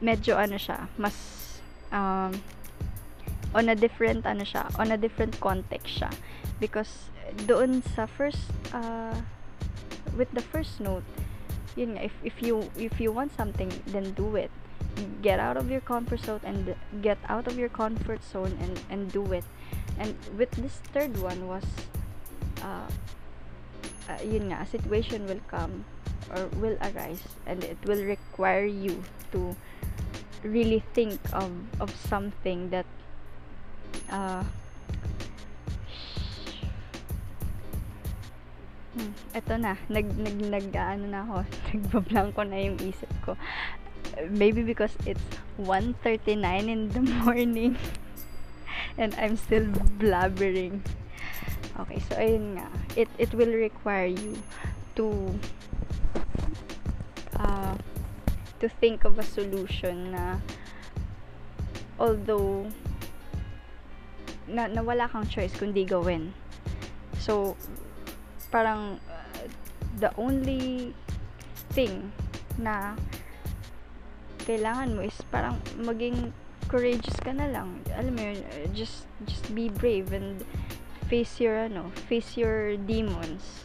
medyo 0.00 0.40
ano 0.40 0.56
siya, 0.56 0.88
mas, 0.96 1.14
um, 1.92 2.32
on 3.52 3.68
a 3.68 3.76
different, 3.76 4.24
ano 4.24 4.42
siya, 4.42 4.72
on 4.80 4.88
a 4.90 4.96
different 4.96 5.36
context 5.38 6.00
siya. 6.00 6.10
Because, 6.56 7.12
doon 7.44 7.84
sa 7.84 8.08
first, 8.08 8.48
uh, 8.72 9.20
with 10.16 10.32
the 10.32 10.40
first 10.42 10.80
note, 10.80 11.04
yun 11.76 12.00
nga, 12.00 12.08
if, 12.08 12.16
if 12.24 12.40
you, 12.40 12.64
if 12.80 12.96
you 12.96 13.12
want 13.12 13.36
something, 13.36 13.68
then 13.92 14.16
do 14.16 14.34
it. 14.40 14.50
Get 15.22 15.40
out 15.40 15.56
of 15.56 15.70
your 15.70 15.80
comfort 15.80 16.20
zone 16.20 16.40
and 16.44 16.74
get 17.02 17.18
out 17.28 17.46
of 17.46 17.58
your 17.58 17.68
comfort 17.68 18.22
zone 18.22 18.56
and, 18.60 18.80
and 18.90 19.12
do 19.12 19.32
it. 19.32 19.44
And 19.98 20.14
with 20.36 20.50
this 20.52 20.80
third 20.92 21.16
one 21.18 21.48
was, 21.48 21.64
uh, 22.62 22.88
uh, 24.08 24.22
yun 24.22 24.50
nga, 24.50 24.62
a 24.62 24.66
situation 24.66 25.26
will 25.26 25.40
come 25.48 25.84
or 26.32 26.46
will 26.60 26.76
arise 26.80 27.22
and 27.46 27.64
it 27.64 27.78
will 27.84 28.02
require 28.04 28.64
you 28.64 29.02
to 29.32 29.56
really 30.44 30.84
think 30.92 31.16
of 31.32 31.50
of 31.80 31.88
something 32.08 32.68
that 32.68 32.86
uh, 34.12 34.44
hmm, 38.92 39.12
eto 39.32 39.56
na 39.56 39.76
nag 39.88 40.04
nag 40.20 40.36
nag 40.36 40.66
ano 40.76 41.04
na 41.08 41.20
ako 41.24 41.36
nagbablanko 41.72 42.40
na 42.44 42.58
yung 42.60 42.76
isip 42.84 43.08
ko 43.24 43.36
maybe 44.30 44.62
because 44.62 44.92
it's 45.06 45.22
1:39 45.58 46.68
in 46.68 46.88
the 46.90 47.00
morning 47.22 47.78
and 48.98 49.14
I'm 49.14 49.36
still 49.36 49.66
blabbering 49.98 50.82
Okay, 51.74 51.98
so 52.06 52.14
ayun 52.14 52.54
nga. 52.54 52.70
It 52.94 53.10
it 53.18 53.34
will 53.34 53.50
require 53.50 54.06
you 54.06 54.38
to 54.94 55.34
uh, 57.34 57.74
to 58.62 58.66
think 58.78 59.02
of 59.02 59.18
a 59.18 59.26
solution 59.26 60.14
na 60.14 60.38
although 61.98 62.70
na 64.46 64.70
nawala 64.70 65.10
kang 65.10 65.26
choice 65.26 65.50
kundi 65.58 65.82
gawin. 65.82 66.30
So 67.18 67.58
parang 68.54 69.02
uh, 69.10 69.50
the 69.98 70.14
only 70.14 70.94
thing 71.74 72.14
na 72.54 72.94
kailangan 74.44 74.96
mo 74.96 75.00
is 75.02 75.16
parang 75.32 75.56
maging 75.80 76.32
courageous 76.68 77.16
ka 77.20 77.32
na 77.32 77.48
lang. 77.48 77.80
Alam 77.96 78.12
mo 78.16 78.22
yun, 78.22 78.40
just 78.76 79.08
just 79.24 79.48
be 79.52 79.68
brave 79.68 80.12
and 80.12 80.44
face 81.08 81.40
your 81.40 81.56
ano, 81.56 81.92
face 82.08 82.36
your 82.36 82.76
demons. 82.76 83.64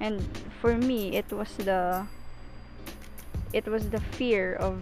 And 0.00 0.22
for 0.62 0.78
me, 0.78 1.16
it 1.16 1.28
was 1.32 1.50
the 1.58 2.06
it 3.52 3.66
was 3.66 3.90
the 3.90 4.00
fear 4.16 4.54
of 4.54 4.78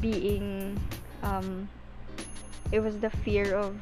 being 0.00 0.78
um 1.22 1.68
it 2.72 2.80
was 2.80 2.98
the 2.98 3.10
fear 3.22 3.54
of 3.54 3.76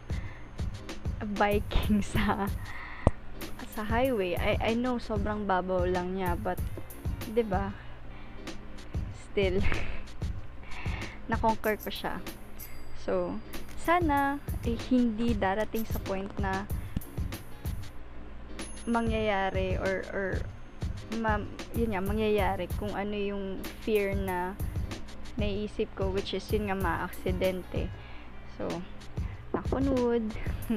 biking 1.38 2.02
sa 2.12 2.48
sa 3.72 3.82
highway. 3.84 4.36
I 4.36 4.58
I 4.60 4.72
know 4.74 5.00
sobrang 5.00 5.48
babaw 5.48 5.88
lang 5.88 6.18
niya 6.18 6.36
but 6.36 6.60
'di 7.32 7.44
ba? 7.46 7.72
Still 9.32 9.64
na-conquer 11.30 11.78
ko 11.78 11.90
siya. 11.90 12.18
So, 13.02 13.36
sana 13.82 14.38
eh, 14.62 14.78
hindi 14.94 15.34
darating 15.34 15.82
sa 15.82 15.98
point 16.06 16.30
na 16.38 16.66
mangyayari 18.86 19.78
or 19.78 20.06
or 20.14 20.26
ma, 21.18 21.38
yun 21.74 21.94
nga 21.94 22.02
mangyayari 22.02 22.70
kung 22.78 22.94
ano 22.94 23.14
yung 23.14 23.58
fear 23.82 24.14
na 24.14 24.54
naiisip 25.34 25.90
ko 25.98 26.10
which 26.14 26.34
is 26.34 26.46
yun 26.54 26.70
nga 26.70 26.78
ma-aksidente. 26.78 27.90
So 28.58 28.70
nakunod 29.50 30.30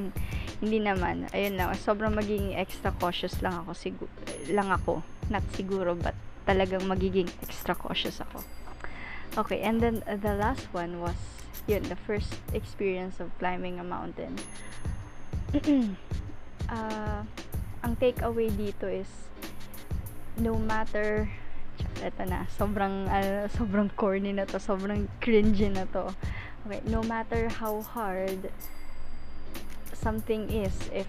hindi 0.61 0.79
naman. 0.81 1.29
Ayun 1.29 1.61
lang 1.61 1.73
sobrang 1.77 2.13
magiging 2.13 2.57
extra 2.57 2.89
cautious 2.89 3.37
lang 3.45 3.53
ako 3.65 3.71
siguro 3.77 4.11
lang 4.49 4.69
ako. 4.73 5.05
Not 5.29 5.45
siguro 5.53 5.93
but 5.93 6.17
talagang 6.45 6.85
magiging 6.89 7.29
extra 7.45 7.77
cautious 7.77 8.21
ako 8.21 8.64
okay 9.33 9.61
and 9.61 9.81
then 9.81 10.03
uh, 10.07 10.15
the 10.15 10.33
last 10.35 10.69
one 10.71 11.01
was 11.01 11.17
yun 11.67 11.81
the 11.89 11.97
first 11.97 12.37
experience 12.53 13.19
of 13.19 13.33
climbing 13.39 13.79
a 13.79 13.83
mountain 13.83 14.37
uh, 16.69 17.21
ang 17.85 17.93
takeaway 18.01 18.49
dito 18.53 18.89
is 18.89 19.09
no 20.41 20.57
matter 20.57 21.29
eto 22.03 22.23
na, 22.27 22.47
sobrang 22.55 23.07
uh, 23.07 23.47
sobrang 23.51 23.87
corny 23.95 24.31
na 24.35 24.43
to, 24.47 24.59
sobrang 24.59 25.07
cringy 25.19 25.71
na 25.71 25.87
to. 25.89 26.11
Okay, 26.65 26.81
no 26.89 27.03
matter 27.05 27.47
how 27.47 27.79
hard 27.81 28.49
something 29.93 30.49
is 30.49 30.73
if 30.91 31.07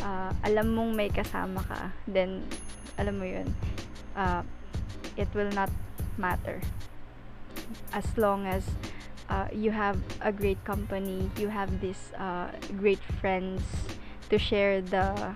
uh, 0.00 0.32
alam 0.42 0.74
mong 0.74 0.96
may 0.96 1.12
kasama 1.12 1.60
ka, 1.62 1.92
then 2.08 2.42
alam 2.96 3.20
mo 3.20 3.26
'yun. 3.26 3.48
Uh, 4.16 4.42
it 5.20 5.28
will 5.36 5.52
not 5.52 5.68
matter 6.16 6.60
as 7.92 8.06
long 8.16 8.46
as 8.46 8.64
uh, 9.28 9.48
you 9.52 9.70
have 9.70 9.98
a 10.20 10.32
great 10.32 10.62
company, 10.64 11.30
you 11.36 11.48
have 11.48 11.80
these 11.80 12.12
uh, 12.18 12.50
great 12.78 13.02
friends 13.20 13.62
to 14.30 14.38
share 14.38 14.80
the 14.80 15.34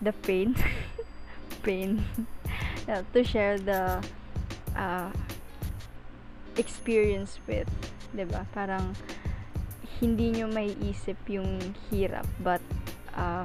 the 0.00 0.12
pain 0.24 0.54
pain 1.62 2.04
uh, 2.88 3.02
to 3.12 3.24
share 3.24 3.58
the 3.58 4.00
uh, 4.76 5.10
experience 6.56 7.38
with 7.46 7.68
'di 8.12 8.24
ba? 8.28 8.44
Parang 8.52 8.96
hindi 9.98 10.30
nyo 10.30 10.46
may 10.46 10.72
isip 10.78 11.18
yung 11.26 11.74
hirap 11.90 12.26
but 12.38 12.62
uh, 13.18 13.44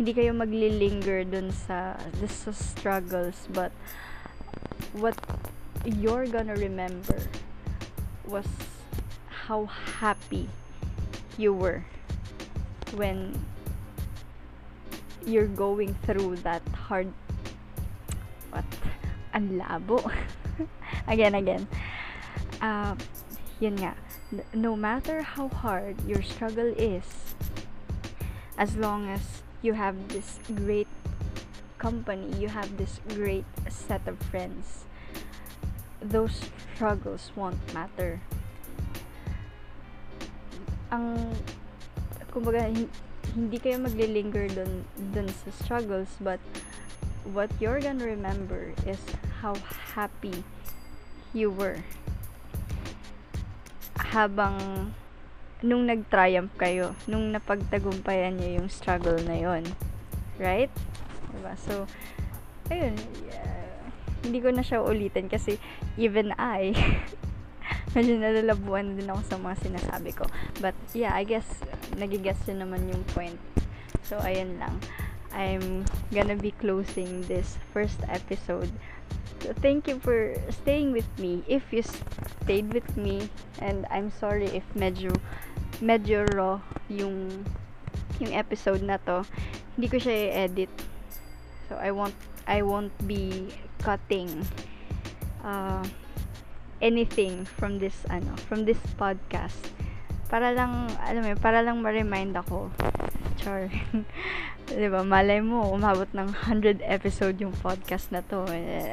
hindi 0.00 0.16
kayo 0.16 0.32
maglilinger 0.32 1.28
dun 1.28 1.52
sa, 1.52 2.00
sa 2.24 2.52
struggles 2.56 3.44
but 3.52 3.68
what 4.96 5.12
you're 5.84 6.26
gonna 6.26 6.56
remember 6.56 7.18
was 8.24 8.46
how 9.28 9.66
happy 9.98 10.48
you 11.38 11.52
were 11.52 11.84
when 12.94 13.34
you're 15.24 15.48
going 15.48 15.94
through 16.04 16.36
that 16.36 16.62
hard 16.88 17.12
what 18.50 18.64
ang 19.32 19.62
labo? 19.62 20.02
Again 21.06 21.34
again. 21.34 21.66
Uh, 22.60 22.94
yun 23.62 23.78
nga. 23.78 23.94
No 24.54 24.74
matter 24.74 25.22
how 25.22 25.48
hard 25.48 25.96
your 26.06 26.22
struggle 26.22 26.70
is 26.74 27.34
as 28.58 28.76
long 28.76 29.08
as 29.08 29.42
you 29.62 29.72
have 29.72 29.96
this 30.12 30.38
great 30.54 30.86
company 31.80 32.28
you 32.36 32.46
have 32.46 32.76
this 32.76 33.00
great 33.08 33.48
set 33.72 34.04
of 34.06 34.20
friends 34.28 34.84
those 36.02 36.48
struggles 36.74 37.32
won't 37.36 37.60
matter 37.72 38.20
ang 40.90 41.16
kumbaga 42.34 42.66
hindi 43.30 43.56
kayo 43.62 43.78
maglilinger 43.78 44.50
dun, 44.50 44.82
dun 45.14 45.28
sa 45.30 45.50
struggles 45.62 46.10
but 46.18 46.42
what 47.30 47.52
you're 47.62 47.78
gonna 47.78 48.02
remember 48.02 48.74
is 48.88 48.98
how 49.44 49.54
happy 49.94 50.42
you 51.30 51.52
were 51.52 51.78
habang 54.10 54.90
nung 55.60 55.84
nag-triumph 55.84 56.50
kayo, 56.56 56.96
nung 57.04 57.30
napagtagumpayan 57.30 58.40
niyo 58.40 58.64
yung 58.64 58.68
struggle 58.72 59.20
na 59.22 59.36
yon 59.36 59.62
Right? 60.40 60.72
Diba? 61.36 61.52
So, 61.60 61.84
ayun, 62.72 62.96
uh, 62.96 63.49
hindi 64.22 64.38
ko 64.40 64.52
na 64.52 64.64
siya 64.64 64.84
ulitin 64.84 65.28
kasi 65.28 65.56
even 65.96 66.32
I 66.36 66.72
medyo 67.94 68.18
nalalabuan 68.18 68.94
din 68.94 69.10
ako 69.10 69.22
sa 69.26 69.36
mga 69.38 69.56
sinasabi 69.66 70.10
ko. 70.14 70.24
But, 70.62 70.78
yeah, 70.94 71.14
I 71.14 71.26
guess, 71.26 71.46
nagigets 71.98 72.46
yun 72.46 72.62
naman 72.62 72.86
yung 72.86 73.02
point. 73.14 73.38
So, 74.06 74.18
ayun 74.22 74.62
lang. 74.62 74.78
I'm 75.30 75.86
gonna 76.10 76.38
be 76.38 76.50
closing 76.58 77.22
this 77.30 77.54
first 77.70 78.02
episode 78.10 78.70
So, 79.40 79.56
thank 79.64 79.88
you 79.88 79.96
for 80.04 80.36
staying 80.52 80.92
with 80.92 81.08
me. 81.16 81.40
If 81.48 81.72
you 81.72 81.80
stayed 82.44 82.72
with 82.76 82.84
me, 82.96 83.24
and 83.58 83.88
I'm 83.88 84.12
sorry 84.12 84.52
if 84.52 84.64
medyo, 84.76 85.16
medyo 85.80 86.28
raw 86.36 86.60
yung, 86.92 87.48
yung 88.20 88.32
episode 88.36 88.84
na 88.84 89.00
to. 89.08 89.24
Hindi 89.80 89.88
ko 89.88 89.96
siya 89.96 90.14
i-edit. 90.28 90.68
So, 91.72 91.80
I 91.80 91.88
won't, 91.88 92.16
I 92.44 92.60
won't 92.60 92.92
be 93.08 93.48
cutting 93.80 94.46
uh, 95.44 95.84
anything 96.80 97.44
from 97.44 97.80
this, 97.80 98.04
ano, 98.08 98.36
from 98.48 98.64
this 98.64 98.80
podcast. 99.00 99.58
Para 100.30 100.54
lang, 100.54 100.86
alam 101.02 101.26
mo, 101.26 101.34
para 101.40 101.64
lang 101.64 101.82
ma-remind 101.82 102.36
ako. 102.38 102.70
Char. 103.40 103.72
'di 104.70 104.86
ba? 104.86 105.02
Malay 105.02 105.42
mo 105.42 105.66
umabot 105.74 106.06
ng 106.14 106.30
100 106.46 106.78
episode 106.86 107.42
yung 107.42 107.54
podcast 107.58 108.14
na 108.14 108.22
to. 108.22 108.46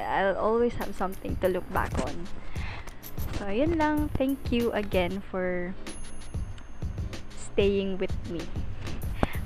I'll 0.09 0.38
always 0.38 0.73
have 0.81 0.97
something 0.97 1.38
to 1.45 1.47
look 1.47 1.67
back 1.69 1.93
on. 2.01 2.25
So, 3.38 3.53
yun 3.53 3.77
lang. 3.77 4.09
Thank 4.17 4.49
you 4.49 4.73
again 4.73 5.21
for 5.21 5.77
staying 7.38 8.01
with 8.01 8.13
me 8.29 8.41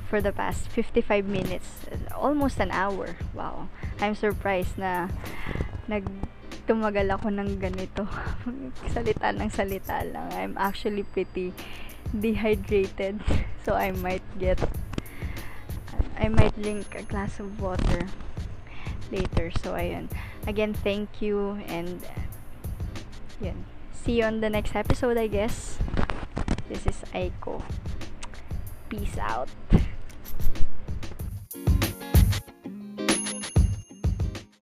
for 0.07 0.23
the 0.23 0.31
past 0.31 0.71
55 0.71 1.27
minutes. 1.27 1.87
Almost 2.15 2.63
an 2.63 2.71
hour. 2.71 3.19
Wow. 3.35 3.67
I'm 4.01 4.17
surprised 4.17 4.81
na 4.81 5.07
nag 5.85 6.09
tumagal 6.65 7.07
ako 7.13 7.29
ng 7.29 7.61
ganito. 7.61 8.09
salita 8.93 9.29
ng 9.29 9.49
salita 9.53 10.01
lang. 10.03 10.27
I'm 10.33 10.55
actually 10.57 11.05
pretty 11.05 11.53
dehydrated. 12.09 13.21
So, 13.61 13.77
I 13.77 13.93
might 13.93 14.25
get 14.41 14.57
I 16.17 16.25
might 16.25 16.57
drink 16.57 16.97
a 16.97 17.05
glass 17.05 17.37
of 17.37 17.61
water 17.61 18.09
later. 19.13 19.53
So, 19.61 19.77
ayun. 19.77 20.09
Again, 20.49 20.73
thank 20.73 21.21
you 21.21 21.61
and 21.69 22.01
yun. 23.37 23.69
See 23.93 24.17
you 24.17 24.25
on 24.25 24.41
the 24.41 24.49
next 24.49 24.73
episode, 24.73 25.17
I 25.17 25.29
guess. 25.29 25.77
This 26.69 26.89
is 26.89 27.05
Aiko. 27.13 27.61
Peace 28.89 29.17
out. 29.21 29.49